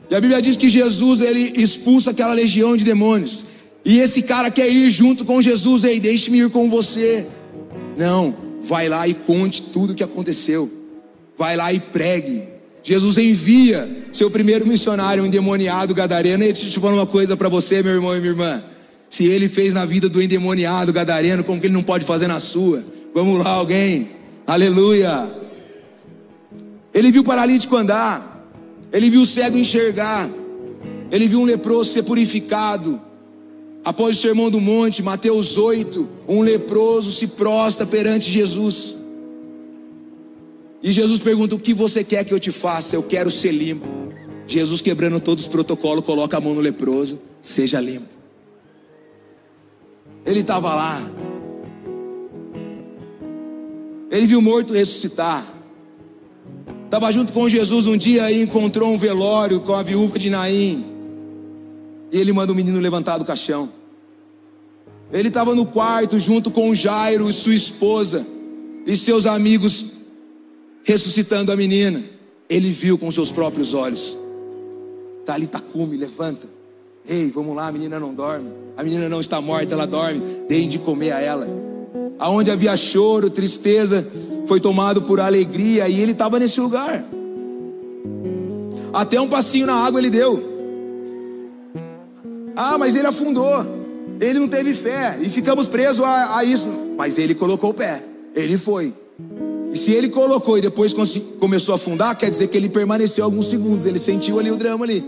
E 0.08 0.14
a 0.14 0.20
Bíblia 0.20 0.40
diz 0.40 0.56
que 0.56 0.68
Jesus 0.68 1.20
ele 1.20 1.60
expulsa 1.60 2.12
aquela 2.12 2.32
legião 2.32 2.76
de 2.76 2.84
demônios. 2.84 3.46
E 3.86 4.00
esse 4.00 4.22
cara 4.22 4.50
quer 4.50 4.68
ir 4.68 4.90
junto 4.90 5.24
com 5.24 5.40
Jesus, 5.40 5.84
ei, 5.84 6.00
deixe-me 6.00 6.40
ir 6.40 6.50
com 6.50 6.68
você. 6.68 7.24
Não, 7.96 8.36
vai 8.62 8.88
lá 8.88 9.06
e 9.06 9.14
conte 9.14 9.62
tudo 9.62 9.92
o 9.92 9.94
que 9.94 10.02
aconteceu. 10.02 10.68
Vai 11.38 11.56
lá 11.56 11.72
e 11.72 11.78
pregue. 11.78 12.48
Jesus 12.82 13.16
envia 13.16 13.88
seu 14.12 14.28
primeiro 14.28 14.66
missionário, 14.66 15.22
um 15.22 15.26
endemoniado 15.26 15.94
gadareno. 15.94 16.42
E 16.42 16.52
deixa 16.52 16.66
eu 16.66 16.70
te 16.72 16.80
falar 16.80 16.94
uma 16.94 17.06
coisa 17.06 17.36
para 17.36 17.48
você, 17.48 17.80
meu 17.80 17.94
irmão 17.94 18.12
e 18.16 18.18
minha 18.18 18.32
irmã. 18.32 18.64
Se 19.08 19.24
ele 19.24 19.48
fez 19.48 19.72
na 19.72 19.84
vida 19.84 20.08
do 20.08 20.20
endemoniado 20.20 20.92
gadareno, 20.92 21.44
como 21.44 21.60
que 21.60 21.68
ele 21.68 21.74
não 21.74 21.84
pode 21.84 22.04
fazer 22.04 22.26
na 22.26 22.40
sua? 22.40 22.84
Vamos 23.14 23.38
lá, 23.38 23.50
alguém. 23.50 24.10
Aleluia. 24.44 25.32
Ele 26.92 27.12
viu 27.12 27.22
o 27.22 27.24
paralítico 27.24 27.76
andar. 27.76 28.50
Ele 28.92 29.08
viu 29.10 29.20
o 29.20 29.26
cego 29.26 29.56
enxergar. 29.56 30.28
Ele 31.12 31.28
viu 31.28 31.38
um 31.38 31.44
leproso 31.44 31.92
ser 31.92 32.02
purificado. 32.02 33.05
Após 33.86 34.16
o 34.16 34.20
sermão 34.20 34.50
do 34.50 34.60
monte, 34.60 35.00
Mateus 35.00 35.56
8, 35.56 36.08
um 36.26 36.40
leproso 36.40 37.12
se 37.12 37.28
prostra 37.28 37.86
perante 37.86 38.28
Jesus. 38.28 38.96
E 40.82 40.90
Jesus 40.90 41.20
pergunta: 41.20 41.54
O 41.54 41.58
que 41.60 41.72
você 41.72 42.02
quer 42.02 42.24
que 42.24 42.34
eu 42.34 42.40
te 42.40 42.50
faça? 42.50 42.96
Eu 42.96 43.04
quero 43.04 43.30
ser 43.30 43.52
limpo. 43.52 43.86
Jesus, 44.44 44.80
quebrando 44.80 45.20
todos 45.20 45.44
os 45.44 45.48
protocolos, 45.48 46.04
coloca 46.04 46.36
a 46.36 46.40
mão 46.40 46.52
no 46.52 46.60
leproso: 46.60 47.20
Seja 47.40 47.80
limpo. 47.80 48.12
Ele 50.26 50.40
estava 50.40 50.74
lá. 50.74 51.10
Ele 54.10 54.26
viu 54.26 54.42
morto 54.42 54.72
ressuscitar. 54.72 55.46
Estava 56.86 57.12
junto 57.12 57.32
com 57.32 57.48
Jesus 57.48 57.86
um 57.86 57.96
dia 57.96 58.32
e 58.32 58.42
encontrou 58.42 58.92
um 58.92 58.98
velório 58.98 59.60
com 59.60 59.72
a 59.72 59.82
viúva 59.84 60.18
de 60.18 60.28
Naim. 60.28 60.84
E 62.10 62.18
ele 62.18 62.32
manda 62.32 62.52
o 62.52 62.56
menino 62.56 62.80
levantar 62.80 63.18
do 63.18 63.24
caixão. 63.24 63.75
Ele 65.12 65.28
estava 65.28 65.54
no 65.54 65.66
quarto 65.66 66.18
junto 66.18 66.50
com 66.50 66.74
Jairo 66.74 67.28
e 67.30 67.32
sua 67.32 67.54
esposa 67.54 68.26
e 68.86 68.96
seus 68.96 69.26
amigos 69.26 69.86
ressuscitando 70.84 71.52
a 71.52 71.56
menina. 71.56 72.02
Ele 72.48 72.70
viu 72.70 72.96
com 72.96 73.10
seus 73.10 73.32
próprios 73.32 73.74
olhos. 73.74 74.16
Talitacume, 75.24 75.96
levanta. 75.96 76.46
Ei, 77.08 77.30
vamos 77.30 77.54
lá, 77.54 77.68
a 77.68 77.72
menina 77.72 78.00
não 78.00 78.14
dorme. 78.14 78.50
A 78.76 78.82
menina 78.82 79.08
não 79.08 79.20
está 79.20 79.40
morta, 79.40 79.74
ela 79.74 79.86
dorme. 79.86 80.20
Deem 80.48 80.68
de 80.68 80.78
comer 80.78 81.12
a 81.12 81.20
ela. 81.20 81.46
Aonde 82.18 82.50
havia 82.50 82.76
choro, 82.76 83.30
tristeza, 83.30 84.06
foi 84.46 84.60
tomado 84.60 85.02
por 85.02 85.20
alegria 85.20 85.88
e 85.88 86.00
ele 86.00 86.12
estava 86.12 86.38
nesse 86.38 86.60
lugar. 86.60 87.04
Até 88.92 89.20
um 89.20 89.28
passinho 89.28 89.66
na 89.66 89.74
água 89.74 90.00
ele 90.00 90.10
deu. 90.10 90.56
Ah, 92.56 92.78
mas 92.78 92.94
ele 92.96 93.06
afundou. 93.06 93.85
Ele 94.20 94.38
não 94.38 94.48
teve 94.48 94.72
fé 94.72 95.18
e 95.20 95.28
ficamos 95.28 95.68
presos 95.68 96.04
a, 96.04 96.38
a 96.38 96.44
isso. 96.44 96.68
Mas 96.96 97.18
ele 97.18 97.34
colocou 97.34 97.70
o 97.70 97.74
pé. 97.74 98.02
Ele 98.34 98.56
foi. 98.56 98.94
E 99.72 99.76
se 99.76 99.92
ele 99.92 100.08
colocou 100.08 100.56
e 100.56 100.60
depois 100.60 100.94
começou 101.38 101.74
a 101.74 101.76
afundar, 101.76 102.16
quer 102.16 102.30
dizer 102.30 102.46
que 102.46 102.56
ele 102.56 102.68
permaneceu 102.68 103.24
alguns 103.24 103.48
segundos. 103.48 103.84
Ele 103.84 103.98
sentiu 103.98 104.38
ali 104.38 104.50
o 104.50 104.56
drama 104.56 104.84
ali. 104.84 105.04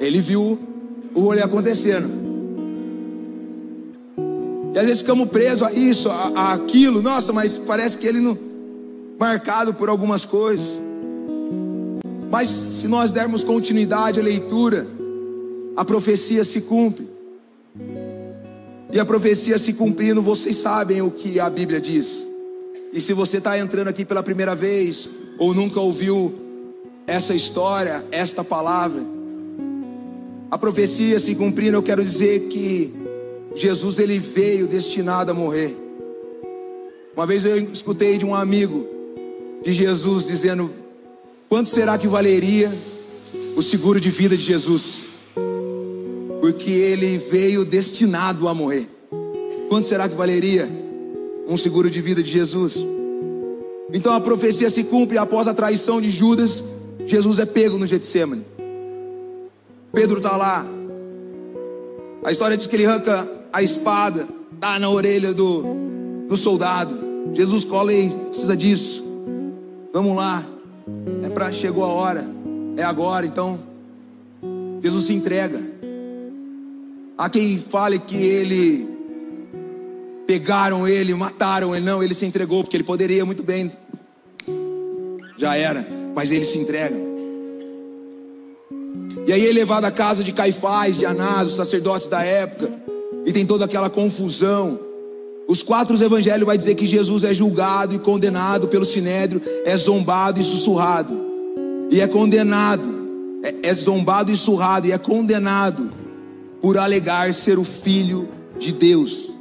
Ele 0.00 0.20
viu 0.20 0.58
o 1.14 1.20
rolê 1.20 1.42
acontecendo. 1.42 2.22
E 4.74 4.78
às 4.78 4.86
vezes 4.86 5.00
ficamos 5.00 5.28
presos 5.28 5.62
a 5.62 5.72
isso, 5.72 6.08
a, 6.08 6.32
a 6.34 6.52
aquilo. 6.54 7.02
Nossa, 7.02 7.32
mas 7.32 7.58
parece 7.58 7.98
que 7.98 8.06
ele 8.06 8.20
não. 8.20 8.38
marcado 9.18 9.74
por 9.74 9.88
algumas 9.88 10.24
coisas. 10.24 10.80
Mas 12.30 12.48
se 12.48 12.88
nós 12.88 13.12
dermos 13.12 13.44
continuidade 13.44 14.18
à 14.18 14.22
leitura, 14.22 14.86
a 15.76 15.84
profecia 15.84 16.42
se 16.44 16.62
cumpre. 16.62 17.11
E 18.92 19.00
a 19.00 19.06
profecia 19.06 19.56
se 19.56 19.72
cumprindo, 19.72 20.20
vocês 20.20 20.58
sabem 20.58 21.00
o 21.00 21.10
que 21.10 21.40
a 21.40 21.48
Bíblia 21.48 21.80
diz. 21.80 22.30
E 22.92 23.00
se 23.00 23.14
você 23.14 23.38
está 23.38 23.58
entrando 23.58 23.88
aqui 23.88 24.04
pela 24.04 24.22
primeira 24.22 24.54
vez, 24.54 25.10
ou 25.38 25.54
nunca 25.54 25.80
ouviu 25.80 26.34
essa 27.06 27.34
história, 27.34 28.04
esta 28.10 28.44
palavra, 28.44 29.00
a 30.50 30.58
profecia 30.58 31.18
se 31.18 31.34
cumprindo, 31.34 31.78
eu 31.78 31.82
quero 31.82 32.04
dizer 32.04 32.48
que 32.48 32.92
Jesus 33.54 33.98
ele 33.98 34.18
veio 34.18 34.66
destinado 34.66 35.30
a 35.30 35.34
morrer. 35.34 35.74
Uma 37.16 37.26
vez 37.26 37.46
eu 37.46 37.56
escutei 37.72 38.18
de 38.18 38.26
um 38.26 38.34
amigo 38.34 38.86
de 39.62 39.72
Jesus 39.72 40.26
dizendo: 40.26 40.70
Quanto 41.48 41.70
será 41.70 41.96
que 41.96 42.06
valeria 42.06 42.70
o 43.56 43.62
seguro 43.62 43.98
de 43.98 44.10
vida 44.10 44.36
de 44.36 44.44
Jesus? 44.44 45.11
Porque 46.42 46.72
ele 46.72 47.18
veio 47.18 47.64
destinado 47.64 48.48
a 48.48 48.54
morrer. 48.54 48.88
Quanto 49.68 49.86
será 49.86 50.08
que 50.08 50.16
valeria 50.16 50.68
um 51.46 51.56
seguro 51.56 51.88
de 51.88 52.02
vida 52.02 52.20
de 52.20 52.32
Jesus? 52.32 52.84
Então 53.94 54.12
a 54.12 54.20
profecia 54.20 54.68
se 54.68 54.82
cumpre 54.84 55.18
após 55.18 55.46
a 55.46 55.54
traição 55.54 56.00
de 56.00 56.10
Judas, 56.10 56.64
Jesus 57.04 57.38
é 57.38 57.46
pego 57.46 57.78
no 57.78 57.86
Getsemane. 57.86 58.44
Pedro 59.92 60.16
está 60.16 60.36
lá. 60.36 60.66
A 62.24 62.32
história 62.32 62.56
diz 62.56 62.66
que 62.66 62.74
ele 62.74 62.86
arranca 62.86 63.30
a 63.52 63.62
espada, 63.62 64.28
dá 64.58 64.80
na 64.80 64.90
orelha 64.90 65.32
do, 65.32 65.62
do 66.28 66.36
soldado. 66.36 66.92
Jesus 67.32 67.64
cola 67.64 67.92
e 67.92 68.10
precisa 68.10 68.56
disso. 68.56 69.04
Vamos 69.92 70.16
lá. 70.16 70.44
É 71.22 71.28
para 71.28 71.52
chegou 71.52 71.84
a 71.84 71.88
hora. 71.88 72.28
É 72.76 72.82
agora, 72.82 73.24
então. 73.24 73.60
Jesus 74.82 75.04
se 75.04 75.14
entrega. 75.14 75.71
Há 77.16 77.28
quem 77.28 77.58
fale 77.58 77.98
que 77.98 78.16
ele 78.16 78.88
pegaram 80.26 80.88
ele, 80.88 81.14
mataram 81.14 81.74
ele, 81.74 81.84
não, 81.84 82.02
ele 82.02 82.14
se 82.14 82.24
entregou 82.24 82.62
porque 82.62 82.76
ele 82.76 82.84
poderia 82.84 83.24
muito 83.24 83.42
bem. 83.42 83.70
Já 85.36 85.56
era, 85.56 85.86
mas 86.14 86.30
ele 86.30 86.44
se 86.44 86.58
entrega. 86.58 86.96
E 89.26 89.32
aí 89.32 89.46
é 89.46 89.52
levado 89.52 89.84
à 89.84 89.90
casa 89.90 90.24
de 90.24 90.32
Caifás, 90.32 90.96
de 90.96 91.06
Anás, 91.06 91.48
os 91.48 91.56
sacerdotes 91.56 92.06
da 92.06 92.22
época 92.24 92.82
e 93.24 93.32
tem 93.32 93.46
toda 93.46 93.64
aquela 93.64 93.88
confusão. 93.88 94.78
Os 95.48 95.62
quatro 95.62 96.00
evangelhos 96.02 96.46
vai 96.46 96.56
dizer 96.56 96.74
que 96.74 96.86
Jesus 96.86 97.24
é 97.24 97.34
julgado 97.34 97.94
e 97.94 97.98
condenado 97.98 98.68
pelo 98.68 98.84
sinédrio, 98.84 99.40
é 99.64 99.76
zombado 99.76 100.40
e 100.40 100.42
sussurrado. 100.42 101.20
E 101.90 102.00
é 102.00 102.06
condenado, 102.06 102.82
é, 103.44 103.68
é 103.68 103.74
zombado 103.74 104.30
e 104.32 104.36
surrado 104.36 104.86
e 104.86 104.92
é 104.92 104.98
condenado 104.98 106.01
por 106.62 106.78
alegar 106.78 107.34
ser 107.34 107.58
o 107.58 107.64
filho 107.64 108.28
de 108.56 108.72
Deus. 108.72 109.32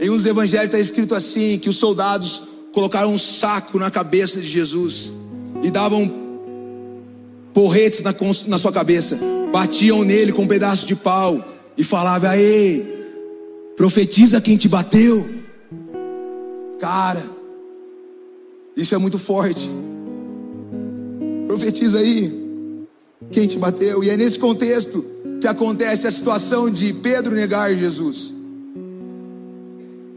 Em 0.00 0.10
um 0.10 0.16
dos 0.16 0.26
evangelhos 0.26 0.66
está 0.66 0.80
escrito 0.80 1.14
assim: 1.14 1.56
que 1.58 1.68
os 1.68 1.76
soldados 1.76 2.42
colocaram 2.72 3.14
um 3.14 3.18
saco 3.18 3.78
na 3.78 3.88
cabeça 3.88 4.40
de 4.40 4.48
Jesus 4.48 5.14
e 5.62 5.70
davam 5.70 6.10
porretes 7.54 8.02
na, 8.02 8.12
na 8.48 8.58
sua 8.58 8.72
cabeça 8.72 9.16
batiam 9.52 10.02
nele 10.02 10.32
com 10.32 10.42
um 10.42 10.48
pedaço 10.48 10.86
de 10.86 10.96
pau 10.96 11.42
e 11.78 11.84
falavam: 11.84 12.30
Aê, 12.30 12.84
profetiza 13.76 14.40
quem 14.40 14.56
te 14.56 14.68
bateu. 14.68 15.24
Cara, 16.80 17.22
isso 18.76 18.92
é 18.92 18.98
muito 18.98 19.20
forte. 19.20 19.70
Profetiza 21.46 22.00
aí 22.00 22.41
quem 23.32 23.46
te 23.46 23.58
bateu. 23.58 24.04
E 24.04 24.10
é 24.10 24.16
nesse 24.16 24.38
contexto 24.38 25.04
que 25.40 25.48
acontece 25.48 26.06
a 26.06 26.10
situação 26.10 26.70
de 26.70 26.92
Pedro 26.92 27.34
negar 27.34 27.74
Jesus. 27.74 28.32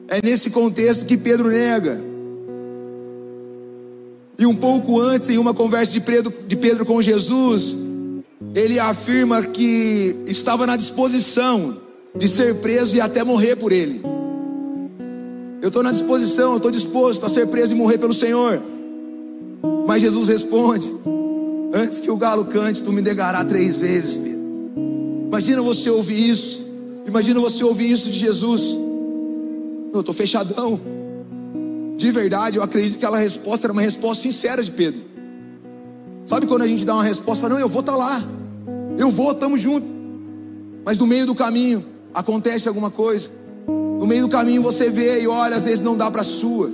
É 0.07 0.19
nesse 0.23 0.51
contexto 0.51 1.05
que 1.05 1.17
Pedro 1.17 1.49
nega. 1.49 1.99
E 4.37 4.45
um 4.45 4.55
pouco 4.55 4.99
antes, 4.99 5.29
em 5.29 5.37
uma 5.37 5.53
conversa 5.53 5.93
de 5.93 6.01
Pedro, 6.01 6.31
de 6.45 6.55
Pedro 6.55 6.85
com 6.85 7.01
Jesus, 7.01 7.77
ele 8.53 8.77
afirma 8.77 9.41
que 9.41 10.15
estava 10.27 10.67
na 10.67 10.75
disposição 10.75 11.77
de 12.15 12.27
ser 12.27 12.55
preso 12.55 12.95
e 12.95 13.01
até 13.01 13.23
morrer 13.23 13.55
por 13.55 13.71
ele. 13.71 14.01
Eu 15.61 15.69
estou 15.69 15.81
na 15.81 15.91
disposição, 15.91 16.57
estou 16.57 16.69
disposto 16.69 17.25
a 17.25 17.29
ser 17.29 17.47
preso 17.47 17.73
e 17.73 17.77
morrer 17.77 17.97
pelo 17.97 18.13
Senhor. 18.13 18.61
Mas 19.87 20.01
Jesus 20.01 20.27
responde: 20.27 20.93
Antes 21.77 21.99
que 21.99 22.09
o 22.09 22.15
galo 22.15 22.45
cante, 22.45 22.81
tu 22.81 22.93
me 22.93 23.01
negará 23.01 23.43
três 23.43 23.81
vezes, 23.81 24.17
Pedro. 24.17 24.45
Imagina 25.27 25.61
você 25.61 25.89
ouvir 25.89 26.29
isso. 26.29 26.65
Imagina 27.05 27.37
você 27.41 27.65
ouvir 27.65 27.91
isso 27.91 28.09
de 28.09 28.17
Jesus. 28.17 28.77
Eu 29.93 29.99
estou 29.99 30.15
fechadão. 30.15 30.79
De 31.97 32.11
verdade, 32.13 32.57
eu 32.57 32.63
acredito 32.63 32.91
que 32.91 33.03
aquela 33.03 33.17
resposta 33.17 33.67
era 33.67 33.73
uma 33.73 33.81
resposta 33.81 34.23
sincera 34.23 34.63
de 34.63 34.71
Pedro. 34.71 35.03
Sabe 36.25 36.45
quando 36.45 36.61
a 36.61 36.67
gente 36.67 36.85
dá 36.85 36.93
uma 36.93 37.03
resposta, 37.03 37.41
fala, 37.41 37.55
não, 37.55 37.59
eu 37.59 37.67
vou 37.67 37.81
estar 37.81 37.91
tá 37.91 37.97
lá. 37.97 38.23
Eu 38.97 39.11
vou, 39.11 39.33
estamos 39.33 39.59
juntos. 39.59 39.93
Mas 40.85 40.97
no 40.97 41.05
meio 41.05 41.25
do 41.25 41.35
caminho 41.35 41.85
acontece 42.13 42.69
alguma 42.69 42.89
coisa. 42.89 43.31
No 43.67 44.07
meio 44.07 44.21
do 44.21 44.29
caminho 44.29 44.61
você 44.61 44.89
vê 44.89 45.23
e 45.23 45.27
olha, 45.27 45.57
às 45.57 45.65
vezes 45.65 45.81
não 45.81 45.97
dá 45.97 46.09
para 46.09 46.23
sua. 46.23 46.71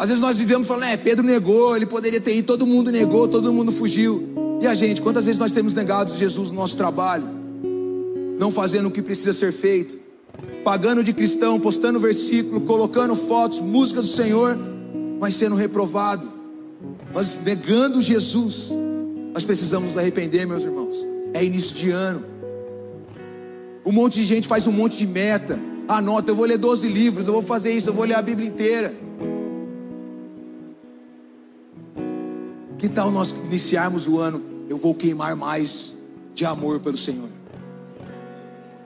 Às 0.00 0.08
vezes 0.08 0.22
nós 0.22 0.38
vivemos 0.38 0.66
falando, 0.66 0.84
é, 0.84 0.96
Pedro 0.96 1.22
negou, 1.22 1.76
ele 1.76 1.84
poderia 1.84 2.18
ter 2.22 2.34
ido, 2.34 2.46
todo 2.46 2.66
mundo 2.66 2.90
negou, 2.90 3.28
todo 3.28 3.52
mundo 3.52 3.70
fugiu. 3.70 4.26
E 4.58 4.66
a 4.66 4.74
gente, 4.74 4.98
quantas 5.02 5.26
vezes 5.26 5.38
nós 5.38 5.52
temos 5.52 5.74
negado 5.74 6.16
Jesus 6.16 6.50
no 6.50 6.56
nosso 6.56 6.74
trabalho? 6.74 7.22
Não 8.38 8.50
fazendo 8.50 8.86
o 8.86 8.90
que 8.90 9.02
precisa 9.02 9.34
ser 9.34 9.52
feito, 9.52 10.00
pagando 10.64 11.04
de 11.04 11.12
cristão, 11.12 11.60
postando 11.60 12.00
versículo, 12.00 12.62
colocando 12.62 13.14
fotos, 13.14 13.60
música 13.60 14.00
do 14.00 14.06
Senhor, 14.06 14.58
mas 15.20 15.34
sendo 15.34 15.54
reprovado. 15.54 16.26
Nós 17.12 17.38
negando 17.44 18.00
Jesus. 18.00 18.70
Nós 19.34 19.44
precisamos 19.44 19.88
nos 19.88 19.98
arrepender, 19.98 20.46
meus 20.46 20.64
irmãos. 20.64 21.06
É 21.34 21.44
início 21.44 21.76
de 21.76 21.90
ano. 21.90 22.24
Um 23.84 23.92
monte 23.92 24.14
de 24.14 24.24
gente 24.24 24.48
faz 24.48 24.66
um 24.66 24.72
monte 24.72 24.96
de 24.96 25.06
meta. 25.06 25.60
Anota, 25.86 26.30
eu 26.30 26.36
vou 26.36 26.46
ler 26.46 26.56
12 26.56 26.88
livros, 26.88 27.26
eu 27.26 27.34
vou 27.34 27.42
fazer 27.42 27.72
isso, 27.72 27.90
eu 27.90 27.92
vou 27.92 28.06
ler 28.06 28.14
a 28.14 28.22
Bíblia 28.22 28.48
inteira. 28.48 28.94
Que 32.80 32.88
tal 32.88 33.10
nós 33.10 33.30
iniciarmos 33.30 34.08
o 34.08 34.18
ano? 34.18 34.42
Eu 34.66 34.78
vou 34.78 34.94
queimar 34.94 35.36
mais 35.36 35.98
de 36.34 36.46
amor 36.46 36.80
pelo 36.80 36.96
Senhor. 36.96 37.28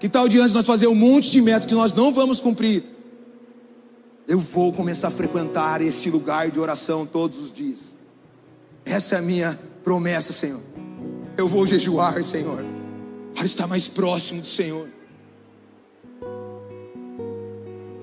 Que 0.00 0.08
tal 0.08 0.28
diante 0.28 0.48
de 0.48 0.54
nós 0.54 0.66
fazer 0.66 0.88
um 0.88 0.96
monte 0.96 1.30
de 1.30 1.40
metas 1.40 1.64
que 1.64 1.76
nós 1.76 1.92
não 1.92 2.12
vamos 2.12 2.40
cumprir? 2.40 2.82
Eu 4.26 4.40
vou 4.40 4.72
começar 4.72 5.08
a 5.08 5.10
frequentar 5.12 5.80
esse 5.80 6.10
lugar 6.10 6.50
de 6.50 6.58
oração 6.58 7.06
todos 7.06 7.40
os 7.40 7.52
dias. 7.52 7.96
Essa 8.84 9.14
é 9.14 9.18
a 9.18 9.22
minha 9.22 9.56
promessa, 9.84 10.32
Senhor. 10.32 10.60
Eu 11.36 11.46
vou 11.46 11.64
jejuar, 11.64 12.20
Senhor, 12.24 12.64
para 13.32 13.44
estar 13.44 13.68
mais 13.68 13.86
próximo 13.86 14.40
do 14.40 14.46
Senhor. 14.46 14.88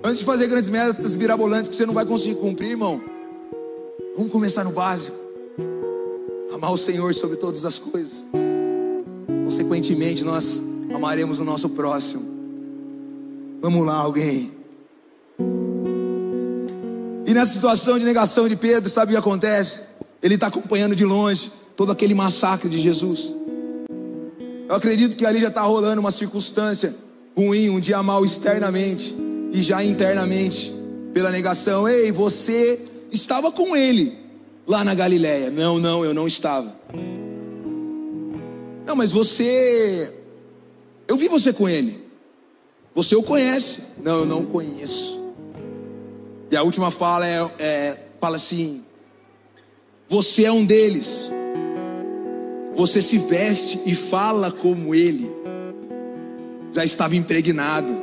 Antes 0.06 0.20
de 0.20 0.26
fazer 0.26 0.48
grandes 0.48 0.70
metas 0.70 1.18
mirabolantes 1.18 1.70
que 1.70 1.76
você 1.76 1.86
não 1.86 1.94
vai 1.94 2.06
conseguir 2.06 2.36
cumprir, 2.36 2.70
irmão, 2.72 3.04
vamos 4.16 4.32
começar 4.32 4.64
no 4.64 4.72
básico. 4.72 5.21
Amar 6.54 6.74
o 6.74 6.78
Senhor 6.78 7.14
sobre 7.14 7.38
todas 7.38 7.66
as 7.66 7.80
coisas. 7.80 8.28
Consequentemente, 9.46 10.24
nós 10.24 10.64
amaremos 10.94 11.40
o 11.40 11.44
nosso 11.44 11.70
próximo. 11.70 12.24
Vamos 13.62 13.86
lá, 13.86 13.96
alguém. 13.96 14.52
E 17.26 17.34
nessa 17.34 17.54
situação 17.54 17.98
de 17.98 18.06
negação 18.06 18.50
de 18.50 18.56
Pedro, 18.56 18.90
sabe 18.90 19.12
o 19.12 19.16
que 19.16 19.20
acontece? 19.20 19.84
Ele 20.22 20.36
está 20.36 20.48
acompanhando 20.48 20.96
de 20.96 21.06
longe 21.06 21.52
todo 21.76 21.92
aquele 21.92 22.14
massacre 22.14 22.70
de 22.70 22.80
Jesus. 22.80 23.36
Eu 24.68 24.76
acredito 24.76 25.18
que 25.18 25.26
ali 25.26 25.40
já 25.40 25.48
está 25.48 25.62
rolando 25.62 26.02
uma 26.02 26.12
circunstância 26.12 26.94
ruim, 27.38 27.70
um 27.70 27.80
dia 27.80 28.02
mal 28.04 28.24
externamente 28.26 29.16
e 29.54 29.62
já 29.62 29.84
internamente 29.84 30.76
pela 31.14 31.32
negação. 31.32 31.88
Ei, 31.88 32.12
você 32.12 32.80
estava 33.12 33.52
com 33.52 33.76
ele 33.76 34.21
lá 34.68 34.84
na 34.84 34.94
Galileia? 34.94 35.50
Não, 35.50 35.80
não, 35.80 36.04
eu 36.04 36.14
não 36.14 36.28
estava. 36.28 36.74
Não, 38.86 38.96
mas 38.96 39.12
você, 39.12 40.14
eu 41.08 41.18
vi 41.18 41.28
você 41.28 41.54
com 41.54 41.68
ele. 41.68 41.98
Você 42.94 43.16
o 43.16 43.24
conhece? 43.24 43.94
Não, 44.04 44.20
eu 44.20 44.26
não 44.26 44.46
conheço. 44.46 45.24
E 46.52 46.58
a 46.58 46.64
última 46.64 46.92
fala 46.92 47.26
é, 47.26 47.52
é 47.60 47.98
fala 48.20 48.36
assim: 48.36 48.84
você 50.08 50.44
é 50.44 50.52
um 50.52 50.66
deles. 50.66 51.32
Você 52.76 53.02
se 53.02 53.18
veste 53.18 53.82
e 53.86 53.96
fala 53.96 54.52
como 54.52 54.94
ele. 54.94 55.30
Já 56.74 56.84
estava 56.84 57.16
impregnado. 57.16 57.94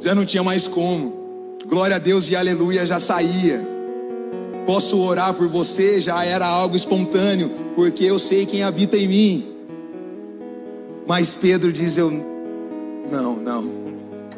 Já 0.00 0.14
não 0.14 0.26
tinha 0.26 0.42
mais 0.42 0.66
como. 0.66 1.56
Glória 1.66 1.96
a 1.96 1.98
Deus 2.00 2.28
e 2.28 2.34
aleluia 2.34 2.84
já 2.84 2.98
saía. 2.98 3.73
Posso 4.66 4.98
orar 4.98 5.34
por 5.34 5.48
você, 5.48 6.00
já 6.00 6.24
era 6.24 6.46
algo 6.46 6.74
espontâneo, 6.74 7.50
porque 7.74 8.04
eu 8.04 8.18
sei 8.18 8.46
quem 8.46 8.62
habita 8.62 8.96
em 8.96 9.08
mim. 9.08 9.46
Mas 11.06 11.34
Pedro 11.34 11.72
diz: 11.72 11.98
Eu 11.98 12.10
não, 13.10 13.36
não, 13.36 13.70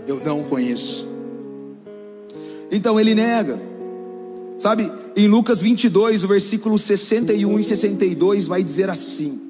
eu 0.07 0.21
não 0.25 0.43
conheço. 0.43 1.09
Então 2.71 2.99
ele 2.99 3.15
nega. 3.15 3.61
Sabe, 4.59 4.91
em 5.15 5.29
Lucas 5.29 5.61
22, 5.61 6.25
o 6.25 6.29
versículo 6.29 6.79
61 6.79 7.59
e 7.61 7.65
62 7.65 8.49
vai 8.49 8.63
dizer 8.63 8.91
assim: 8.91 9.41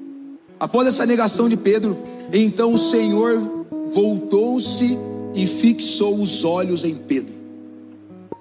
Após 0.59 0.87
essa 0.87 1.05
negação 1.05 1.49
de 1.49 1.57
Pedro, 1.57 1.97
então 2.31 2.73
o 2.73 2.77
Senhor 2.77 3.65
voltou-se 3.93 4.97
e 5.33 5.45
fixou 5.45 6.19
os 6.19 6.43
olhos 6.43 6.83
em 6.83 6.95
Pedro. 6.95 7.35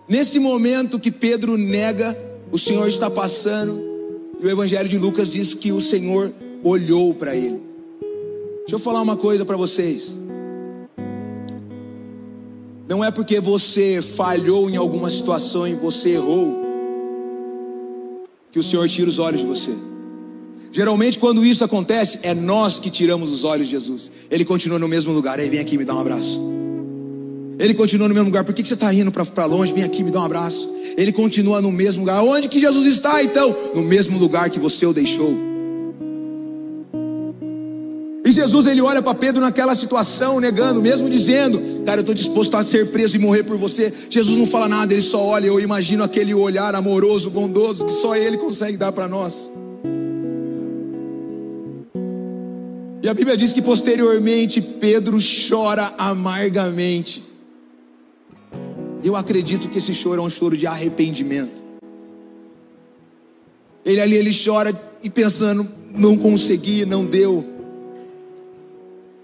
Nesse 0.09 0.39
momento 0.39 1.01
que 1.01 1.11
Pedro 1.11 1.57
nega, 1.57 2.17
o 2.51 2.59
Senhor 2.59 2.87
está 2.89 3.11
passando, 3.11 3.83
e 4.41 4.47
o 4.47 4.51
Evangelho 4.51 4.89
de 4.89 4.99
Lucas 4.99 5.31
diz 5.31 5.55
que 5.55 5.73
o 5.73 5.81
Senhor 5.81 6.33
olhou 6.63 7.15
para 7.15 7.35
ele. 7.35 7.61
Deixa 8.61 8.75
eu 8.75 8.79
falar 8.79 9.01
uma 9.01 9.17
coisa 9.17 9.45
para 9.45 9.57
vocês. 9.57 10.19
Não 12.89 13.05
é 13.05 13.11
porque 13.11 13.41
você 13.41 14.01
falhou 14.01 14.71
em 14.71 14.77
alguma 14.77 15.11
situação 15.11 15.67
e 15.67 15.75
você 15.75 16.11
errou 16.11 16.65
que 18.53 18.59
o 18.59 18.63
Senhor 18.63 18.89
tira 18.89 19.09
os 19.09 19.19
olhos 19.19 19.41
de 19.41 19.47
você. 19.47 19.73
Geralmente, 20.73 21.19
quando 21.19 21.45
isso 21.45 21.65
acontece, 21.65 22.21
é 22.23 22.35
nós 22.35 22.79
que 22.79 22.91
tiramos 22.91 23.31
os 23.31 23.45
olhos 23.45 23.67
de 23.67 23.73
Jesus. 23.73 24.13
Ele 24.31 24.45
continua 24.45 24.79
no 24.79 24.89
mesmo 24.89 25.13
lugar. 25.13 25.39
Ei, 25.39 25.49
vem 25.49 25.59
aqui 25.59 25.77
me 25.77 25.85
dá 25.85 25.95
um 25.95 26.01
abraço. 26.01 26.56
Ele 27.59 27.75
continua 27.75 28.09
no 28.09 28.15
mesmo 28.15 28.27
lugar. 28.27 28.45
Por 28.45 28.55
que 28.55 28.65
você 28.65 28.75
está 28.75 28.93
indo 28.93 29.11
para 29.11 29.47
longe? 29.47 29.73
Vem 29.73 29.83
aqui 29.83 30.05
me 30.05 30.11
dá 30.11 30.21
um 30.21 30.25
abraço. 30.25 30.71
Ele 30.97 31.13
continua 31.13 31.61
no 31.61 31.73
mesmo 31.73 32.03
lugar. 32.03 32.23
Onde 32.23 32.49
que 32.49 32.61
Jesus 32.61 32.87
está 32.87 33.23
então? 33.23 33.55
No 33.75 33.83
mesmo 33.83 34.19
lugar 34.19 34.51
que 34.51 34.59
você 34.59 34.85
o 34.85 34.93
deixou. 34.93 35.47
E 38.27 38.33
Jesus 38.33 38.67
ele 38.67 38.81
olha 38.81 39.01
para 39.01 39.15
Pedro 39.15 39.41
naquela 39.41 39.73
situação, 39.75 40.41
negando, 40.41 40.83
mesmo 40.83 41.09
dizendo: 41.09 41.63
Cara, 41.85 41.99
eu 41.99 42.03
estou 42.03 42.15
disposto 42.15 42.57
a 42.57 42.65
ser 42.65 42.89
preso 42.89 43.15
e 43.15 43.21
morrer 43.21 43.45
por 43.45 43.57
você. 43.57 43.93
Jesus 44.11 44.37
não 44.37 44.47
fala 44.49 44.69
nada, 44.69 44.93
ele 44.93 45.03
só 45.03 45.25
olha. 45.25 45.47
Eu 45.47 45.61
imagino 45.61 46.03
aquele 46.03 46.35
olhar 46.35 46.75
amoroso, 46.75 47.31
bondoso, 47.31 47.87
que 47.87 47.93
só 47.93 48.17
ele 48.17 48.37
consegue 48.37 48.77
dar 48.77 48.91
para 48.91 49.07
nós. 49.07 49.53
E 53.01 53.09
a 53.09 53.15
Bíblia 53.15 53.37
diz 53.37 53.53
que 53.53 53.63
posteriormente 53.63 54.61
Pedro 54.61 55.19
chora 55.49 55.95
amargamente. 55.97 57.26
Eu 59.03 59.15
acredito 59.15 59.69
que 59.69 59.79
esse 59.79 59.95
choro 59.95 60.21
é 60.21 60.25
um 60.25 60.31
choro 60.31 60.57
de 60.57 60.67
arrependimento. 60.67 61.65
Ele 63.85 64.01
ali, 64.01 64.17
ele 64.17 64.31
chora 64.33 64.79
e 65.03 65.09
pensando: 65.09 65.67
não 65.93 66.17
consegui, 66.17 66.85
não 66.85 67.05
deu. 67.05 67.45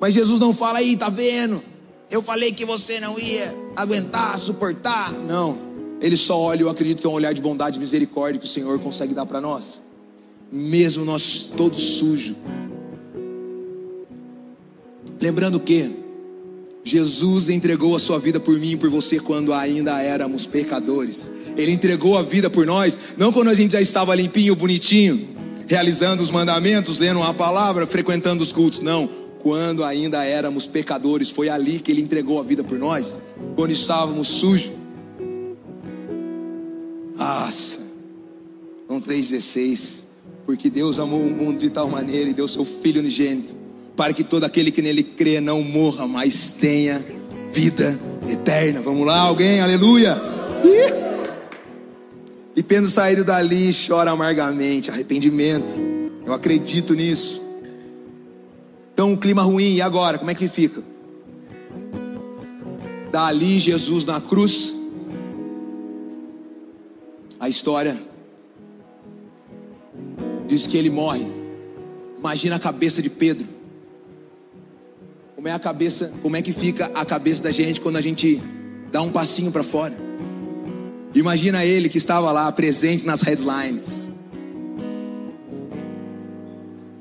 Mas 0.01 0.15
Jesus 0.15 0.39
não 0.39 0.53
fala 0.55 0.79
aí, 0.79 0.97
tá 0.97 1.09
vendo? 1.09 1.63
Eu 2.11 2.23
falei 2.23 2.53
que 2.53 2.65
você 2.65 3.01
não 3.01 3.19
ia 3.19 3.45
aguentar, 3.77 4.37
suportar. 4.39 5.13
Não. 5.13 5.59
Ele 6.01 6.17
só 6.17 6.39
olha, 6.39 6.63
eu 6.63 6.69
acredito 6.69 7.01
que 7.01 7.07
é 7.07 7.11
um 7.11 7.15
olhar 7.15 7.33
de 7.33 7.41
bondade 7.41 7.79
e 7.79 7.81
misericórdia 7.81 8.41
que 8.41 8.47
o 8.47 8.51
Senhor 8.51 8.79
consegue 8.81 9.15
dar 9.15 9.25
para 9.25 9.41
nós. 9.41 9.81
Mesmo 10.51 11.05
nós 11.05 11.47
todos 11.57 11.81
sujos. 11.81 12.37
Lembrando 15.21 15.61
que 15.61 16.02
Jesus 16.85 17.49
entregou 17.49 17.95
a 17.95 17.99
sua 17.99 18.19
vida 18.19 18.41
por 18.41 18.59
mim 18.59 18.73
e 18.73 18.77
por 18.77 18.91
você 18.91 19.21
quando 19.21 19.53
ainda 19.53 20.01
éramos 20.01 20.47
pecadores. 20.47 21.31
Ele 21.57 21.73
entregou 21.73 22.19
a 22.19 22.23
vida 22.23 22.51
por 22.51 22.67
nós, 22.67 23.15
não 23.17 23.33
quando 23.33 23.49
a 23.49 23.55
gente 23.55 23.73
já 23.73 23.81
estava 23.81 24.15
limpinho, 24.15 24.57
bonitinho, 24.57 25.29
realizando 25.69 26.23
os 26.23 26.31
mandamentos, 26.31 26.99
lendo 26.99 27.23
a 27.23 27.33
palavra, 27.33 27.87
frequentando 27.87 28.43
os 28.43 28.53
cultos. 28.53 28.81
Não 28.81 29.09
quando 29.43 29.83
ainda 29.85 30.25
éramos 30.25 30.67
pecadores. 30.67 31.29
Foi 31.29 31.49
ali 31.49 31.81
que 31.81 31.91
Ele 31.91 32.01
entregou 32.01 32.41
a 32.41 32.45
vida 32.45 32.63
por 32.65 32.79
nós, 32.79 33.21
quando 33.57 33.73
estávamos 33.73 34.29
sujos. 34.29 34.73
Nossa, 37.17 37.81
João 38.89 39.01
3,16. 39.01 40.05
Porque 40.47 40.71
Deus 40.71 40.99
amou 40.99 41.21
o 41.21 41.31
mundo 41.31 41.59
de 41.59 41.71
tal 41.71 41.89
maneira 41.89 42.29
e 42.29 42.33
deu 42.33 42.49
seu 42.49 42.65
Filho 42.65 43.01
unigênito, 43.01 43.57
para 43.97 44.13
que 44.13 44.25
todo 44.25 44.45
aquele 44.45 44.71
que 44.71 44.83
nele 44.83 45.03
crê 45.03 45.41
não 45.41 45.63
morra, 45.63 46.07
mas 46.07 46.53
tenha 46.53 47.05
vida 47.53 47.99
eterna. 48.29 48.81
Vamos 48.81 49.07
lá, 49.07 49.21
alguém? 49.21 49.61
Aleluia! 49.61 50.21
E 52.55 52.63
Pedro 52.63 52.91
saído 52.91 53.25
dali 53.25 53.71
chora 53.87 54.11
amargamente, 54.11 54.91
arrependimento. 54.91 55.75
Eu 56.25 56.33
acredito 56.33 56.95
nisso. 56.95 57.43
Então, 58.93 59.11
um 59.11 59.17
clima 59.17 59.43
ruim, 59.43 59.75
e 59.75 59.83
agora? 59.83 60.19
Como 60.19 60.31
é 60.31 60.35
que 60.35 60.47
fica? 60.49 60.83
Dali, 63.11 63.59
Jesus 63.59 64.05
na 64.05 64.21
cruz. 64.21 64.75
A 67.41 67.49
história 67.49 67.99
diz 70.47 70.67
que 70.67 70.77
ele 70.77 70.91
morre. 70.91 71.27
Imagina 72.19 72.57
a 72.57 72.61
cabeça 72.61 73.03
de 73.03 73.11
Pedro. 73.11 73.49
Como 75.43 75.49
é 75.49 75.53
a 75.55 75.59
cabeça, 75.59 76.13
como 76.23 76.37
é 76.37 76.41
que 76.41 76.53
fica 76.53 76.89
a 76.95 77.05
cabeça 77.05 77.43
da 77.43 77.51
gente 77.51 77.81
quando 77.81 77.97
a 77.97 78.01
gente 78.01 78.41
dá 78.93 79.03
um 79.03 79.11
passinho 79.11 79.51
para 79.51 79.65
fora. 79.65 79.93
Imagina 81.17 81.65
ele 81.65 81.89
que 81.89 81.99
estava 81.99 82.31
lá 82.31 82.53
presente 82.53 83.05
nas 83.05 83.23
headlines. 83.23 84.09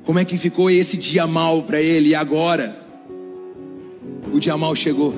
Como 0.04 0.18
é 0.18 0.24
que 0.24 0.36
ficou 0.36 0.68
esse 0.68 0.96
dia 0.96 1.24
mal 1.24 1.62
para 1.62 1.80
ele 1.80 2.08
e 2.08 2.14
agora? 2.16 2.84
O 4.34 4.40
dia 4.40 4.56
mal 4.56 4.74
chegou. 4.74 5.14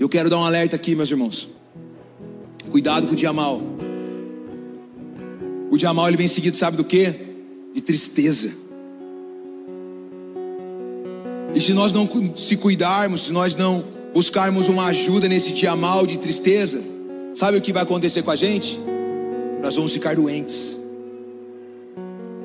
Eu 0.00 0.08
quero 0.08 0.28
dar 0.28 0.38
um 0.38 0.44
alerta 0.44 0.74
aqui, 0.74 0.96
meus 0.96 1.12
irmãos. 1.12 1.48
Cuidado 2.72 3.06
com 3.06 3.12
o 3.12 3.16
dia 3.16 3.32
mal. 3.32 3.62
O 5.70 5.76
dia 5.76 5.94
mal 5.94 6.08
ele 6.08 6.16
vem 6.16 6.26
seguido, 6.26 6.56
sabe 6.56 6.76
do 6.76 6.82
que? 6.82 7.14
De 7.72 7.80
tristeza. 7.80 8.59
E 11.54 11.60
se 11.60 11.72
nós 11.72 11.92
não 11.92 12.08
se 12.36 12.56
cuidarmos, 12.56 13.26
se 13.26 13.32
nós 13.32 13.56
não 13.56 13.84
buscarmos 14.14 14.68
uma 14.68 14.86
ajuda 14.86 15.28
nesse 15.28 15.52
dia 15.52 15.74
mal 15.74 16.06
de 16.06 16.18
tristeza, 16.18 16.82
sabe 17.34 17.58
o 17.58 17.60
que 17.60 17.72
vai 17.72 17.82
acontecer 17.82 18.22
com 18.22 18.30
a 18.30 18.36
gente? 18.36 18.80
Nós 19.62 19.74
vamos 19.74 19.92
ficar 19.92 20.14
doentes. 20.14 20.80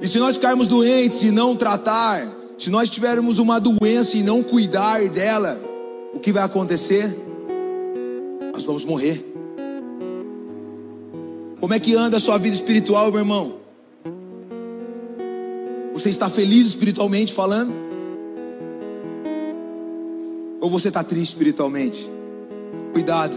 E 0.01 0.08
se 0.08 0.20
nós 0.20 0.36
ficarmos 0.36 0.68
doentes 0.68 1.22
e 1.24 1.32
não 1.32 1.56
tratar, 1.56 2.28
se 2.58 2.70
nós 2.70 2.89
tivermos 2.89 3.38
uma 3.38 3.60
doença 3.60 4.18
e 4.18 4.24
não 4.24 4.43
cuidar 4.43 5.08
dela, 5.10 5.60
o 6.14 6.20
que 6.20 6.32
vai 6.32 6.43
acontecer? 6.43 7.16
Nós 8.53 8.64
vamos 8.64 8.84
morrer. 8.84 9.24
Como 11.60 11.74
é 11.74 11.80
que 11.80 11.95
anda 11.95 12.18
a 12.18 12.20
sua 12.20 12.38
vida 12.38 12.56
espiritual, 12.56 13.12
meu 13.12 13.20
irmão? 13.22 13.53
Você 15.93 16.10
está 16.10 16.30
feliz 16.30 16.68
espiritualmente 16.68 17.34
falando? 17.34 17.84
Ou 20.66 20.72
você 20.72 20.88
está 20.88 21.03
triste 21.03 21.30
espiritualmente? 21.30 22.11
Cuidado. 22.91 23.36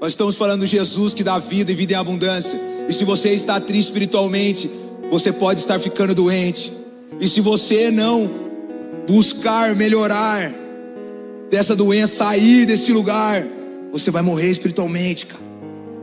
Nós 0.00 0.12
estamos 0.12 0.36
falando 0.36 0.64
de 0.64 0.70
Jesus 0.70 1.14
que 1.14 1.24
dá 1.24 1.36
vida 1.40 1.72
e 1.72 1.74
vida 1.74 1.94
em 1.94 1.96
abundância. 1.96 2.56
E 2.88 2.92
se 2.92 3.04
você 3.04 3.30
está 3.30 3.58
triste 3.58 3.88
espiritualmente, 3.88 4.70
você 5.10 5.32
pode 5.32 5.58
estar 5.58 5.80
ficando 5.80 6.14
doente. 6.14 6.72
E 7.18 7.26
se 7.26 7.40
você 7.40 7.90
não 7.90 8.30
buscar 9.04 9.74
melhorar 9.74 10.48
dessa 11.50 11.74
doença, 11.74 12.24
sair 12.24 12.66
desse 12.66 12.92
lugar, 12.92 13.44
você 13.90 14.12
vai 14.12 14.22
morrer 14.22 14.48
espiritualmente, 14.48 15.26
cara. 15.26 15.42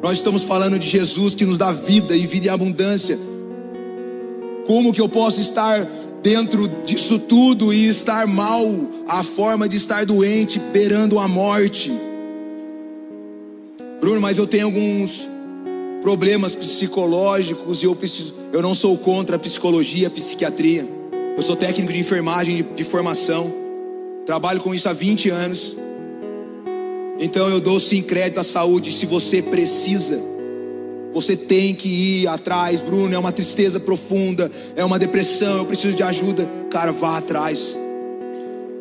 Nós 0.03 0.17
estamos 0.17 0.43
falando 0.43 0.78
de 0.78 0.89
Jesus 0.89 1.34
que 1.34 1.45
nos 1.45 1.57
dá 1.57 1.72
vida 1.72 2.13
e 2.13 2.28
vida 2.28 2.47
em 2.47 2.49
abundância. 2.49 3.17
Como 4.67 4.91
que 4.91 4.99
eu 4.99 5.07
posso 5.07 5.39
estar 5.39 5.88
dentro 6.22 6.67
disso 6.86 7.20
tudo 7.20 7.74
e 7.74 7.88
estar 7.88 8.28
mal, 8.28 8.65
a 9.07 9.24
forma 9.24 9.67
de 9.67 9.78
estar 9.78 10.05
doente, 10.05 10.59
beirando 10.59 11.20
a 11.20 11.28
morte. 11.28 11.91
Bruno, 13.99 14.22
mas 14.22 14.38
eu 14.38 14.47
tenho 14.47 14.65
alguns 14.65 15.30
problemas 16.01 16.55
psicológicos 16.55 17.82
e 17.82 17.86
eu 17.86 17.95
preciso, 17.95 18.36
eu 18.53 18.61
não 18.61 18.74
sou 18.74 18.97
contra 18.97 19.36
a 19.36 19.39
psicologia, 19.39 20.07
a 20.07 20.11
psiquiatria. 20.11 20.88
Eu 21.36 21.41
sou 21.41 21.55
técnico 21.55 21.91
de 21.91 21.99
enfermagem 21.99 22.57
de, 22.57 22.63
de 22.63 22.84
formação. 22.84 23.53
Trabalho 24.26 24.61
com 24.61 24.74
isso 24.74 24.89
há 24.89 24.93
20 24.93 25.30
anos. 25.30 25.78
Então 27.20 27.47
eu 27.49 27.59
dou 27.59 27.80
sim 27.80 28.01
crédito 28.01 28.39
à 28.39 28.43
saúde 28.43 28.91
se 28.91 29.05
você 29.05 29.41
precisa 29.41 30.28
você 31.14 31.36
tem 31.36 31.74
que 31.74 31.88
ir 31.88 32.28
atrás, 32.28 32.82
Bruno. 32.82 33.14
É 33.14 33.18
uma 33.18 33.32
tristeza 33.32 33.80
profunda, 33.80 34.49
é 34.76 34.84
uma 34.86 34.99
depressão. 34.99 35.57
Eu 35.57 35.66
preciso 35.66 35.95
de 35.95 36.03
ajuda. 36.03 36.49
Cara, 36.70 36.91
vá 36.91 37.18
atrás. 37.18 37.78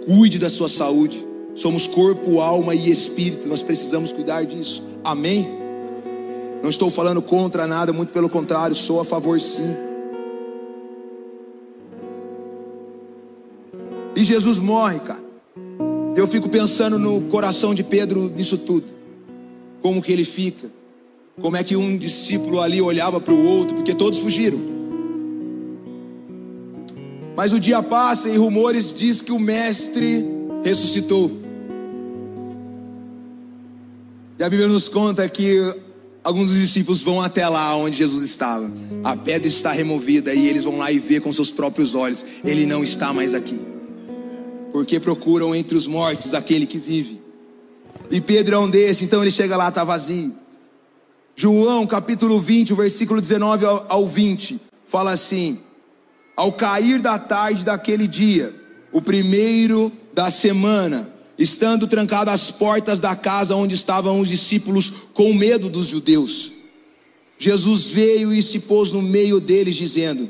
Cuide 0.07 0.39
da 0.39 0.49
sua 0.49 0.69
saúde. 0.69 1.27
Somos 1.55 1.87
corpo, 1.87 2.41
alma 2.41 2.75
e 2.75 2.91
espírito. 2.91 3.49
Nós 3.49 3.63
precisamos 3.63 4.13
cuidar 4.13 4.45
disso. 4.45 4.83
Amém? 5.03 5.49
Não 6.63 6.71
estou 6.71 6.91
falando 6.91 7.23
contra 7.23 7.67
nada, 7.67 7.93
muito 7.93 8.13
pelo 8.13 8.29
contrário, 8.29 8.75
sou 8.75 9.01
a 9.01 9.05
favor 9.05 9.39
sim. 9.41 9.77
E 14.17 14.25
Jesus 14.25 14.59
morre, 14.59 14.99
cara. 14.99 15.23
Eu 16.17 16.27
fico 16.27 16.49
pensando 16.49 16.99
no 16.99 17.21
coração 17.23 17.75
de 17.75 17.85
Pedro 17.85 18.31
nisso 18.35 18.59
tudo. 18.59 18.87
Como 19.81 20.03
que 20.03 20.13
ele 20.13 20.25
fica? 20.25 20.78
Como 21.41 21.57
é 21.57 21.63
que 21.63 21.77
um 21.77 21.97
discípulo 21.97 22.61
ali 22.61 22.81
olhava 22.81 23.21
para 23.21 23.35
o 23.35 23.45
outro, 23.45 23.77
porque 23.77 23.95
todos 23.95 24.19
fugiram. 24.19 24.59
Mas 27.37 27.53
o 27.53 27.61
dia 27.61 27.83
passa 27.83 28.29
e 28.29 28.37
rumores 28.37 28.93
diz 28.93 29.23
que 29.23 29.31
o 29.31 29.39
mestre 29.39 30.27
ressuscitou. 30.65 31.31
E 34.39 34.43
a 34.43 34.51
Bíblia 34.51 34.69
nos 34.69 34.89
conta 34.89 35.29
que 35.29 35.57
alguns 36.23 36.49
dos 36.49 36.59
discípulos 36.59 37.03
vão 37.03 37.21
até 37.21 37.49
lá 37.49 37.77
onde 37.77 37.97
Jesus 37.97 38.23
estava. 38.23 38.73
A 39.05 39.17
pedra 39.17 39.47
está 39.47 39.73
removida 39.73 40.35
e 40.35 40.49
eles 40.49 40.65
vão 40.65 40.79
lá 40.79 40.91
e 40.91 40.99
ver 40.99 41.21
com 41.21 41.33
seus 41.33 41.51
próprios 41.51 41.95
olhos. 41.95 42.25
Ele 42.45 42.67
não 42.67 42.83
está 42.83 43.13
mais 43.13 43.35
aqui. 43.35 43.59
Porque 44.73 45.01
procuram 45.01 45.55
entre 45.55 45.77
os 45.77 45.87
mortos 45.87 46.35
aquele 46.35 46.67
que 46.67 46.79
vive. 46.79 47.23
E 48.11 48.21
Pedro 48.21 48.57
é 48.57 48.59
um 48.59 48.69
desses, 48.69 49.03
então 49.03 49.23
ele 49.23 49.31
chega 49.31 49.57
lá, 49.57 49.69
está 49.69 49.85
vazio. 49.85 50.35
João 51.41 51.87
capítulo 51.87 52.41
20, 52.41 52.75
versículo 52.75 53.21
19 53.21 53.65
ao 53.89 54.05
20, 54.05 54.61
fala 54.85 55.13
assim: 55.13 55.57
Ao 56.37 56.51
cair 56.51 57.01
da 57.01 57.17
tarde 57.17 57.65
daquele 57.65 58.09
dia, 58.09 58.53
o 58.91 59.01
primeiro 59.01 59.93
da 60.13 60.33
semana, 60.33 61.15
estando 61.39 61.87
trancadas 61.87 62.35
as 62.35 62.51
portas 62.51 62.99
da 62.99 63.15
casa 63.15 63.55
onde 63.55 63.77
estavam 63.77 64.21
os 64.21 64.27
discípulos 64.27 64.93
com 65.15 65.33
medo 65.33 65.69
dos 65.69 65.87
judeus, 65.87 66.53
Jesus 67.39 67.93
veio 67.93 68.35
e 68.35 68.43
se 68.43 68.59
pôs 68.59 68.91
no 68.91 69.01
meio 69.01 69.39
deles, 69.39 69.77
dizendo: 69.77 70.29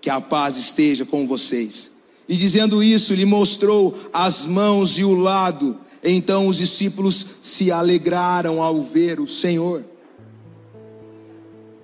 Que 0.00 0.10
a 0.10 0.20
paz 0.20 0.56
esteja 0.56 1.06
com 1.06 1.24
vocês. 1.24 1.92
E 2.28 2.34
dizendo 2.34 2.82
isso, 2.82 3.14
lhe 3.14 3.24
mostrou 3.24 3.96
as 4.12 4.44
mãos 4.44 4.98
e 4.98 5.04
o 5.04 5.14
lado. 5.14 5.78
Então 6.02 6.48
os 6.48 6.56
discípulos 6.56 7.24
se 7.40 7.70
alegraram 7.70 8.60
ao 8.60 8.82
ver 8.82 9.20
o 9.20 9.26
Senhor. 9.26 9.84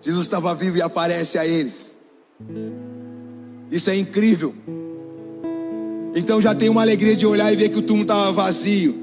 Jesus 0.05 0.27
estava 0.27 0.55
vivo 0.55 0.77
e 0.77 0.83
aparece 0.83 1.39
a 1.39 1.47
eles. 1.47 1.99
Isso 3.71 3.89
é 3.89 3.97
incrível. 3.97 4.55
Então 6.15 6.41
já 6.41 6.55
tem 6.55 6.69
uma 6.69 6.83
alegria 6.83 7.17
de 7.17 7.27
olhar 7.27 7.51
e 7.51 7.57
ver 7.57 7.71
que 7.71 7.79
o 7.79 7.83
túmulo 7.83 8.03
estava 8.03 8.31
vazio. 8.31 8.95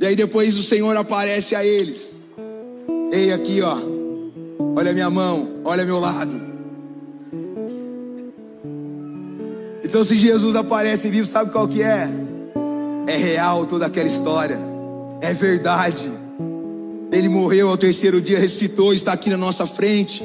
E 0.00 0.06
aí 0.06 0.14
depois 0.14 0.56
o 0.56 0.62
Senhor 0.62 0.96
aparece 0.96 1.56
a 1.56 1.64
eles. 1.64 2.22
Ei, 3.12 3.32
aqui 3.32 3.60
ó. 3.60 3.76
Olha 4.76 4.92
minha 4.92 5.10
mão, 5.10 5.60
olha 5.64 5.84
meu 5.84 5.98
lado. 5.98 6.40
Então 9.84 10.04
se 10.04 10.16
Jesus 10.16 10.54
aparece 10.54 11.10
vivo, 11.10 11.26
sabe 11.26 11.50
qual 11.50 11.66
que 11.66 11.82
é? 11.82 12.08
É 13.06 13.16
real 13.16 13.66
toda 13.66 13.86
aquela 13.86 14.06
história. 14.06 14.58
É 15.20 15.34
verdade. 15.34 16.21
Ele 17.12 17.28
morreu 17.28 17.68
ao 17.68 17.76
terceiro 17.76 18.22
dia, 18.22 18.38
ressuscitou, 18.38 18.94
está 18.94 19.12
aqui 19.12 19.28
na 19.28 19.36
nossa 19.36 19.66
frente. 19.66 20.24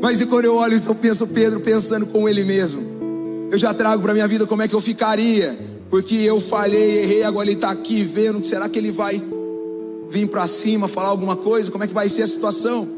Mas 0.00 0.18
e 0.18 0.26
quando 0.26 0.46
eu 0.46 0.56
olho 0.56 0.74
isso, 0.74 0.88
eu 0.88 0.94
penso 0.94 1.26
Pedro 1.26 1.60
pensando 1.60 2.06
com 2.06 2.26
ele 2.26 2.42
mesmo. 2.44 2.82
Eu 3.50 3.58
já 3.58 3.74
trago 3.74 4.02
para 4.02 4.14
minha 4.14 4.26
vida 4.26 4.46
como 4.46 4.62
é 4.62 4.68
que 4.68 4.74
eu 4.74 4.80
ficaria, 4.80 5.58
porque 5.90 6.14
eu 6.14 6.40
falhei, 6.40 7.02
errei, 7.02 7.22
agora 7.22 7.46
ele 7.46 7.54
está 7.54 7.70
aqui 7.70 8.02
vendo. 8.02 8.42
Será 8.44 8.66
que 8.66 8.78
ele 8.78 8.90
vai 8.90 9.22
vir 10.08 10.26
para 10.28 10.46
cima, 10.46 10.88
falar 10.88 11.08
alguma 11.08 11.36
coisa? 11.36 11.70
Como 11.70 11.84
é 11.84 11.86
que 11.86 11.92
vai 11.92 12.08
ser 12.08 12.22
a 12.22 12.26
situação? 12.26 12.88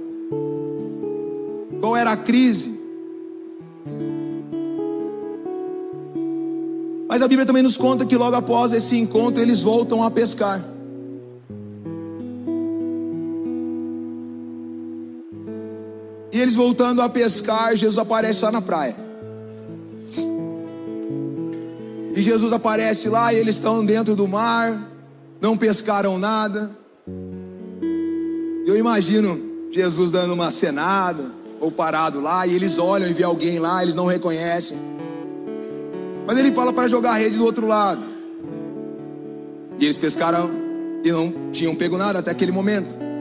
Qual 1.81 1.97
era 1.97 2.13
a 2.13 2.17
crise? 2.17 2.81
Mas 7.09 7.21
a 7.21 7.27
Bíblia 7.27 7.47
também 7.47 7.63
nos 7.63 7.77
conta 7.77 8.05
que 8.05 8.17
logo 8.17 8.37
após 8.37 8.73
esse 8.73 8.97
encontro 8.97 9.43
eles 9.43 9.63
voltam 9.63 10.03
a 10.05 10.11
pescar. 10.11 10.76
E 16.37 16.39
eles 16.39 16.55
voltando 16.55 17.01
a 17.01 17.09
pescar, 17.09 17.75
Jesus 17.75 17.97
aparece 17.97 18.45
lá 18.45 18.53
na 18.53 18.61
praia. 18.61 18.95
E 22.15 22.21
Jesus 22.21 22.53
aparece 22.53 23.09
lá 23.09 23.33
e 23.33 23.39
eles 23.39 23.55
estão 23.55 23.83
dentro 23.83 24.15
do 24.15 24.29
mar, 24.29 24.87
não 25.41 25.57
pescaram 25.57 26.19
nada. 26.19 26.77
Eu 28.67 28.77
imagino 28.77 29.41
Jesus 29.71 30.11
dando 30.11 30.35
uma 30.35 30.51
cenada 30.51 31.25
ou 31.59 31.73
parado 31.73 32.21
lá 32.21 32.47
e 32.47 32.55
eles 32.55 32.79
olham 32.79 33.09
e 33.09 33.15
vê 33.15 33.25
alguém 33.25 33.59
lá, 33.59 33.83
eles 33.83 33.95
não 33.95 34.05
reconhecem. 34.05 34.77
Mas 36.27 36.37
ele 36.37 36.53
fala 36.53 36.71
para 36.71 36.87
jogar 36.87 37.13
a 37.13 37.17
rede 37.17 37.39
do 37.39 37.45
outro 37.47 37.67
lado. 37.67 38.03
E 39.79 39.87
eles 39.87 39.97
pescaram 39.97 40.51
e 41.03 41.11
não 41.11 41.51
tinham 41.51 41.75
pego 41.75 41.97
nada 41.97 42.19
até 42.19 42.31
aquele 42.31 42.53
momento. 42.53 43.16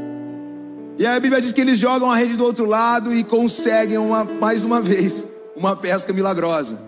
E 0.98 1.06
aí 1.06 1.18
a 1.18 1.20
Bíblia 1.20 1.41
diz 1.41 1.52
que 1.52 1.62
eles 1.62 1.78
jogam 1.78 2.10
a 2.10 2.16
rede 2.16 2.38
do 2.38 2.43
outro 2.43 2.66
lado 2.66 3.14
e 3.14 3.24
conseguem 3.24 3.98
uma, 3.98 4.24
mais 4.24 4.64
uma 4.64 4.82
vez. 4.82 5.36
uma 5.56 5.76
pesca 5.76 6.12
milagrosa. 6.12 6.80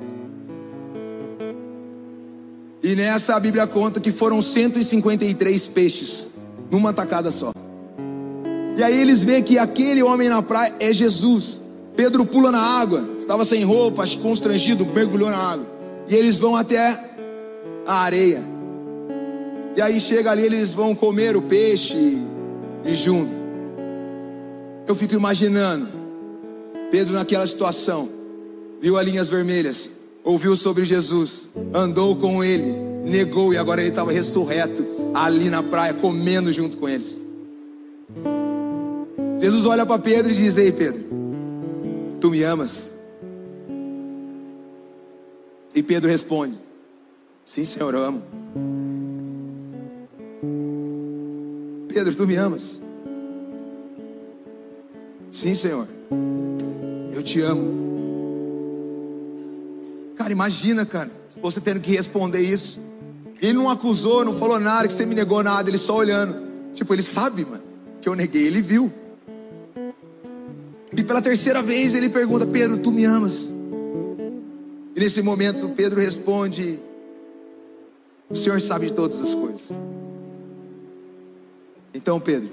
E 2.83 2.95
nessa 2.95 3.35
a 3.35 3.39
Bíblia 3.39 3.65
conta 3.65 3.99
que 3.99 4.11
foram 4.11 4.41
153 4.41 5.67
peixes 5.69 6.27
numa 6.69 6.93
tacada 6.93 7.31
só. 7.31 7.51
E 8.77 8.83
aí 8.83 8.99
eles 8.99 9.23
veem 9.23 9.41
que 9.41 9.57
aquele 9.57 10.03
homem 10.03 10.29
na 10.29 10.41
praia 10.41 10.73
é 10.79 10.93
Jesus. 10.93 11.63
Pedro 11.95 12.25
pula 12.25 12.51
na 12.51 12.61
água, 12.61 13.03
estava 13.17 13.43
sem 13.43 13.63
roupa, 13.63 14.05
constrangido, 14.21 14.85
mergulhou 14.85 15.31
na 15.31 15.37
água. 15.37 15.65
E 16.07 16.13
eles 16.13 16.37
vão 16.37 16.55
até 16.55 16.77
a 17.85 18.01
areia. 18.01 18.43
E 19.75 19.81
aí 19.81 19.99
chega 19.99 20.31
ali, 20.31 20.45
eles 20.45 20.73
vão 20.73 20.93
comer 20.93 21.35
o 21.35 21.41
peixe 21.41 22.21
e 22.85 22.93
junto. 22.93 23.46
Eu 24.87 24.95
fico 24.95 25.13
imaginando 25.13 25.87
Pedro 26.89 27.13
naquela 27.13 27.45
situação, 27.45 28.09
viu 28.79 28.97
as 28.97 29.05
linhas 29.05 29.29
vermelhas, 29.29 29.91
ouviu 30.23 30.55
sobre 30.55 30.85
Jesus, 30.85 31.49
andou 31.73 32.15
com 32.15 32.43
ele, 32.43 32.73
negou 33.03 33.53
e 33.53 33.57
agora 33.57 33.81
ele 33.81 33.89
estava 33.89 34.11
ressurreto 34.11 34.85
ali 35.13 35.49
na 35.49 35.61
praia, 35.61 35.93
comendo 35.93 36.51
junto 36.51 36.77
com 36.77 36.87
eles. 36.87 37.23
Jesus 39.39 39.65
olha 39.65 39.85
para 39.85 39.99
Pedro 39.99 40.31
e 40.31 40.35
diz: 40.35 40.57
Ei, 40.57 40.71
Pedro, 40.71 41.03
tu 42.21 42.31
me 42.31 42.41
amas? 42.43 42.95
E 45.75 45.83
Pedro 45.83 46.09
responde: 46.09 46.55
Sim, 47.43 47.65
Senhor, 47.65 47.93
eu 47.93 48.03
amo. 48.03 48.23
Pedro, 51.89 52.15
tu 52.15 52.25
me 52.25 52.35
amas? 52.35 52.86
Sim, 55.37 55.53
Senhor, 55.53 55.87
eu 57.13 57.21
te 57.21 57.39
amo. 57.41 57.71
Cara, 60.15 60.31
imagina, 60.31 60.83
cara, 60.83 61.11
você 61.39 61.61
tendo 61.61 61.79
que 61.79 61.91
responder 61.91 62.39
isso. 62.39 62.81
Ele 63.39 63.53
não 63.53 63.69
acusou, 63.69 64.25
não 64.25 64.33
falou 64.33 64.59
nada, 64.59 64.87
que 64.87 64.93
você 64.93 65.05
me 65.05 65.13
negou 65.13 65.43
nada, 65.43 65.69
ele 65.69 65.77
só 65.77 65.95
olhando. 65.95 66.73
Tipo, 66.73 66.91
ele 66.91 67.03
sabe, 67.03 67.45
mano, 67.45 67.61
que 68.01 68.09
eu 68.09 68.15
neguei, 68.15 68.47
ele 68.47 68.61
viu. 68.61 68.91
E 70.91 71.03
pela 71.03 71.21
terceira 71.21 71.61
vez 71.61 71.93
ele 71.93 72.09
pergunta: 72.09 72.47
Pedro, 72.47 72.79
tu 72.79 72.91
me 72.91 73.05
amas? 73.05 73.53
E 74.95 74.99
nesse 74.99 75.21
momento 75.21 75.69
Pedro 75.69 75.99
responde: 75.99 76.79
O 78.27 78.33
Senhor 78.33 78.59
sabe 78.59 78.87
de 78.87 78.93
todas 78.93 79.21
as 79.21 79.35
coisas. 79.35 79.69
Então, 81.93 82.19
Pedro, 82.19 82.49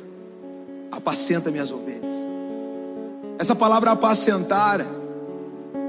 apacenta 0.93 1.51
minhas 1.51 1.70
ovelhas. 1.70 1.93
Essa 3.39 3.55
palavra 3.55 3.91
apacentar, 3.93 4.85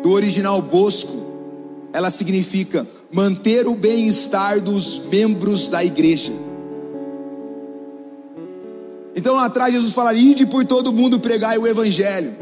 do 0.02 0.12
original 0.12 0.62
bosco, 0.62 1.26
ela 1.92 2.12
significa 2.12 2.86
manter 3.12 3.68
o 3.68 3.76
bem-estar 3.76 4.62
dos 4.62 5.00
membros 5.12 5.70
da 5.70 5.84
igreja. 5.84 6.34
Então 9.16 9.36
lá 9.36 9.46
atrás 9.46 9.74
Jesus 9.74 9.94
fala: 9.94 10.14
ide 10.14 10.46
por 10.46 10.64
todo 10.66 10.94
mundo 10.94 11.20
pregar 11.20 11.58
o 11.58 11.66
evangelho. 11.66 12.36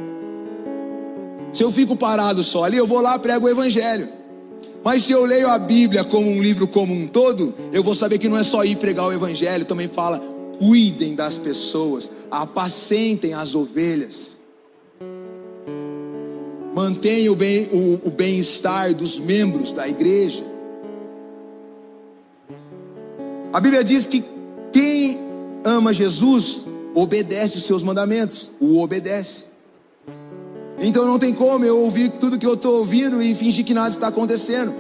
Se 1.54 1.64
eu 1.64 1.72
fico 1.72 1.96
parado 1.96 2.44
só 2.44 2.64
ali, 2.64 2.78
eu 2.78 2.88
vou 2.88 3.00
lá 3.00 3.18
prego 3.18 3.46
o 3.46 3.50
evangelho. 3.50 4.10
Mas 4.84 5.04
se 5.04 5.14
eu 5.14 5.24
leio 5.24 5.48
a 5.50 5.58
Bíblia 5.58 6.04
como 6.04 6.30
um 6.30 6.42
livro 6.42 6.68
como 6.68 6.94
um 6.94 7.08
todo, 7.08 7.54
eu 7.72 7.82
vou 7.82 7.96
saber 7.96 8.18
que 8.18 8.28
não 8.28 8.38
é 8.38 8.44
só 8.44 8.66
ir 8.66 8.76
pregar 8.76 9.08
o 9.08 9.14
evangelho, 9.14 9.64
também 9.64 9.88
fala: 9.88 10.20
cuidem 10.60 11.16
das 11.16 11.38
pessoas, 11.38 12.12
apacentem 12.30 13.34
as 13.34 13.56
ovelhas. 13.56 14.43
Mantenha 16.76 17.32
o 17.32 17.36
bem-estar 17.36 18.86
bem 18.88 18.96
dos 18.96 19.20
membros 19.20 19.74
da 19.74 19.88
igreja. 19.88 20.44
A 23.52 23.60
Bíblia 23.60 23.84
diz 23.84 24.08
que 24.08 24.24
quem 24.72 25.20
ama 25.64 25.94
Jesus 25.94 26.66
obedece 26.96 27.58
os 27.58 27.66
seus 27.66 27.84
mandamentos, 27.84 28.52
o 28.60 28.82
obedece. 28.82 29.50
Então 30.80 31.06
não 31.06 31.20
tem 31.20 31.34
como 31.34 31.64
eu 31.64 31.78
ouvir 31.78 32.10
tudo 32.10 32.40
que 32.40 32.46
eu 32.46 32.56
estou 32.56 32.80
ouvindo 32.80 33.22
e 33.22 33.36
fingir 33.36 33.64
que 33.64 33.74
nada 33.74 33.90
está 33.90 34.08
acontecendo. 34.08 34.74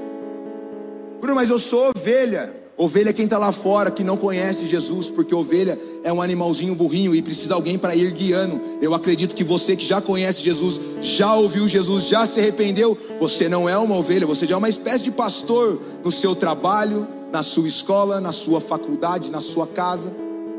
Bruno, 1.21 1.35
mas 1.35 1.51
eu 1.51 1.59
sou 1.59 1.91
ovelha. 1.95 2.62
Ovelha 2.83 3.11
é 3.11 3.13
quem 3.13 3.23
está 3.23 3.37
lá 3.37 3.53
fora 3.53 3.89
que 3.89 4.03
não 4.03 4.17
conhece 4.17 4.67
Jesus, 4.67 5.09
porque 5.09 5.33
ovelha 5.33 5.79
é 6.03 6.11
um 6.11 6.21
animalzinho 6.21 6.75
burrinho 6.75 7.15
e 7.15 7.21
precisa 7.21 7.53
alguém 7.53 7.77
para 7.77 7.95
ir 7.95 8.11
guiando. 8.11 8.59
Eu 8.81 8.93
acredito 8.93 9.33
que 9.33 9.43
você 9.43 9.73
que 9.73 9.85
já 9.85 10.01
conhece 10.01 10.43
Jesus, 10.43 10.81
já 10.99 11.33
ouviu 11.33 11.65
Jesus, 11.65 12.03
já 12.03 12.25
se 12.25 12.41
arrependeu, 12.41 12.97
você 13.21 13.47
não 13.47 13.69
é 13.69 13.77
uma 13.77 13.95
ovelha, 13.95 14.27
você 14.27 14.45
já 14.45 14.55
é 14.55 14.57
uma 14.57 14.67
espécie 14.67 15.05
de 15.05 15.11
pastor 15.11 15.79
no 16.03 16.11
seu 16.11 16.35
trabalho, 16.35 17.07
na 17.31 17.41
sua 17.41 17.69
escola, 17.69 18.19
na 18.19 18.33
sua 18.33 18.59
faculdade, 18.59 19.31
na 19.31 19.39
sua 19.39 19.65
casa. 19.65 20.13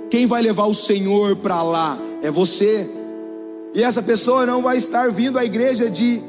Quem 0.08 0.26
vai 0.26 0.40
levar 0.40 0.64
o 0.64 0.74
Senhor 0.74 1.36
para 1.36 1.62
lá 1.62 1.98
é 2.22 2.30
você. 2.30 2.88
E 3.74 3.82
essa 3.82 4.02
pessoa 4.02 4.46
não 4.46 4.62
vai 4.62 4.78
estar 4.78 5.12
vindo 5.12 5.38
à 5.38 5.44
igreja 5.44 5.90
de 5.90 6.24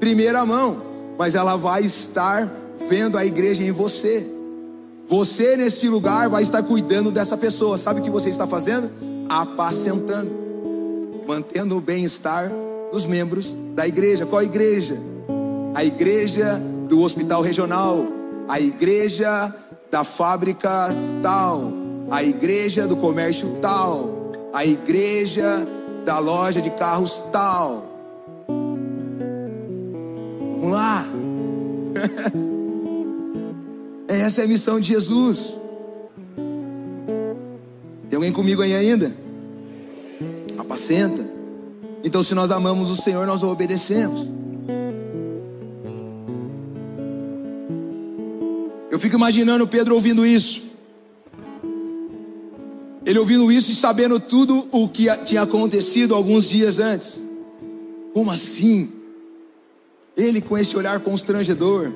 primeira 0.00 0.46
mão, 0.46 0.80
mas 1.18 1.34
ela 1.34 1.56
vai 1.56 1.82
estar 1.82 2.50
vendo 2.88 3.18
a 3.18 3.26
igreja 3.26 3.62
em 3.62 3.72
você. 3.72 4.37
Você 5.08 5.56
nesse 5.56 5.88
lugar 5.88 6.28
vai 6.28 6.42
estar 6.42 6.62
cuidando 6.62 7.10
dessa 7.10 7.34
pessoa. 7.38 7.78
Sabe 7.78 8.00
o 8.00 8.02
que 8.02 8.10
você 8.10 8.28
está 8.28 8.46
fazendo? 8.46 8.90
Apacentando, 9.26 10.30
mantendo 11.26 11.78
o 11.78 11.80
bem-estar 11.80 12.52
dos 12.92 13.06
membros 13.06 13.56
da 13.74 13.88
igreja. 13.88 14.26
Qual 14.26 14.42
igreja? 14.42 14.98
A 15.74 15.82
igreja 15.82 16.60
do 16.86 17.00
hospital 17.00 17.40
regional, 17.40 18.04
a 18.46 18.60
igreja 18.60 19.54
da 19.90 20.04
fábrica 20.04 20.88
tal, 21.22 21.72
a 22.10 22.22
igreja 22.22 22.86
do 22.86 22.96
comércio 22.96 23.48
tal, 23.62 24.32
a 24.52 24.66
igreja 24.66 25.66
da 26.04 26.18
loja 26.18 26.60
de 26.60 26.70
carros 26.72 27.24
tal. 27.32 27.82
Vamos 30.60 30.70
lá. 30.70 31.06
Essa 34.08 34.40
é 34.40 34.44
a 34.44 34.48
missão 34.48 34.80
de 34.80 34.88
Jesus. 34.88 35.60
Tem 38.08 38.16
alguém 38.16 38.32
comigo 38.32 38.62
aí 38.62 38.74
ainda? 38.74 39.14
Apacenta. 40.56 41.30
Então, 42.02 42.22
se 42.22 42.34
nós 42.34 42.50
amamos 42.50 42.88
o 42.88 42.96
Senhor, 42.96 43.26
nós 43.26 43.42
o 43.42 43.48
obedecemos. 43.48 44.32
Eu 48.90 48.98
fico 48.98 49.16
imaginando 49.16 49.68
Pedro 49.68 49.94
ouvindo 49.94 50.24
isso. 50.24 50.68
Ele 53.04 53.18
ouvindo 53.18 53.52
isso 53.52 53.70
e 53.70 53.74
sabendo 53.74 54.18
tudo 54.18 54.68
o 54.72 54.88
que 54.88 55.06
tinha 55.24 55.42
acontecido 55.42 56.14
alguns 56.14 56.48
dias 56.48 56.78
antes. 56.78 57.26
Como 58.14 58.30
assim? 58.30 58.90
Ele 60.16 60.40
com 60.40 60.58
esse 60.58 60.76
olhar 60.76 60.98
constrangedor, 61.00 61.92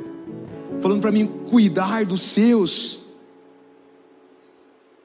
falando 0.83 1.01
para 1.01 1.13
mim 1.13 1.27
cuidar 1.49 2.05
dos 2.05 2.21
seus. 2.21 3.05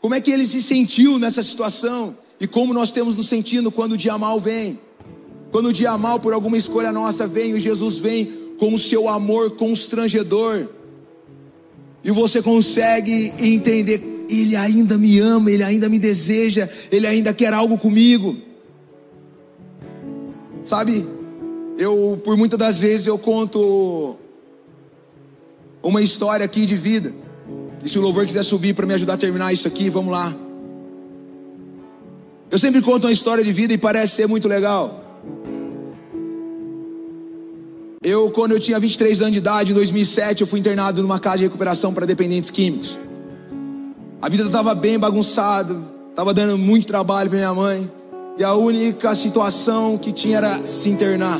Como 0.01 0.13
é 0.13 0.19
que 0.19 0.31
ele 0.31 0.45
se 0.45 0.61
sentiu 0.61 1.17
nessa 1.19 1.41
situação? 1.41 2.17
E 2.39 2.47
como 2.47 2.73
nós 2.73 2.91
temos 2.91 3.15
nos 3.15 3.27
sentindo 3.27 3.71
quando 3.71 3.93
o 3.93 3.97
dia 3.97 4.17
mal 4.17 4.41
vem? 4.41 4.79
Quando 5.51 5.67
o 5.67 5.73
dia 5.73 5.97
mal 5.97 6.19
por 6.19 6.33
alguma 6.33 6.57
escolha 6.57 6.91
nossa 6.91 7.25
vem, 7.25 7.55
e 7.55 7.59
Jesus 7.59 7.99
vem 7.99 8.25
com 8.59 8.73
o 8.73 8.77
seu 8.77 9.07
amor 9.07 9.51
constrangedor. 9.51 10.67
E 12.03 12.11
você 12.11 12.41
consegue 12.41 13.33
entender 13.39 14.17
ele 14.29 14.55
ainda 14.55 14.97
me 14.97 15.19
ama, 15.19 15.49
Ele 15.49 15.63
ainda 15.63 15.89
me 15.89 15.97
deseja, 15.97 16.69
Ele 16.91 17.07
ainda 17.07 17.33
quer 17.33 17.53
algo 17.53 17.77
comigo. 17.77 18.35
Sabe, 20.63 21.07
eu, 21.77 22.19
por 22.23 22.35
muitas 22.35 22.59
das 22.59 22.79
vezes, 22.79 23.07
eu 23.07 23.17
conto 23.17 24.17
uma 25.87 26.01
história 26.01 26.45
aqui 26.45 26.65
de 26.65 26.75
vida. 26.75 27.13
E 27.83 27.87
se 27.87 27.97
o 27.97 28.01
louvor 28.01 28.25
quiser 28.25 28.43
subir 28.43 28.73
para 28.73 28.85
me 28.85 28.93
ajudar 28.93 29.13
a 29.13 29.17
terminar 29.17 29.53
isso 29.53 29.67
aqui, 29.67 29.89
vamos 29.89 30.11
lá. 30.11 30.35
Eu 32.51 32.59
sempre 32.59 32.81
conto 32.81 33.05
uma 33.05 33.11
história 33.13 33.43
de 33.43 33.51
vida 33.53 33.73
e 33.73 33.77
parece 33.77 34.15
ser 34.15 34.27
muito 34.27 34.47
legal. 34.47 35.05
Eu, 38.03 38.31
quando 38.31 38.51
eu 38.51 38.59
tinha 38.59 38.79
23 38.79 39.21
anos 39.21 39.33
de 39.33 39.39
idade, 39.39 39.71
em 39.71 39.75
2007, 39.75 40.41
eu 40.41 40.47
fui 40.47 40.59
internado 40.59 41.01
numa 41.01 41.19
casa 41.19 41.37
de 41.37 41.43
recuperação 41.43 41.93
para 41.93 42.05
dependentes 42.05 42.49
químicos. 42.49 42.99
A 44.21 44.29
vida 44.29 44.43
estava 44.43 44.73
bem 44.75 44.97
bagunçada, 44.97 45.75
estava 46.09 46.33
dando 46.33 46.57
muito 46.57 46.87
trabalho 46.87 47.29
para 47.29 47.37
minha 47.37 47.53
mãe. 47.53 47.91
E 48.37 48.43
a 48.43 48.53
única 48.53 49.15
situação 49.15 49.97
que 49.97 50.11
tinha 50.11 50.37
era 50.37 50.65
se 50.65 50.89
internar. 50.89 51.39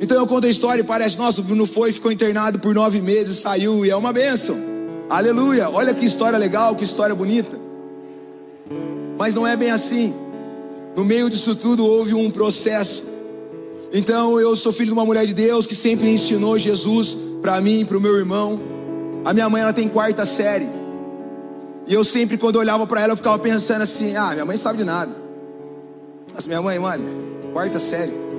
Então 0.00 0.16
eu 0.16 0.26
conto 0.26 0.46
a 0.46 0.50
história 0.50 0.80
e 0.80 0.84
parece, 0.84 1.18
nossa, 1.18 1.42
o 1.42 1.44
Bruno 1.44 1.66
foi, 1.66 1.92
ficou 1.92 2.10
internado 2.10 2.58
por 2.58 2.74
nove 2.74 3.02
meses, 3.02 3.38
saiu 3.38 3.84
e 3.84 3.90
é 3.90 3.96
uma 3.96 4.12
bênção. 4.12 4.56
Aleluia! 5.10 5.68
Olha 5.68 5.92
que 5.92 6.06
história 6.06 6.38
legal, 6.38 6.74
que 6.74 6.84
história 6.84 7.14
bonita. 7.14 7.58
Mas 9.18 9.34
não 9.34 9.46
é 9.46 9.56
bem 9.56 9.70
assim. 9.70 10.14
No 10.96 11.04
meio 11.04 11.28
disso 11.28 11.54
tudo 11.54 11.84
houve 11.84 12.14
um 12.14 12.30
processo. 12.30 13.10
Então 13.92 14.40
eu 14.40 14.56
sou 14.56 14.72
filho 14.72 14.86
de 14.86 14.92
uma 14.94 15.04
mulher 15.04 15.26
de 15.26 15.34
Deus 15.34 15.66
que 15.66 15.74
sempre 15.74 16.10
ensinou 16.10 16.56
Jesus 16.56 17.18
para 17.42 17.60
mim, 17.60 17.84
para 17.84 17.98
o 17.98 18.00
meu 18.00 18.16
irmão. 18.16 18.58
A 19.24 19.34
minha 19.34 19.50
mãe 19.50 19.60
ela 19.60 19.72
tem 19.72 19.88
quarta 19.88 20.24
série. 20.24 20.68
E 21.86 21.92
eu 21.92 22.04
sempre 22.04 22.38
quando 22.38 22.54
eu 22.54 22.60
olhava 22.62 22.86
para 22.86 23.02
ela 23.02 23.12
eu 23.12 23.16
ficava 23.16 23.38
pensando 23.38 23.82
assim: 23.82 24.16
"Ah, 24.16 24.30
minha 24.30 24.46
mãe 24.46 24.56
sabe 24.56 24.78
de 24.78 24.84
nada". 24.84 25.12
Mas 26.34 26.46
minha 26.46 26.62
mãe, 26.62 26.78
mano, 26.78 27.04
quarta 27.52 27.78
série. 27.78 28.29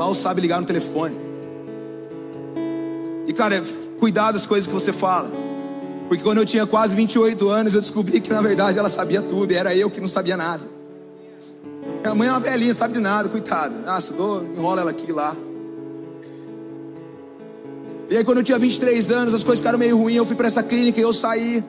Mal 0.00 0.14
sabe 0.14 0.40
ligar 0.40 0.58
no 0.58 0.66
telefone. 0.66 1.14
E 3.26 3.34
cara, 3.34 3.62
cuidado 3.98 4.32
das 4.32 4.46
coisas 4.46 4.66
que 4.66 4.72
você 4.72 4.94
fala. 4.94 5.30
Porque 6.08 6.24
quando 6.24 6.38
eu 6.38 6.46
tinha 6.46 6.66
quase 6.66 6.96
28 6.96 7.46
anos, 7.50 7.74
eu 7.74 7.82
descobri 7.82 8.18
que 8.18 8.32
na 8.32 8.40
verdade 8.40 8.78
ela 8.78 8.88
sabia 8.88 9.20
tudo 9.20 9.52
e 9.52 9.56
era 9.56 9.76
eu 9.76 9.90
que 9.90 10.00
não 10.00 10.08
sabia 10.08 10.38
nada. 10.38 10.64
Minha 12.02 12.14
mãe 12.14 12.28
é 12.28 12.30
uma 12.30 12.40
velhinha, 12.40 12.72
sabe 12.72 12.94
de 12.94 13.00
nada, 13.00 13.28
coitada. 13.28 14.00
Se 14.00 14.14
dou, 14.14 14.42
enrola 14.42 14.80
ela 14.80 14.90
aqui 14.90 15.12
lá. 15.12 15.36
E 18.08 18.16
aí 18.16 18.24
quando 18.24 18.38
eu 18.38 18.44
tinha 18.44 18.58
23 18.58 19.10
anos, 19.10 19.34
as 19.34 19.42
coisas 19.42 19.58
ficaram 19.58 19.78
meio 19.78 19.98
ruins, 19.98 20.16
eu 20.16 20.24
fui 20.24 20.34
para 20.34 20.46
essa 20.46 20.62
clínica 20.62 20.98
e 20.98 21.02
eu 21.02 21.12
saí. 21.12 21.62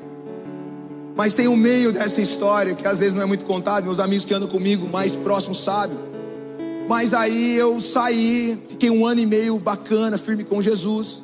Mas 1.17 1.35
tem 1.35 1.49
um 1.49 1.57
meio 1.57 1.91
dessa 1.91 2.21
história 2.21 2.73
que 2.75 2.87
às 2.87 2.99
vezes 2.99 3.13
não 3.13 3.23
é 3.23 3.25
muito 3.25 3.43
contado, 3.43 3.83
meus 3.83 3.99
amigos 3.99 4.23
que 4.23 4.33
andam 4.33 4.47
comigo 4.47 4.87
mais 4.87 5.17
próximos 5.17 5.61
sabem. 5.61 6.11
Mas 6.91 7.13
aí 7.13 7.55
eu 7.55 7.79
saí, 7.79 8.61
fiquei 8.67 8.89
um 8.89 9.05
ano 9.05 9.21
e 9.21 9.25
meio 9.25 9.57
bacana, 9.57 10.17
firme 10.17 10.43
com 10.43 10.61
Jesus. 10.61 11.23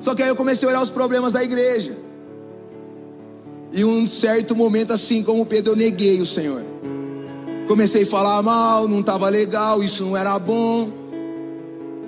Só 0.00 0.14
que 0.14 0.22
aí 0.22 0.30
eu 0.30 0.34
comecei 0.34 0.66
a 0.66 0.70
olhar 0.70 0.80
os 0.80 0.88
problemas 0.88 1.30
da 1.30 1.44
igreja. 1.44 1.94
E 3.70 3.84
um 3.84 4.06
certo 4.06 4.56
momento, 4.56 4.94
assim 4.94 5.22
como 5.22 5.44
Pedro, 5.44 5.72
eu 5.72 5.76
neguei 5.76 6.22
o 6.22 6.24
Senhor. 6.24 6.62
Comecei 7.66 8.04
a 8.04 8.06
falar 8.06 8.42
mal, 8.42 8.88
não 8.88 9.00
estava 9.00 9.28
legal, 9.28 9.82
isso 9.82 10.06
não 10.06 10.16
era 10.16 10.38
bom. 10.38 10.90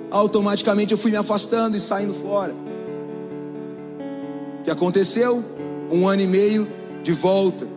Automaticamente 0.09 0.93
eu 0.93 0.97
fui 0.97 1.11
me 1.11 1.17
afastando 1.17 1.77
e 1.77 1.79
saindo 1.79 2.15
fora. 2.15 2.55
O 4.59 4.63
que 4.63 4.71
aconteceu? 4.71 5.45
Um 5.91 6.07
ano 6.07 6.23
e 6.23 6.27
meio 6.27 6.67
de 7.03 7.11
volta. 7.11 7.67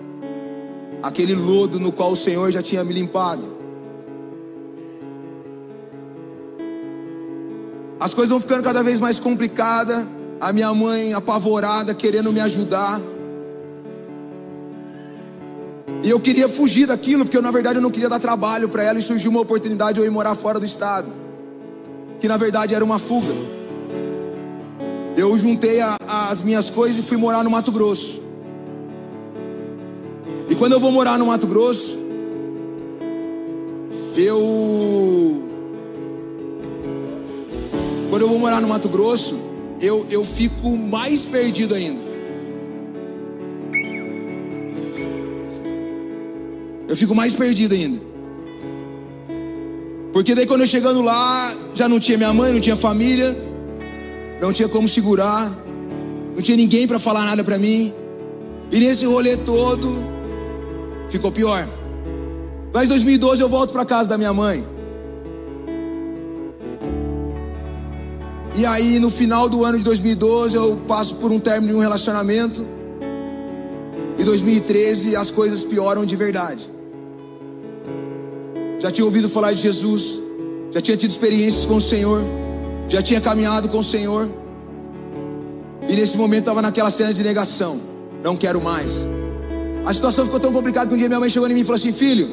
Aquele 1.02 1.34
lodo 1.34 1.78
no 1.78 1.92
qual 1.92 2.12
o 2.12 2.16
Senhor 2.16 2.50
já 2.50 2.62
tinha 2.62 2.82
me 2.82 2.94
limpado. 2.94 3.53
As 7.98 8.12
coisas 8.12 8.30
vão 8.30 8.40
ficando 8.40 8.62
cada 8.62 8.82
vez 8.82 8.98
mais 8.98 9.18
complicadas. 9.18 10.06
A 10.40 10.52
minha 10.52 10.72
mãe 10.74 11.14
apavorada, 11.14 11.94
querendo 11.94 12.32
me 12.32 12.40
ajudar. 12.40 13.00
E 16.02 16.10
eu 16.10 16.20
queria 16.20 16.48
fugir 16.48 16.86
daquilo, 16.86 17.24
porque 17.24 17.36
eu, 17.36 17.42
na 17.42 17.50
verdade 17.50 17.76
eu 17.76 17.82
não 17.82 17.90
queria 17.90 18.10
dar 18.10 18.20
trabalho 18.20 18.68
para 18.68 18.82
ela 18.82 18.98
e 18.98 19.02
surgiu 19.02 19.30
uma 19.30 19.40
oportunidade 19.40 19.94
de 19.94 20.00
eu 20.00 20.04
ir 20.04 20.10
morar 20.10 20.34
fora 20.34 20.60
do 20.60 20.66
estado. 20.66 21.10
Que 22.20 22.28
na 22.28 22.36
verdade 22.36 22.74
era 22.74 22.84
uma 22.84 22.98
fuga. 22.98 23.32
Eu 25.16 25.34
juntei 25.36 25.80
a, 25.80 25.96
as 26.30 26.42
minhas 26.42 26.68
coisas 26.68 26.98
e 26.98 27.02
fui 27.02 27.16
morar 27.16 27.42
no 27.42 27.50
Mato 27.50 27.72
Grosso. 27.72 28.22
E 30.50 30.54
quando 30.54 30.72
eu 30.72 30.80
vou 30.80 30.92
morar 30.92 31.18
no 31.18 31.26
Mato 31.26 31.46
Grosso, 31.46 31.98
eu. 34.16 35.43
Quando 38.14 38.22
eu 38.22 38.28
vou 38.28 38.38
morar 38.38 38.60
no 38.60 38.68
Mato 38.68 38.88
Grosso, 38.88 39.36
eu, 39.80 40.06
eu 40.08 40.24
fico 40.24 40.76
mais 40.76 41.26
perdido 41.26 41.74
ainda. 41.74 42.00
eu 46.86 46.96
fico 46.96 47.12
mais 47.12 47.34
perdido 47.34 47.74
ainda. 47.74 48.00
Porque 50.12 50.32
daí 50.32 50.46
quando 50.46 50.60
eu 50.60 50.66
chegando 50.68 51.02
lá, 51.02 51.52
já 51.74 51.88
não 51.88 51.98
tinha 51.98 52.16
minha 52.16 52.32
mãe, 52.32 52.52
não 52.52 52.60
tinha 52.60 52.76
família, 52.76 53.36
não 54.40 54.52
tinha 54.52 54.68
como 54.68 54.86
segurar, 54.86 55.52
não 56.36 56.40
tinha 56.40 56.56
ninguém 56.56 56.86
para 56.86 57.00
falar 57.00 57.24
nada 57.24 57.42
para 57.42 57.58
mim. 57.58 57.92
E 58.70 58.78
nesse 58.78 59.04
rolê 59.06 59.36
todo, 59.38 60.06
ficou 61.10 61.32
pior. 61.32 61.68
Mas 62.72 62.84
em 62.84 62.88
2012 62.90 63.42
eu 63.42 63.48
volto 63.48 63.72
para 63.72 63.84
casa 63.84 64.08
da 64.08 64.16
minha 64.16 64.32
mãe. 64.32 64.73
E 68.56 68.64
aí 68.64 69.00
no 69.00 69.10
final 69.10 69.48
do 69.48 69.64
ano 69.64 69.78
de 69.78 69.84
2012 69.84 70.54
eu 70.54 70.76
passo 70.86 71.16
por 71.16 71.32
um 71.32 71.40
término 71.40 71.72
de 71.72 71.78
um 71.78 71.80
relacionamento. 71.80 72.64
Em 74.18 74.24
2013 74.24 75.16
as 75.16 75.30
coisas 75.30 75.64
pioram 75.64 76.04
de 76.04 76.14
verdade. 76.14 76.70
Já 78.78 78.90
tinha 78.90 79.04
ouvido 79.04 79.28
falar 79.28 79.52
de 79.52 79.60
Jesus, 79.60 80.22
já 80.70 80.80
tinha 80.80 80.96
tido 80.96 81.10
experiências 81.10 81.64
com 81.64 81.76
o 81.76 81.80
Senhor, 81.80 82.22
já 82.88 83.02
tinha 83.02 83.20
caminhado 83.20 83.68
com 83.68 83.78
o 83.78 83.82
Senhor, 83.82 84.30
e 85.88 85.94
nesse 85.94 86.16
momento 86.16 86.40
estava 86.40 86.62
naquela 86.62 86.90
cena 86.90 87.12
de 87.12 87.22
negação: 87.22 87.80
não 88.22 88.36
quero 88.36 88.60
mais. 88.60 89.06
A 89.84 89.92
situação 89.92 90.24
ficou 90.24 90.38
tão 90.38 90.52
complicada 90.52 90.88
que 90.88 90.94
um 90.94 90.96
dia 90.96 91.08
minha 91.08 91.20
mãe 91.20 91.28
chegou 91.28 91.48
em 91.48 91.54
mim 91.54 91.60
e 91.60 91.64
falou 91.64 91.76
assim: 91.76 91.92
Filho, 91.92 92.28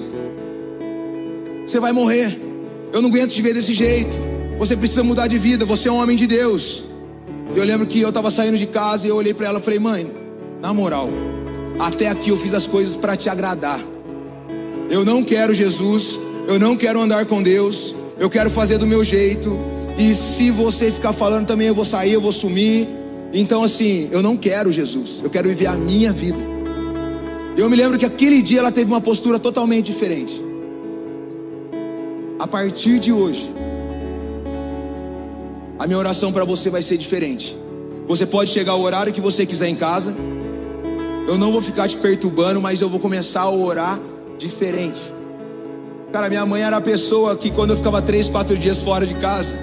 você 1.65 1.79
vai 1.79 1.91
morrer, 1.91 2.39
eu 2.93 3.01
não 3.01 3.09
aguento 3.09 3.31
te 3.31 3.41
ver 3.41 3.53
desse 3.53 3.73
jeito, 3.73 4.17
você 4.61 4.77
precisa 4.77 5.03
mudar 5.03 5.25
de 5.25 5.39
vida, 5.39 5.65
você 5.65 5.89
é 5.89 5.91
um 5.91 5.95
homem 5.95 6.15
de 6.15 6.27
Deus. 6.27 6.83
Eu 7.55 7.63
lembro 7.63 7.87
que 7.87 7.99
eu 7.99 8.09
estava 8.09 8.29
saindo 8.29 8.55
de 8.59 8.67
casa 8.67 9.07
e 9.07 9.09
eu 9.09 9.15
olhei 9.15 9.33
para 9.33 9.47
ela 9.47 9.57
e 9.57 9.61
falei: 9.63 9.79
Mãe, 9.79 10.05
na 10.61 10.71
moral, 10.71 11.09
até 11.79 12.07
aqui 12.09 12.29
eu 12.29 12.37
fiz 12.37 12.53
as 12.53 12.67
coisas 12.67 12.95
para 12.95 13.15
te 13.17 13.27
agradar. 13.27 13.81
Eu 14.87 15.03
não 15.03 15.23
quero 15.23 15.51
Jesus, 15.51 16.19
eu 16.47 16.59
não 16.59 16.77
quero 16.77 17.01
andar 17.01 17.25
com 17.25 17.41
Deus, 17.41 17.95
eu 18.19 18.29
quero 18.29 18.51
fazer 18.51 18.77
do 18.77 18.85
meu 18.85 19.03
jeito. 19.03 19.59
E 19.97 20.13
se 20.13 20.51
você 20.51 20.91
ficar 20.91 21.11
falando 21.11 21.47
também, 21.47 21.65
eu 21.65 21.73
vou 21.73 21.83
sair, 21.83 22.13
eu 22.13 22.21
vou 22.21 22.31
sumir. 22.31 22.87
Então, 23.33 23.63
assim, 23.63 24.09
eu 24.11 24.21
não 24.21 24.37
quero 24.37 24.71
Jesus, 24.71 25.21
eu 25.23 25.29
quero 25.31 25.49
viver 25.49 25.65
a 25.65 25.75
minha 25.75 26.13
vida. 26.13 26.39
Eu 27.57 27.67
me 27.67 27.75
lembro 27.75 27.97
que 27.97 28.05
aquele 28.05 28.43
dia 28.43 28.59
ela 28.59 28.71
teve 28.71 28.91
uma 28.91 29.01
postura 29.01 29.39
totalmente 29.39 29.87
diferente. 29.87 30.45
A 32.37 32.45
partir 32.45 32.99
de 32.99 33.11
hoje, 33.11 33.51
a 35.81 35.87
minha 35.87 35.97
oração 35.97 36.31
para 36.31 36.45
você 36.45 36.69
vai 36.69 36.83
ser 36.83 36.95
diferente. 36.95 37.57
Você 38.05 38.27
pode 38.27 38.51
chegar 38.51 38.73
ao 38.73 38.81
horário 38.81 39.11
que 39.11 39.19
você 39.19 39.47
quiser 39.47 39.67
em 39.67 39.73
casa. 39.73 40.15
Eu 41.27 41.39
não 41.39 41.51
vou 41.51 41.59
ficar 41.59 41.87
te 41.87 41.97
perturbando, 41.97 42.61
mas 42.61 42.81
eu 42.81 42.87
vou 42.87 42.99
começar 42.99 43.41
a 43.41 43.49
orar 43.49 43.99
diferente. 44.37 45.11
Cara, 46.13 46.29
minha 46.29 46.45
mãe 46.45 46.61
era 46.61 46.77
a 46.77 46.81
pessoa 46.81 47.35
que 47.35 47.49
quando 47.49 47.71
eu 47.71 47.77
ficava 47.77 47.99
três, 47.99 48.29
quatro 48.29 48.55
dias 48.55 48.83
fora 48.83 49.07
de 49.07 49.15
casa, 49.15 49.55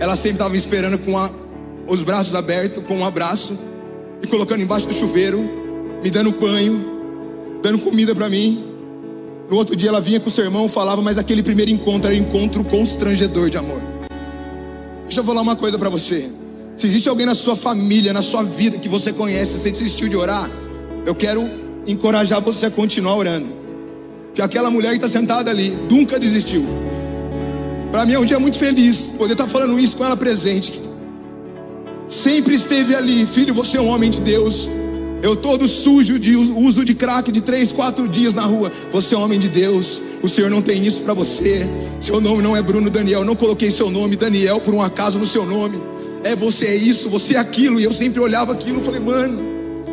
ela 0.00 0.16
sempre 0.16 0.32
estava 0.32 0.50
me 0.50 0.58
esperando 0.58 0.98
com 0.98 1.16
a, 1.16 1.30
os 1.86 2.02
braços 2.02 2.34
abertos, 2.34 2.82
com 2.84 2.96
um 2.96 3.04
abraço, 3.04 3.56
e 4.20 4.26
colocando 4.26 4.62
embaixo 4.64 4.88
do 4.88 4.92
chuveiro, 4.92 5.38
me 6.02 6.10
dando 6.10 6.32
banho, 6.32 6.84
dando 7.62 7.78
comida 7.78 8.12
para 8.12 8.28
mim. 8.28 8.64
No 9.48 9.56
outro 9.56 9.76
dia 9.76 9.90
ela 9.90 10.00
vinha 10.00 10.18
com 10.18 10.26
o 10.26 10.32
sermão, 10.32 10.68
falava, 10.68 11.00
mas 11.00 11.16
aquele 11.16 11.44
primeiro 11.44 11.70
encontro 11.70 12.10
era 12.10 12.20
um 12.20 12.24
encontro 12.24 12.64
constrangedor 12.64 13.48
de 13.48 13.56
amor. 13.56 13.99
Deixa 15.10 15.22
eu 15.22 15.24
falar 15.24 15.42
uma 15.42 15.56
coisa 15.56 15.76
para 15.76 15.88
você. 15.90 16.30
Se 16.76 16.86
existe 16.86 17.08
alguém 17.08 17.26
na 17.26 17.34
sua 17.34 17.56
família, 17.56 18.12
na 18.12 18.22
sua 18.22 18.44
vida 18.44 18.78
que 18.78 18.88
você 18.88 19.12
conhece, 19.12 19.58
você 19.58 19.68
desistiu 19.68 20.08
de 20.08 20.14
orar, 20.14 20.48
eu 21.04 21.16
quero 21.16 21.50
encorajar 21.84 22.40
você 22.40 22.66
a 22.66 22.70
continuar 22.70 23.16
orando 23.16 23.48
que 24.32 24.40
aquela 24.40 24.70
mulher 24.70 24.90
que 24.90 25.04
está 25.04 25.08
sentada 25.08 25.50
ali 25.50 25.76
nunca 25.90 26.16
desistiu. 26.16 26.64
Para 27.90 28.06
mim 28.06 28.12
é 28.12 28.20
um 28.20 28.24
dia 28.24 28.38
muito 28.38 28.56
feliz 28.56 29.08
poder 29.18 29.32
estar 29.32 29.46
tá 29.46 29.50
falando 29.50 29.80
isso 29.80 29.96
com 29.96 30.04
ela 30.04 30.16
presente. 30.16 30.80
Sempre 32.06 32.54
esteve 32.54 32.94
ali, 32.94 33.26
filho, 33.26 33.52
você 33.52 33.78
é 33.78 33.80
um 33.80 33.88
homem 33.88 34.12
de 34.12 34.20
Deus. 34.20 34.70
Eu 35.22 35.36
todo 35.36 35.68
sujo 35.68 36.18
de 36.18 36.34
uso 36.34 36.84
de 36.84 36.94
crack 36.94 37.30
de 37.30 37.40
três, 37.40 37.72
quatro 37.72 38.08
dias 38.08 38.34
na 38.34 38.42
rua. 38.42 38.72
Você 38.92 39.14
é 39.14 39.18
homem 39.18 39.38
de 39.38 39.48
Deus. 39.48 40.02
O 40.22 40.28
Senhor 40.28 40.50
não 40.50 40.62
tem 40.62 40.84
isso 40.84 41.02
para 41.02 41.12
você. 41.12 41.68
Seu 42.00 42.20
nome 42.20 42.42
não 42.42 42.56
é 42.56 42.62
Bruno 42.62 42.88
Daniel. 42.88 43.24
Não 43.24 43.36
coloquei 43.36 43.70
seu 43.70 43.90
nome 43.90 44.16
Daniel 44.16 44.60
por 44.60 44.74
um 44.74 44.80
acaso 44.80 45.18
no 45.18 45.26
seu 45.26 45.44
nome. 45.44 45.80
É 46.24 46.34
você 46.34 46.66
é 46.66 46.74
isso, 46.74 47.10
você 47.10 47.34
é 47.34 47.38
aquilo. 47.38 47.78
E 47.78 47.84
eu 47.84 47.92
sempre 47.92 48.20
olhava 48.20 48.52
aquilo 48.52 48.80
e 48.80 48.82
falei, 48.82 49.00
mano, 49.00 49.38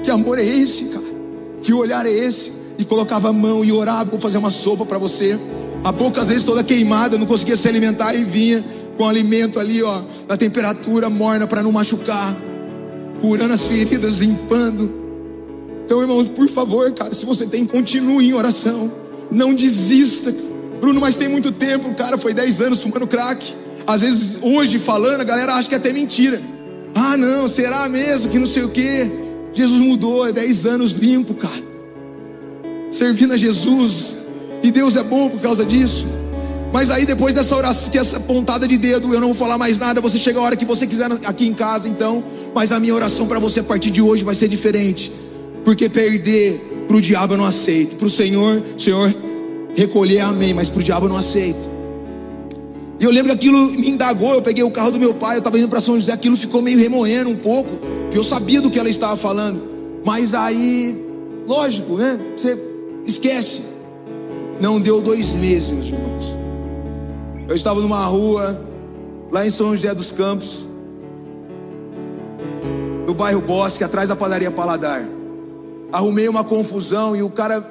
que 0.03 0.09
amor 0.09 0.39
é 0.39 0.45
esse, 0.45 0.85
cara? 0.85 1.05
Que 1.61 1.73
olhar 1.73 2.05
é 2.05 2.11
esse? 2.11 2.57
e 2.77 2.85
colocava 2.85 3.29
a 3.29 3.33
mão 3.33 3.65
e 3.65 3.71
orava, 3.71 4.11
vou 4.11 4.19
fazer 4.19 4.37
uma 4.37 4.51
sopa 4.51 4.85
para 4.85 4.97
você. 4.97 5.39
A 5.83 5.91
boca 5.91 6.21
às 6.21 6.27
vezes 6.27 6.43
toda 6.43 6.63
queimada, 6.63 7.17
não 7.17 7.25
conseguia 7.25 7.55
se 7.55 7.67
alimentar 7.67 8.13
e 8.13 8.23
vinha 8.23 8.63
com 8.95 9.07
alimento 9.07 9.59
ali, 9.59 9.81
ó, 9.81 10.01
na 10.27 10.37
temperatura 10.37 11.09
morna 11.09 11.47
para 11.47 11.63
não 11.63 11.71
machucar, 11.71 12.35
curando 13.21 13.53
as 13.53 13.65
feridas, 13.67 14.17
limpando. 14.17 15.06
Então, 15.87 16.01
irmãos, 16.01 16.27
por 16.27 16.49
favor, 16.49 16.91
cara, 16.91 17.13
se 17.13 17.25
você 17.25 17.47
tem, 17.47 17.65
continue 17.65 18.27
em 18.27 18.33
oração. 18.33 18.91
Não 19.31 19.55
desista. 19.55 20.35
Bruno, 20.79 20.99
mas 20.99 21.15
tem 21.15 21.27
muito 21.27 21.51
tempo, 21.51 21.95
cara, 21.95 22.17
foi 22.17 22.33
10 22.33 22.61
anos 22.61 22.83
fumando 22.83 23.07
crack. 23.07 23.55
Às 23.87 24.01
vezes, 24.01 24.39
hoje 24.43 24.77
falando, 24.77 25.21
a 25.21 25.23
galera 25.23 25.53
acha 25.55 25.67
que 25.67 25.73
é 25.73 25.77
até 25.77 25.91
mentira. 25.91 26.39
Ah, 26.93 27.17
não, 27.17 27.47
será 27.47 27.87
mesmo 27.87 28.29
que 28.29 28.37
não 28.37 28.45
sei 28.45 28.63
o 28.63 28.69
quê? 28.69 29.09
Jesus 29.53 29.81
mudou, 29.81 30.27
é 30.27 30.31
10 30.31 30.65
anos 30.65 30.91
limpo, 30.91 31.33
cara 31.33 31.67
servindo 32.89 33.33
a 33.33 33.37
Jesus. 33.37 34.17
E 34.63 34.71
Deus 34.71 34.95
é 34.95 35.03
bom 35.03 35.29
por 35.29 35.39
causa 35.39 35.65
disso. 35.65 36.05
Mas 36.73 36.89
aí 36.89 37.05
depois 37.05 37.33
dessa 37.33 37.55
oração, 37.55 37.91
que 37.91 37.97
essa 37.97 38.19
pontada 38.21 38.67
de 38.67 38.77
dedo, 38.77 39.13
eu 39.13 39.21
não 39.21 39.27
vou 39.27 39.35
falar 39.35 39.57
mais 39.57 39.79
nada. 39.79 40.01
Você 40.01 40.17
chega 40.17 40.39
a 40.39 40.43
hora 40.43 40.55
que 40.55 40.65
você 40.65 40.85
quiser 40.85 41.09
aqui 41.25 41.47
em 41.47 41.53
casa, 41.53 41.87
então. 41.87 42.23
Mas 42.53 42.71
a 42.71 42.79
minha 42.79 42.93
oração 42.93 43.27
para 43.27 43.39
você 43.39 43.61
a 43.61 43.63
partir 43.63 43.91
de 43.91 44.01
hoje 44.01 44.23
vai 44.23 44.35
ser 44.35 44.47
diferente, 44.47 45.11
porque 45.67 45.89
perder 45.89 46.85
para 46.87 46.95
o 46.95 47.01
diabo 47.01 47.33
eu 47.33 47.37
não 47.37 47.43
aceito. 47.43 47.97
Para 47.97 48.07
o 48.07 48.09
Senhor, 48.09 48.63
Senhor 48.77 49.13
recolher, 49.75 50.21
amém. 50.21 50.53
Mas 50.53 50.69
para 50.69 50.79
o 50.79 50.81
diabo 50.81 51.07
eu 51.07 51.09
não 51.09 51.17
aceito. 51.17 51.69
E 52.97 53.03
eu 53.03 53.11
lembro 53.11 53.27
que 53.31 53.35
aquilo 53.35 53.71
me 53.71 53.89
indagou. 53.89 54.33
Eu 54.33 54.41
peguei 54.41 54.63
o 54.63 54.71
carro 54.71 54.91
do 54.91 54.97
meu 54.97 55.13
pai, 55.13 55.35
eu 55.35 55.39
estava 55.39 55.59
indo 55.59 55.67
para 55.67 55.81
São 55.81 55.95
José. 55.95 56.13
Aquilo 56.13 56.37
ficou 56.37 56.61
meio 56.61 56.79
remoendo 56.79 57.29
um 57.29 57.35
pouco, 57.35 57.69
porque 58.03 58.17
eu 58.17 58.23
sabia 58.23 58.61
do 58.61 58.71
que 58.71 58.79
ela 58.79 58.87
estava 58.87 59.17
falando. 59.17 59.61
Mas 60.05 60.33
aí, 60.33 61.05
lógico, 61.45 61.97
né? 61.97 62.17
Você 62.33 62.57
esquece. 63.05 63.63
Não 64.61 64.79
deu 64.79 65.01
dois 65.01 65.35
meses, 65.35 65.73
meus 65.73 65.87
irmãos. 65.87 66.37
Eu 67.45 67.57
estava 67.57 67.81
numa 67.81 68.05
rua, 68.05 68.57
lá 69.29 69.45
em 69.45 69.49
São 69.49 69.75
José 69.75 69.93
dos 69.93 70.13
Campos, 70.13 70.65
no 73.05 73.13
bairro 73.13 73.41
Bosque, 73.41 73.83
atrás 73.83 74.07
da 74.07 74.15
padaria 74.15 74.49
Paladar. 74.49 75.16
Arrumei 75.91 76.27
uma 76.27 76.43
confusão 76.43 77.15
e 77.15 77.23
o 77.23 77.29
cara, 77.29 77.65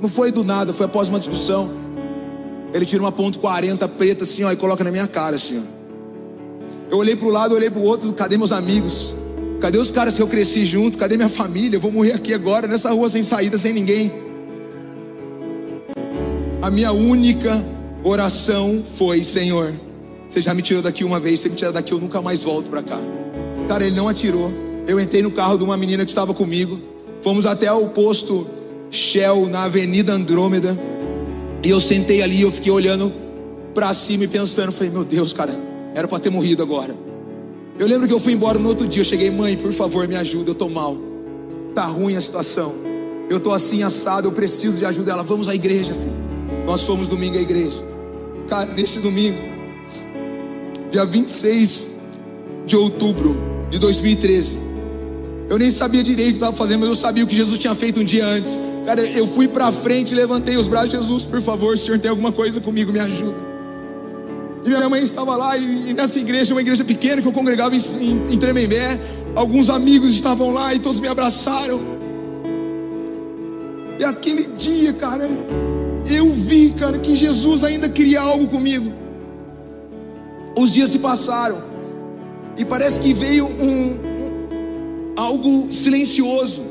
não 0.00 0.08
foi 0.08 0.30
do 0.30 0.44
nada, 0.44 0.72
foi 0.72 0.86
após 0.86 1.08
uma 1.08 1.18
discussão. 1.18 1.70
Ele 2.72 2.84
tira 2.84 3.02
uma 3.02 3.10
ponto 3.10 3.38
40 3.38 3.88
preta 3.88 4.24
assim, 4.24 4.44
ó, 4.44 4.52
e 4.52 4.56
coloca 4.56 4.84
na 4.84 4.90
minha 4.90 5.06
cara 5.06 5.36
assim, 5.36 5.58
ó. 5.58 5.80
Eu 6.90 6.98
olhei 6.98 7.14
para 7.14 7.26
o 7.26 7.30
lado, 7.30 7.54
olhei 7.54 7.70
para 7.70 7.80
o 7.80 7.84
outro, 7.84 8.12
cadê 8.12 8.36
meus 8.36 8.52
amigos? 8.52 9.14
Cadê 9.60 9.78
os 9.78 9.90
caras 9.90 10.16
que 10.16 10.22
eu 10.22 10.26
cresci 10.26 10.64
junto? 10.64 10.96
Cadê 10.96 11.16
minha 11.16 11.28
família? 11.28 11.76
Eu 11.76 11.80
vou 11.80 11.92
morrer 11.92 12.12
aqui 12.12 12.32
agora, 12.32 12.66
nessa 12.66 12.90
rua 12.90 13.08
sem 13.08 13.22
saída, 13.22 13.58
sem 13.58 13.72
ninguém. 13.72 14.12
A 16.62 16.70
minha 16.70 16.92
única 16.92 17.52
oração 18.02 18.82
foi: 18.96 19.22
Senhor, 19.22 19.72
você 20.28 20.40
já 20.40 20.54
me 20.54 20.62
tirou 20.62 20.82
daqui 20.82 21.04
uma 21.04 21.20
vez, 21.20 21.40
você 21.40 21.48
me 21.48 21.54
tirou 21.54 21.72
daqui, 21.72 21.92
eu 21.92 22.00
nunca 22.00 22.22
mais 22.22 22.42
volto 22.42 22.70
para 22.70 22.82
cá. 22.82 22.98
Cara, 23.68 23.86
ele 23.86 23.94
não 23.94 24.08
atirou. 24.08 24.50
Eu 24.86 24.98
entrei 24.98 25.22
no 25.22 25.30
carro 25.30 25.58
de 25.58 25.64
uma 25.64 25.76
menina 25.76 26.04
que 26.04 26.10
estava 26.10 26.34
comigo. 26.34 26.80
Fomos 27.22 27.46
até 27.46 27.70
o 27.72 27.88
posto 27.88 28.46
Shell 28.90 29.48
na 29.48 29.64
Avenida 29.64 30.12
Andrômeda. 30.12 30.78
E 31.62 31.68
eu 31.68 31.78
sentei 31.78 32.22
ali, 32.22 32.42
eu 32.42 32.50
fiquei 32.50 32.72
olhando 32.72 33.12
para 33.74 33.92
cima 33.92 34.24
e 34.24 34.28
pensando, 34.28 34.72
falei, 34.72 34.90
meu 34.90 35.04
Deus, 35.04 35.32
cara, 35.32 35.52
era 35.94 36.08
para 36.08 36.18
ter 36.18 36.30
morrido 36.30 36.62
agora. 36.62 36.94
Eu 37.78 37.86
lembro 37.86 38.08
que 38.08 38.14
eu 38.14 38.20
fui 38.20 38.32
embora 38.32 38.58
no 38.58 38.68
outro 38.68 38.86
dia, 38.86 39.00
eu 39.00 39.04
cheguei, 39.04 39.30
mãe, 39.30 39.56
por 39.56 39.72
favor, 39.72 40.06
me 40.08 40.16
ajuda, 40.16 40.50
eu 40.50 40.54
tô 40.54 40.68
mal. 40.68 40.96
Tá 41.74 41.84
ruim 41.86 42.16
a 42.16 42.20
situação. 42.20 42.74
Eu 43.28 43.38
tô 43.38 43.52
assim 43.52 43.82
assado, 43.82 44.28
eu 44.28 44.32
preciso 44.32 44.78
de 44.78 44.84
ajuda. 44.84 45.12
Ela, 45.12 45.22
vamos 45.22 45.48
à 45.48 45.54
igreja, 45.54 45.94
filho. 45.94 46.16
Nós 46.66 46.82
fomos 46.82 47.08
domingo 47.08 47.38
à 47.38 47.40
igreja. 47.40 47.84
Cara, 48.48 48.72
nesse 48.72 48.98
domingo, 49.00 49.38
dia 50.90 51.04
26 51.04 51.96
de 52.66 52.76
outubro 52.76 53.40
de 53.70 53.78
2013, 53.78 54.60
eu 55.50 55.58
nem 55.58 55.68
sabia 55.72 56.00
direito 56.00 56.28
o 56.28 56.32
que 56.34 56.36
estava 56.36 56.56
fazendo, 56.56 56.78
mas 56.78 56.90
eu 56.90 56.94
sabia 56.94 57.24
o 57.24 57.26
que 57.26 57.34
Jesus 57.34 57.58
tinha 57.58 57.74
feito 57.74 57.98
um 57.98 58.04
dia 58.04 58.24
antes. 58.24 58.60
Cara, 58.86 59.02
eu 59.02 59.26
fui 59.26 59.48
para 59.48 59.72
frente, 59.72 60.14
levantei 60.14 60.56
os 60.56 60.68
braços, 60.68 60.92
Jesus, 60.92 61.24
por 61.24 61.42
favor, 61.42 61.76
Senhor, 61.76 61.98
tem 61.98 62.08
alguma 62.08 62.30
coisa 62.30 62.60
comigo, 62.60 62.92
me 62.92 63.00
ajuda. 63.00 63.50
E 64.64 64.68
minha 64.68 64.88
mãe 64.88 65.02
estava 65.02 65.34
lá, 65.36 65.56
e, 65.56 65.92
nessa 65.92 66.20
igreja, 66.20 66.54
uma 66.54 66.60
igreja 66.60 66.84
pequena 66.84 67.20
que 67.20 67.26
eu 67.26 67.32
congregava 67.32 67.74
em, 67.74 67.80
em, 67.80 68.34
em 68.34 68.38
Tremembé, 68.38 69.00
alguns 69.34 69.68
amigos 69.68 70.10
estavam 70.10 70.52
lá 70.52 70.72
e 70.72 70.78
todos 70.78 71.00
me 71.00 71.08
abraçaram. 71.08 71.80
E 73.98 74.04
aquele 74.04 74.46
dia, 74.56 74.92
cara, 74.92 75.28
eu 76.08 76.30
vi, 76.30 76.70
cara, 76.78 76.96
que 76.96 77.16
Jesus 77.16 77.64
ainda 77.64 77.88
queria 77.88 78.20
algo 78.20 78.46
comigo. 78.46 78.92
Os 80.56 80.72
dias 80.72 80.90
se 80.90 81.00
passaram 81.00 81.60
e 82.56 82.64
parece 82.64 83.00
que 83.00 83.12
veio 83.12 83.46
um 83.46 84.09
algo 85.20 85.68
silencioso. 85.70 86.62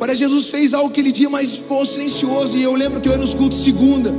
Que 0.00 0.14
Jesus 0.16 0.50
fez 0.50 0.74
algo 0.74 0.88
aquele 0.88 1.10
dia, 1.10 1.30
mas 1.30 1.56
ficou 1.56 1.86
silencioso. 1.86 2.56
E 2.56 2.62
eu 2.62 2.74
lembro 2.74 3.00
que 3.00 3.08
eu 3.08 3.12
ia 3.12 3.18
nos 3.18 3.32
cultos 3.32 3.62
segunda. 3.62 4.12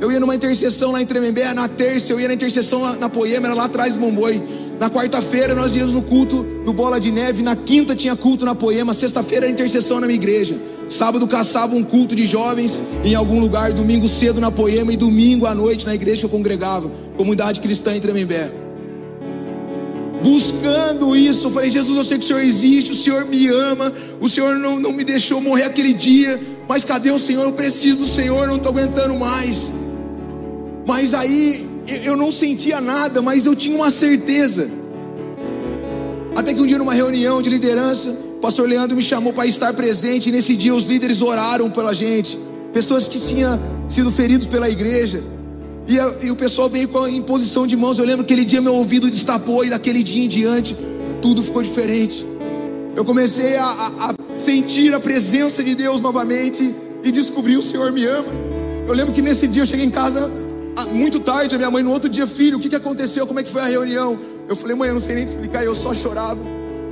Eu 0.00 0.10
ia 0.10 0.18
numa 0.18 0.34
intercessão 0.34 0.92
lá 0.92 1.00
em 1.00 1.06
Tremembé, 1.06 1.52
na 1.52 1.68
terça 1.68 2.12
eu 2.12 2.18
ia 2.18 2.26
na 2.26 2.34
intercessão 2.34 2.80
na, 2.80 2.96
na 2.96 3.08
Poema, 3.08 3.46
era 3.46 3.54
lá 3.54 3.64
atrás 3.64 3.94
do 3.94 4.00
Momboi. 4.00 4.42
Na 4.78 4.88
quarta-feira 4.88 5.54
nós 5.54 5.74
íamos 5.74 5.92
no 5.92 6.02
culto 6.02 6.42
do 6.64 6.72
Bola 6.72 6.98
de 6.98 7.10
Neve, 7.10 7.42
na 7.42 7.54
quinta 7.54 7.94
tinha 7.94 8.16
culto 8.16 8.46
na 8.46 8.54
Poema, 8.54 8.94
sexta-feira 8.94 9.44
era 9.44 9.52
intercessão 9.52 10.00
na 10.00 10.06
minha 10.06 10.16
igreja. 10.16 10.58
Sábado 10.88 11.26
caçava 11.26 11.76
um 11.76 11.84
culto 11.84 12.14
de 12.14 12.24
jovens 12.24 12.82
em 13.04 13.14
algum 13.14 13.40
lugar, 13.40 13.72
domingo 13.72 14.08
cedo 14.08 14.40
na 14.40 14.50
Poema 14.50 14.90
e 14.92 14.96
domingo 14.96 15.44
à 15.44 15.54
noite 15.54 15.86
na 15.86 15.94
igreja 15.94 16.20
que 16.20 16.26
eu 16.26 16.30
congregava, 16.30 16.90
comunidade 17.16 17.60
cristã 17.60 17.94
em 17.94 18.00
Tremembé. 18.00 18.50
Buscando 20.22 21.16
isso, 21.16 21.46
eu 21.46 21.50
falei: 21.50 21.70
Jesus, 21.70 21.96
eu 21.96 22.04
sei 22.04 22.18
que 22.18 22.24
o 22.24 22.26
Senhor 22.26 22.42
existe, 22.42 22.92
o 22.92 22.94
Senhor 22.94 23.24
me 23.24 23.48
ama, 23.48 23.92
o 24.20 24.28
Senhor 24.28 24.56
não, 24.56 24.78
não 24.78 24.92
me 24.92 25.04
deixou 25.04 25.40
morrer 25.40 25.64
aquele 25.64 25.94
dia, 25.94 26.40
mas 26.68 26.84
cadê 26.84 27.10
o 27.10 27.18
Senhor? 27.18 27.44
Eu 27.44 27.52
preciso 27.52 28.00
do 28.00 28.06
Senhor, 28.06 28.46
não 28.46 28.56
estou 28.56 28.72
aguentando 28.72 29.14
mais. 29.16 29.72
Mas 30.86 31.14
aí 31.14 31.68
eu 32.04 32.16
não 32.16 32.30
sentia 32.30 32.80
nada, 32.80 33.22
mas 33.22 33.46
eu 33.46 33.56
tinha 33.56 33.76
uma 33.76 33.90
certeza. 33.90 34.70
Até 36.36 36.54
que 36.54 36.60
um 36.60 36.66
dia, 36.66 36.78
numa 36.78 36.94
reunião 36.94 37.42
de 37.42 37.50
liderança, 37.50 38.10
o 38.36 38.40
pastor 38.40 38.68
Leandro 38.68 38.96
me 38.96 39.02
chamou 39.02 39.32
para 39.32 39.46
estar 39.46 39.72
presente. 39.72 40.28
E 40.28 40.32
nesse 40.32 40.54
dia, 40.54 40.74
os 40.74 40.84
líderes 40.84 41.20
oraram 41.20 41.70
pela 41.70 41.92
gente, 41.94 42.38
pessoas 42.72 43.08
que 43.08 43.18
tinham 43.18 43.60
sido 43.88 44.10
feridos 44.10 44.46
pela 44.46 44.68
igreja. 44.68 45.22
E, 45.90 45.98
a, 45.98 46.14
e 46.22 46.30
o 46.30 46.36
pessoal 46.36 46.70
veio 46.70 46.86
com 46.86 47.00
a 47.00 47.10
imposição 47.10 47.66
de 47.66 47.76
mãos. 47.76 47.98
Eu 47.98 48.04
lembro 48.04 48.24
que 48.24 48.32
aquele 48.32 48.46
dia 48.46 48.62
meu 48.62 48.76
ouvido 48.76 49.10
destapou, 49.10 49.64
e 49.64 49.70
daquele 49.70 50.04
dia 50.04 50.24
em 50.24 50.28
diante, 50.28 50.76
tudo 51.20 51.42
ficou 51.42 51.60
diferente. 51.60 52.24
Eu 52.94 53.04
comecei 53.04 53.56
a, 53.56 53.64
a, 53.64 54.10
a 54.10 54.38
sentir 54.38 54.94
a 54.94 55.00
presença 55.00 55.64
de 55.64 55.74
Deus 55.74 56.00
novamente 56.00 56.72
e 57.02 57.10
descobri 57.10 57.56
o 57.56 57.62
Senhor 57.62 57.90
me 57.90 58.04
ama. 58.04 58.28
Eu 58.86 58.94
lembro 58.94 59.12
que 59.12 59.20
nesse 59.20 59.48
dia 59.48 59.62
eu 59.62 59.66
cheguei 59.66 59.84
em 59.84 59.90
casa 59.90 60.32
muito 60.92 61.18
tarde, 61.18 61.56
a 61.56 61.58
minha 61.58 61.70
mãe 61.72 61.82
no 61.82 61.90
outro 61.90 62.08
dia, 62.08 62.24
filho, 62.24 62.58
o 62.58 62.60
que, 62.60 62.68
que 62.68 62.76
aconteceu? 62.76 63.26
Como 63.26 63.40
é 63.40 63.42
que 63.42 63.50
foi 63.50 63.62
a 63.62 63.66
reunião? 63.66 64.16
Eu 64.48 64.54
falei, 64.54 64.76
mãe, 64.76 64.90
eu 64.90 64.94
não 64.94 65.00
sei 65.00 65.16
nem 65.16 65.24
te 65.24 65.28
explicar, 65.28 65.64
eu 65.64 65.74
só 65.74 65.92
chorava. 65.92 66.40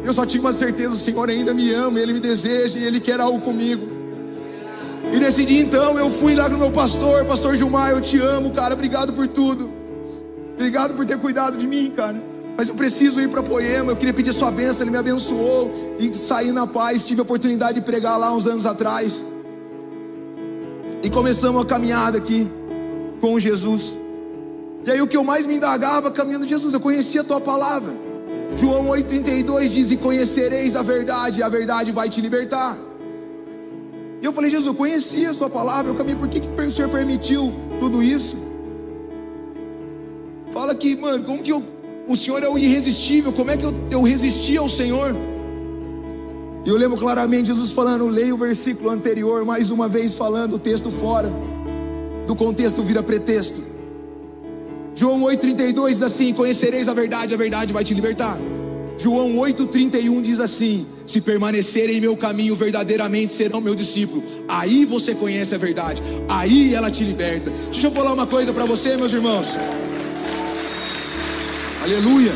Eu 0.02 0.12
só 0.12 0.26
tinha 0.26 0.40
uma 0.40 0.52
certeza, 0.52 0.90
o 0.90 0.98
Senhor 0.98 1.30
ainda 1.30 1.54
me 1.54 1.72
ama, 1.72 2.00
Ele 2.00 2.14
me 2.14 2.20
deseja 2.20 2.80
e 2.80 2.82
Ele 2.82 2.98
quer 2.98 3.20
algo 3.20 3.38
comigo. 3.38 3.97
E 5.12 5.18
nesse 5.18 5.44
dia 5.44 5.62
então 5.62 5.98
eu 5.98 6.10
fui 6.10 6.34
lá 6.34 6.48
com 6.48 6.56
o 6.56 6.58
meu 6.58 6.70
pastor, 6.70 7.24
pastor 7.24 7.56
Gilmar, 7.56 7.90
eu 7.90 8.00
te 8.00 8.18
amo, 8.18 8.50
cara, 8.50 8.74
obrigado 8.74 9.12
por 9.12 9.26
tudo. 9.26 9.70
Obrigado 10.54 10.94
por 10.94 11.06
ter 11.06 11.18
cuidado 11.18 11.56
de 11.56 11.66
mim, 11.66 11.90
cara. 11.94 12.20
Mas 12.56 12.68
eu 12.68 12.74
preciso 12.74 13.20
ir 13.20 13.28
para 13.28 13.42
Poema, 13.42 13.92
eu 13.92 13.96
queria 13.96 14.12
pedir 14.12 14.32
sua 14.32 14.50
bênção, 14.50 14.82
ele 14.82 14.90
me 14.90 14.98
abençoou 14.98 15.70
e 15.98 16.12
saí 16.12 16.50
na 16.50 16.66
paz, 16.66 17.06
tive 17.06 17.20
a 17.20 17.22
oportunidade 17.22 17.74
de 17.74 17.86
pregar 17.86 18.18
lá 18.18 18.32
uns 18.32 18.46
anos 18.46 18.66
atrás. 18.66 19.24
E 21.02 21.08
começamos 21.08 21.62
a 21.62 21.64
caminhada 21.64 22.18
aqui 22.18 22.50
com 23.20 23.38
Jesus. 23.38 23.96
E 24.84 24.90
aí 24.90 25.00
o 25.00 25.06
que 25.06 25.16
eu 25.16 25.22
mais 25.22 25.46
me 25.46 25.54
indagava 25.54 26.10
caminhando 26.10 26.46
Jesus, 26.46 26.74
eu 26.74 26.80
conhecia 26.80 27.20
a 27.20 27.24
tua 27.24 27.40
palavra. 27.40 27.92
João 28.56 28.86
8,32 28.86 29.68
diz: 29.68 29.90
E 29.90 29.96
conhecereis 29.96 30.74
a 30.74 30.82
verdade, 30.82 31.40
e 31.40 31.42
a 31.42 31.48
verdade 31.48 31.92
vai 31.92 32.08
te 32.08 32.20
libertar. 32.20 32.76
E 34.20 34.24
eu 34.24 34.32
falei, 34.32 34.50
Jesus, 34.50 34.66
eu 34.66 34.74
conhecia 34.74 35.30
a 35.30 35.34
sua 35.34 35.48
palavra, 35.48 35.90
eu 35.90 35.94
caminhei, 35.94 36.18
por 36.18 36.28
que, 36.28 36.40
que 36.40 36.48
o 36.48 36.70
Senhor 36.70 36.88
permitiu 36.88 37.52
tudo 37.78 38.02
isso? 38.02 38.36
Fala 40.52 40.74
que, 40.74 40.96
mano, 40.96 41.24
como 41.24 41.42
que 41.42 41.52
eu, 41.52 41.62
o 42.06 42.16
Senhor 42.16 42.42
é 42.42 42.48
o 42.48 42.58
irresistível, 42.58 43.32
como 43.32 43.50
é 43.50 43.56
que 43.56 43.64
eu, 43.64 43.72
eu 43.90 44.02
resisti 44.02 44.56
ao 44.56 44.68
Senhor? 44.68 45.14
E 46.64 46.68
eu 46.68 46.76
lembro 46.76 46.98
claramente 46.98 47.46
Jesus 47.46 47.70
falando, 47.70 48.08
leia 48.08 48.34
o 48.34 48.38
versículo 48.38 48.90
anterior, 48.90 49.44
mais 49.44 49.70
uma 49.70 49.88
vez 49.88 50.14
falando 50.14 50.54
o 50.54 50.58
texto 50.58 50.90
fora 50.90 51.30
do 52.26 52.36
contexto 52.36 52.82
vira 52.82 53.02
pretexto. 53.02 53.62
João 54.94 55.20
8,32 55.22 55.88
diz 55.88 56.02
assim: 56.02 56.34
Conhecereis 56.34 56.86
a 56.88 56.92
verdade, 56.92 57.32
a 57.32 57.38
verdade 57.38 57.72
vai 57.72 57.82
te 57.82 57.94
libertar. 57.94 58.38
João 58.98 59.36
8,31 59.36 60.20
diz 60.20 60.40
assim: 60.40 60.84
Se 61.06 61.20
permanecerem 61.20 61.98
em 61.98 62.00
meu 62.00 62.16
caminho, 62.16 62.56
verdadeiramente 62.56 63.30
serão 63.30 63.60
meu 63.60 63.74
discípulo. 63.74 64.24
Aí 64.48 64.84
você 64.84 65.14
conhece 65.14 65.54
a 65.54 65.58
verdade, 65.58 66.02
aí 66.28 66.74
ela 66.74 66.90
te 66.90 67.04
liberta. 67.04 67.50
Deixa 67.70 67.86
eu 67.86 67.92
falar 67.92 68.12
uma 68.12 68.26
coisa 68.26 68.52
para 68.52 68.64
você, 68.64 68.96
meus 68.96 69.12
irmãos. 69.12 69.56
Aleluia. 71.80 72.32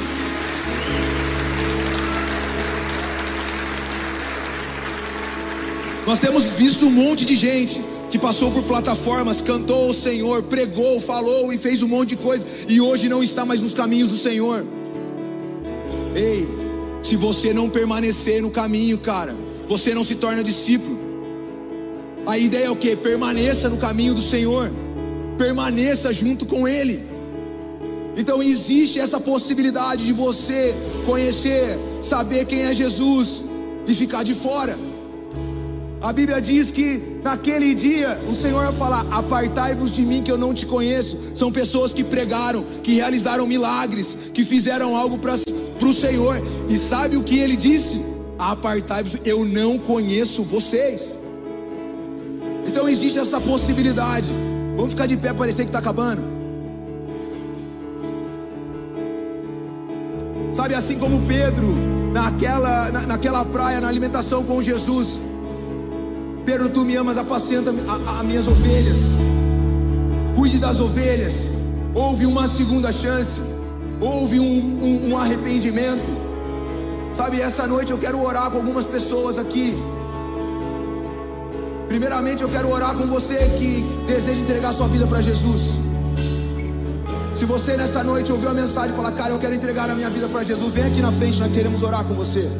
Nós 6.06 6.20
temos 6.20 6.44
visto 6.44 6.86
um 6.86 6.90
monte 6.90 7.24
de 7.24 7.34
gente 7.34 7.82
que 8.08 8.18
passou 8.18 8.50
por 8.52 8.62
plataformas, 8.64 9.40
cantou 9.40 9.88
o 9.88 9.94
Senhor, 9.94 10.42
pregou, 10.44 11.00
falou 11.00 11.52
e 11.52 11.58
fez 11.58 11.82
um 11.82 11.88
monte 11.88 12.10
de 12.10 12.16
coisa 12.16 12.44
e 12.68 12.80
hoje 12.80 13.08
não 13.08 13.22
está 13.22 13.44
mais 13.44 13.60
nos 13.60 13.74
caminhos 13.74 14.10
do 14.10 14.16
Senhor. 14.16 14.64
Ei, 16.14 16.48
se 17.02 17.16
você 17.16 17.52
não 17.52 17.68
permanecer 17.68 18.42
no 18.42 18.50
caminho, 18.50 18.98
cara, 18.98 19.34
você 19.68 19.94
não 19.94 20.04
se 20.04 20.14
torna 20.16 20.42
discípulo. 20.42 21.00
A 22.26 22.38
ideia 22.38 22.66
é 22.66 22.70
o 22.70 22.76
que? 22.76 22.94
Permaneça 22.94 23.68
no 23.68 23.76
caminho 23.76 24.14
do 24.14 24.22
Senhor. 24.22 24.70
permaneça 25.36 26.12
junto 26.12 26.46
com 26.46 26.68
Ele. 26.68 27.02
Então 28.16 28.42
existe 28.42 29.00
essa 29.00 29.18
possibilidade 29.18 30.04
de 30.04 30.12
você 30.12 30.74
conhecer, 31.06 31.78
saber 32.00 32.44
quem 32.44 32.62
é 32.62 32.74
Jesus 32.74 33.44
e 33.86 33.94
ficar 33.94 34.22
de 34.22 34.34
fora. 34.34 34.76
A 36.00 36.12
Bíblia 36.12 36.40
diz 36.40 36.70
que 36.70 37.00
naquele 37.22 37.74
dia 37.74 38.20
o 38.28 38.34
Senhor 38.34 38.64
vai 38.64 38.72
falar: 38.72 39.06
Apartai-vos 39.10 39.94
de 39.94 40.04
mim 40.04 40.22
que 40.22 40.30
eu 40.30 40.38
não 40.38 40.52
te 40.52 40.66
conheço. 40.66 41.18
São 41.34 41.50
pessoas 41.50 41.94
que 41.94 42.04
pregaram, 42.04 42.64
que 42.82 42.92
realizaram 42.92 43.46
milagres, 43.46 44.30
que 44.34 44.44
fizeram 44.44 44.96
algo 44.96 45.18
para 45.18 45.34
o 45.34 45.92
Senhor. 45.92 46.40
E 46.68 46.76
sabe 46.76 47.16
o 47.16 47.22
que 47.22 47.38
ele 47.38 47.56
disse? 47.56 48.04
Apartai-vos, 48.38 49.18
eu 49.24 49.44
não 49.44 49.78
conheço 49.78 50.42
vocês. 50.42 51.18
Então 52.66 52.88
existe 52.88 53.18
essa 53.18 53.40
possibilidade. 53.40 54.28
Vamos 54.76 54.92
ficar 54.92 55.06
de 55.06 55.16
pé, 55.16 55.32
parecer 55.32 55.62
que 55.62 55.68
está 55.68 55.78
acabando. 55.78 56.22
Sabe, 60.52 60.74
assim 60.74 60.98
como 60.98 61.20
Pedro, 61.26 61.74
naquela, 62.12 62.90
na, 62.90 63.06
naquela 63.06 63.44
praia, 63.44 63.80
na 63.80 63.88
alimentação 63.88 64.44
com 64.44 64.60
Jesus. 64.60 65.22
Pedro, 66.44 66.68
tu 66.68 66.84
me 66.84 66.96
amas, 66.96 67.16
apacenta 67.16 67.70
as 67.70 68.26
minhas 68.26 68.46
ovelhas. 68.46 69.16
Cuide 70.34 70.58
das 70.58 70.80
ovelhas. 70.80 71.50
Houve 71.94 72.26
uma 72.26 72.48
segunda 72.48 72.92
chance. 72.92 73.54
Houve 74.00 74.40
um, 74.40 74.78
um, 74.82 75.10
um 75.10 75.18
arrependimento. 75.18 76.10
Sabe, 77.12 77.40
essa 77.40 77.66
noite 77.66 77.92
eu 77.92 77.98
quero 77.98 78.20
orar 78.20 78.50
com 78.50 78.56
algumas 78.56 78.84
pessoas 78.84 79.38
aqui. 79.38 79.74
Primeiramente, 81.86 82.42
eu 82.42 82.48
quero 82.48 82.72
orar 82.72 82.94
com 82.94 83.06
você 83.06 83.36
que 83.58 83.84
deseja 84.06 84.40
entregar 84.40 84.72
sua 84.72 84.88
vida 84.88 85.06
para 85.06 85.20
Jesus. 85.20 85.78
Se 87.34 87.44
você 87.44 87.76
nessa 87.76 88.02
noite 88.02 88.32
ouviu 88.32 88.48
a 88.48 88.54
mensagem 88.54 88.92
e 88.92 88.96
falar, 88.96 89.12
cara, 89.12 89.30
eu 89.30 89.38
quero 89.38 89.54
entregar 89.54 89.90
a 89.90 89.94
minha 89.94 90.08
vida 90.08 90.28
para 90.28 90.42
Jesus, 90.42 90.72
vem 90.72 90.84
aqui 90.84 91.00
na 91.00 91.12
frente, 91.12 91.38
nós 91.38 91.52
queremos 91.52 91.82
orar 91.82 92.04
com 92.04 92.14
você. 92.14 92.50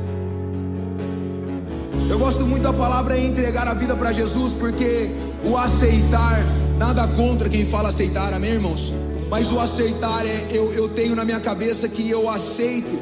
Eu 2.13 2.19
gosto 2.19 2.45
muito 2.45 2.63
da 2.63 2.75
palavra 2.75 3.19
entregar 3.19 3.67
a 3.67 3.73
vida 3.73 3.97
para 3.97 4.13
Jesus, 4.13 4.53
porque 4.53 5.11
o 5.47 5.57
aceitar, 5.57 6.45
nada 6.77 7.09
contra 7.09 7.49
quem 7.49 7.65
fala 7.65 7.89
aceitar, 7.89 8.35
amém, 8.35 8.51
irmãos? 8.51 8.93
Mas 9.31 9.51
o 9.51 9.59
aceitar 9.59 10.23
é, 10.27 10.47
eu, 10.51 10.71
eu 10.75 10.91
tenho 10.91 11.17
na 11.17 11.25
minha 11.25 11.41
cabeça 11.41 11.89
que 11.89 12.11
eu 12.11 12.29
aceito, 12.29 12.99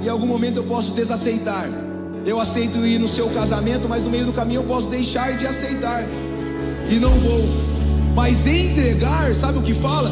e 0.00 0.06
em 0.06 0.08
algum 0.08 0.26
momento 0.26 0.56
eu 0.56 0.64
posso 0.64 0.94
desaceitar. 0.94 1.68
Eu 2.24 2.40
aceito 2.40 2.78
ir 2.86 2.98
no 2.98 3.06
seu 3.06 3.28
casamento, 3.28 3.86
mas 3.86 4.02
no 4.02 4.08
meio 4.08 4.24
do 4.24 4.32
caminho 4.32 4.60
eu 4.60 4.64
posso 4.64 4.88
deixar 4.88 5.36
de 5.36 5.46
aceitar, 5.46 6.02
e 6.88 6.94
não 6.94 7.10
vou. 7.18 7.44
Mas 8.14 8.46
entregar, 8.46 9.34
sabe 9.34 9.58
o 9.58 9.62
que 9.62 9.74
fala? 9.74 10.10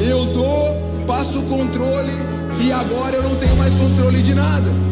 Eu 0.00 0.26
dou, 0.26 1.06
passo 1.06 1.38
o 1.38 1.42
controle 1.44 2.12
e 2.60 2.72
agora 2.72 3.14
eu 3.14 3.22
não 3.22 3.36
tenho 3.36 3.54
mais 3.54 3.72
controle 3.76 4.20
de 4.20 4.34
nada. 4.34 4.91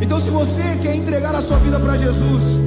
Então, 0.00 0.18
se 0.20 0.30
você 0.30 0.62
quer 0.82 0.96
entregar 0.96 1.34
a 1.34 1.40
sua 1.40 1.58
vida 1.58 1.78
para 1.80 1.96
Jesus, 1.96 2.60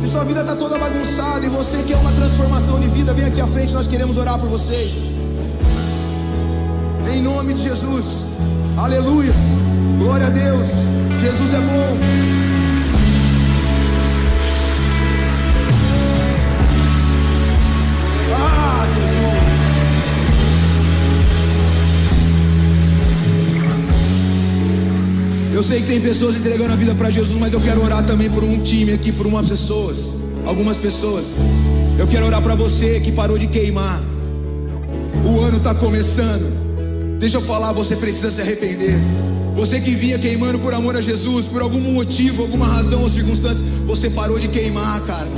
se 0.00 0.06
sua 0.08 0.24
vida 0.24 0.40
está 0.40 0.56
toda 0.56 0.78
bagunçada 0.78 1.44
e 1.44 1.48
você 1.48 1.82
quer 1.82 1.96
uma 1.96 2.12
transformação 2.12 2.80
de 2.80 2.88
vida, 2.88 3.12
vem 3.14 3.24
aqui 3.24 3.40
à 3.40 3.46
frente, 3.46 3.72
nós 3.72 3.86
queremos 3.86 4.16
orar 4.16 4.38
por 4.38 4.48
vocês. 4.48 5.08
Em 7.12 7.22
nome 7.22 7.54
de 7.54 7.62
Jesus, 7.62 8.24
aleluias, 8.76 9.36
glória 9.98 10.26
a 10.26 10.30
Deus, 10.30 10.68
Jesus 11.20 11.54
é 11.54 11.60
bom. 11.60 12.53
Eu 25.54 25.62
sei 25.62 25.80
que 25.80 25.86
tem 25.86 26.00
pessoas 26.00 26.34
entregando 26.34 26.72
a 26.72 26.76
vida 26.76 26.96
para 26.96 27.08
Jesus, 27.10 27.38
mas 27.38 27.52
eu 27.52 27.60
quero 27.60 27.80
orar 27.80 28.04
também 28.04 28.28
por 28.28 28.42
um 28.42 28.58
time 28.58 28.92
aqui, 28.92 29.12
por 29.12 29.24
umas 29.24 29.48
pessoas, 29.48 30.16
algumas 30.44 30.76
pessoas. 30.76 31.36
Eu 31.96 32.08
quero 32.08 32.26
orar 32.26 32.42
para 32.42 32.56
você 32.56 32.98
que 32.98 33.12
parou 33.12 33.38
de 33.38 33.46
queimar. 33.46 34.02
O 35.24 35.40
ano 35.42 35.58
está 35.58 35.72
começando. 35.72 37.18
Deixa 37.20 37.36
eu 37.36 37.40
falar, 37.40 37.72
você 37.72 37.94
precisa 37.94 38.32
se 38.32 38.40
arrepender. 38.40 38.96
Você 39.54 39.80
que 39.80 39.92
vinha 39.92 40.18
queimando 40.18 40.58
por 40.58 40.74
amor 40.74 40.96
a 40.96 41.00
Jesus, 41.00 41.46
por 41.46 41.62
algum 41.62 41.78
motivo, 41.92 42.42
alguma 42.42 42.66
razão 42.66 43.00
ou 43.02 43.08
circunstância, 43.08 43.64
você 43.86 44.10
parou 44.10 44.40
de 44.40 44.48
queimar, 44.48 45.00
cara. 45.02 45.28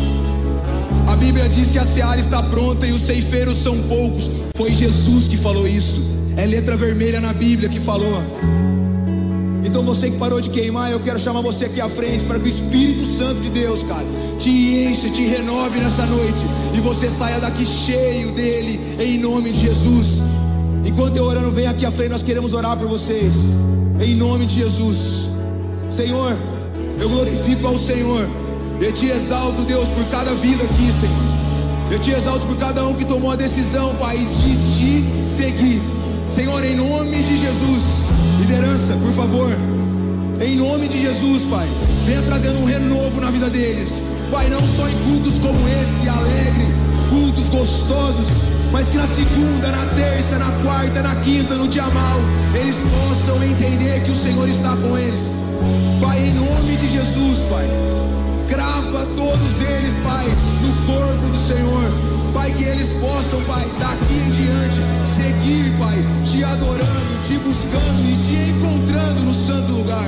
A 1.08 1.14
Bíblia 1.14 1.46
diz 1.46 1.70
que 1.70 1.78
a 1.78 1.84
seara 1.84 2.18
está 2.18 2.42
pronta 2.42 2.86
e 2.86 2.92
os 2.92 3.02
ceifeiros 3.02 3.58
são 3.58 3.76
poucos. 3.82 4.30
Foi 4.56 4.72
Jesus 4.72 5.28
que 5.28 5.36
falou 5.36 5.68
isso. 5.68 6.00
É 6.38 6.46
letra 6.46 6.74
vermelha 6.74 7.20
na 7.20 7.34
Bíblia 7.34 7.68
que 7.68 7.80
falou. 7.80 8.22
Então 9.66 9.82
você 9.82 10.08
que 10.08 10.16
parou 10.16 10.40
de 10.40 10.48
queimar, 10.48 10.92
eu 10.92 11.00
quero 11.00 11.18
chamar 11.18 11.40
você 11.40 11.64
aqui 11.64 11.80
à 11.80 11.88
frente 11.88 12.24
para 12.24 12.38
que 12.38 12.46
o 12.46 12.48
Espírito 12.48 13.04
Santo 13.04 13.40
de 13.40 13.50
Deus, 13.50 13.82
cara, 13.82 14.06
te 14.38 14.48
encha, 14.48 15.10
te 15.10 15.26
renove 15.26 15.80
nessa 15.80 16.06
noite 16.06 16.46
e 16.72 16.80
você 16.80 17.08
saia 17.08 17.40
daqui 17.40 17.66
cheio 17.66 18.30
dele, 18.30 18.78
em 19.00 19.18
nome 19.18 19.50
de 19.50 19.60
Jesus. 19.60 20.22
Enquanto 20.84 21.16
eu 21.16 21.24
orando, 21.24 21.50
vem 21.50 21.66
aqui 21.66 21.84
à 21.84 21.90
frente, 21.90 22.10
nós 22.10 22.22
queremos 22.22 22.52
orar 22.52 22.76
por 22.76 22.86
vocês, 22.86 23.34
em 24.00 24.14
nome 24.14 24.46
de 24.46 24.54
Jesus. 24.54 25.30
Senhor, 25.90 26.36
eu 27.00 27.08
glorifico 27.08 27.66
ao 27.66 27.76
Senhor, 27.76 28.24
eu 28.80 28.92
te 28.92 29.06
exalto, 29.06 29.62
Deus, 29.62 29.88
por 29.88 30.04
cada 30.10 30.32
vida 30.36 30.62
aqui, 30.62 30.92
Senhor. 30.92 31.26
Eu 31.90 31.98
te 31.98 32.12
exalto 32.12 32.46
por 32.46 32.56
cada 32.56 32.86
um 32.86 32.94
que 32.94 33.04
tomou 33.04 33.32
a 33.32 33.36
decisão, 33.36 33.92
Pai, 33.96 34.16
de 34.16 34.56
te 34.76 35.26
seguir. 35.26 35.95
Senhor, 36.30 36.62
em 36.64 36.76
nome 36.76 37.22
de 37.22 37.36
Jesus, 37.36 38.08
liderança, 38.40 38.94
por 38.94 39.12
favor, 39.12 39.50
em 40.40 40.56
nome 40.56 40.88
de 40.88 41.00
Jesus, 41.00 41.44
Pai, 41.44 41.66
venha 42.04 42.20
trazendo 42.22 42.58
um 42.60 42.64
renovo 42.64 43.20
na 43.20 43.30
vida 43.30 43.48
deles, 43.48 44.02
Pai, 44.30 44.48
não 44.48 44.60
só 44.60 44.88
em 44.88 44.94
cultos 45.04 45.38
como 45.38 45.56
esse, 45.68 46.08
alegre, 46.08 46.66
cultos 47.08 47.48
gostosos, 47.48 48.26
mas 48.72 48.88
que 48.88 48.96
na 48.96 49.06
segunda, 49.06 49.70
na 49.70 49.86
terça, 49.94 50.38
na 50.38 50.50
quarta, 50.62 51.02
na 51.02 51.14
quinta, 51.16 51.54
no 51.54 51.68
dia 51.68 51.86
mal, 51.86 52.20
eles 52.54 52.76
possam 52.76 53.42
entender 53.42 54.02
que 54.02 54.10
o 54.10 54.14
Senhor 54.14 54.48
está 54.48 54.76
com 54.76 54.98
eles, 54.98 55.36
Pai, 56.00 56.18
em 56.18 56.34
nome 56.34 56.76
de 56.76 56.90
Jesus, 56.90 57.38
Pai, 57.48 57.66
grava 58.48 59.06
todos 59.16 59.60
eles, 59.60 59.94
Pai, 60.02 60.26
no 60.60 60.92
corpo 60.92 61.28
do 61.30 61.38
Senhor. 61.38 62.15
Pai, 62.36 62.52
que 62.52 62.64
eles 62.64 62.92
possam, 63.00 63.40
Pai, 63.44 63.64
daqui 63.80 64.12
em 64.12 64.30
diante, 64.30 64.82
seguir, 65.08 65.72
Pai, 65.78 65.96
te 66.22 66.44
adorando, 66.44 67.22
te 67.24 67.38
buscando 67.38 68.04
e 68.04 68.16
te 68.22 68.50
encontrando 68.50 69.22
no 69.22 69.32
santo 69.32 69.72
lugar. 69.72 70.04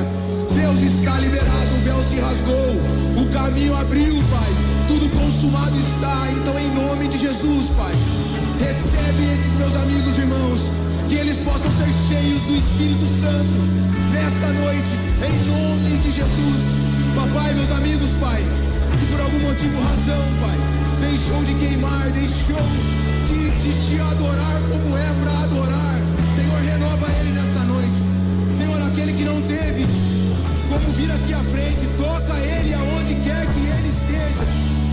Deus 0.54 0.82
está 0.82 1.18
liberado, 1.20 1.74
o 1.74 1.84
véu 1.84 2.02
se 2.02 2.20
rasgou, 2.20 2.76
o 3.16 3.26
caminho 3.32 3.74
abriu, 3.74 4.12
Pai, 4.28 4.52
tudo 4.88 5.08
consumado 5.18 5.74
está. 5.78 6.28
Então, 6.36 6.52
em 6.58 6.70
nome 6.74 7.08
de 7.08 7.16
Jesus, 7.16 7.68
Pai, 7.68 7.94
recebe 8.60 9.24
esses 9.32 9.54
meus 9.54 9.74
amigos, 9.76 10.18
irmãos, 10.18 10.70
que 11.08 11.14
eles 11.14 11.38
possam 11.38 11.70
ser 11.70 11.90
cheios 11.90 12.42
do 12.42 12.56
Espírito 12.58 13.06
Santo 13.06 13.56
nessa 14.12 14.48
noite, 14.48 14.92
em 15.24 15.46
nome 15.48 15.96
de 15.96 16.12
Jesus. 16.12 16.60
Papai, 17.16 17.54
meus 17.54 17.70
amigos, 17.70 18.10
Pai, 18.20 18.44
que 19.00 19.06
por 19.12 19.20
algum 19.22 19.40
motivo, 19.40 19.80
razão, 19.80 20.22
Pai 20.42 20.77
deixou 21.00 21.42
de 21.44 21.54
queimar, 21.54 22.10
deixou 22.10 22.62
de, 23.26 23.50
de 23.60 23.72
te 23.86 24.00
adorar 24.00 24.60
como 24.70 24.96
é 24.96 25.14
para 25.22 25.32
adorar. 25.44 25.94
Senhor, 26.34 26.60
renova 26.60 27.06
ele 27.20 27.32
nessa 27.32 27.60
noite. 27.60 28.02
Senhor, 28.56 28.80
aquele 28.82 29.12
que 29.12 29.24
não 29.24 29.40
teve 29.42 29.86
como 30.68 30.92
vir 30.92 31.10
aqui 31.10 31.32
à 31.32 31.42
frente, 31.42 31.86
toca 31.96 32.36
ele 32.38 32.74
aonde 32.74 33.14
quer 33.16 33.46
que 33.46 33.60
ele 33.60 33.88
esteja. 33.88 34.44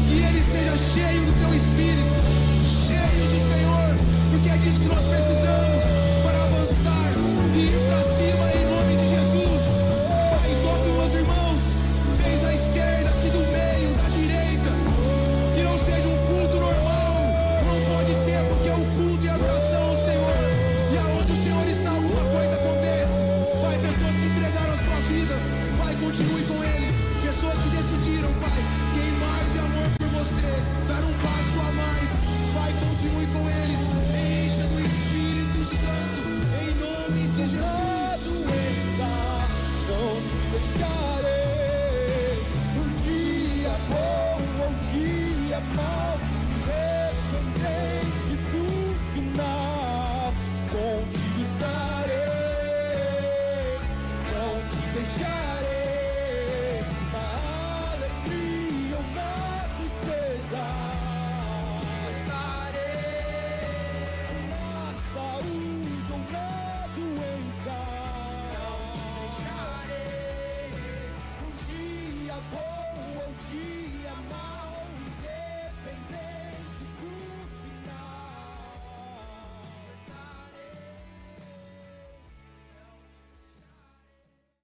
Que 0.08 0.24
ele 0.24 0.44
seja 0.44 0.78
cheio 0.78 1.26
do 1.26 1.34
teu 1.40 1.54
espírito, 1.56 2.16
cheio 2.64 3.26
do 3.32 3.40
Senhor, 3.54 3.98
porque 4.32 4.50
é 4.50 4.58
disso 4.58 4.80
que 4.80 4.88
nós 4.88 5.04
precisamos 5.04 6.05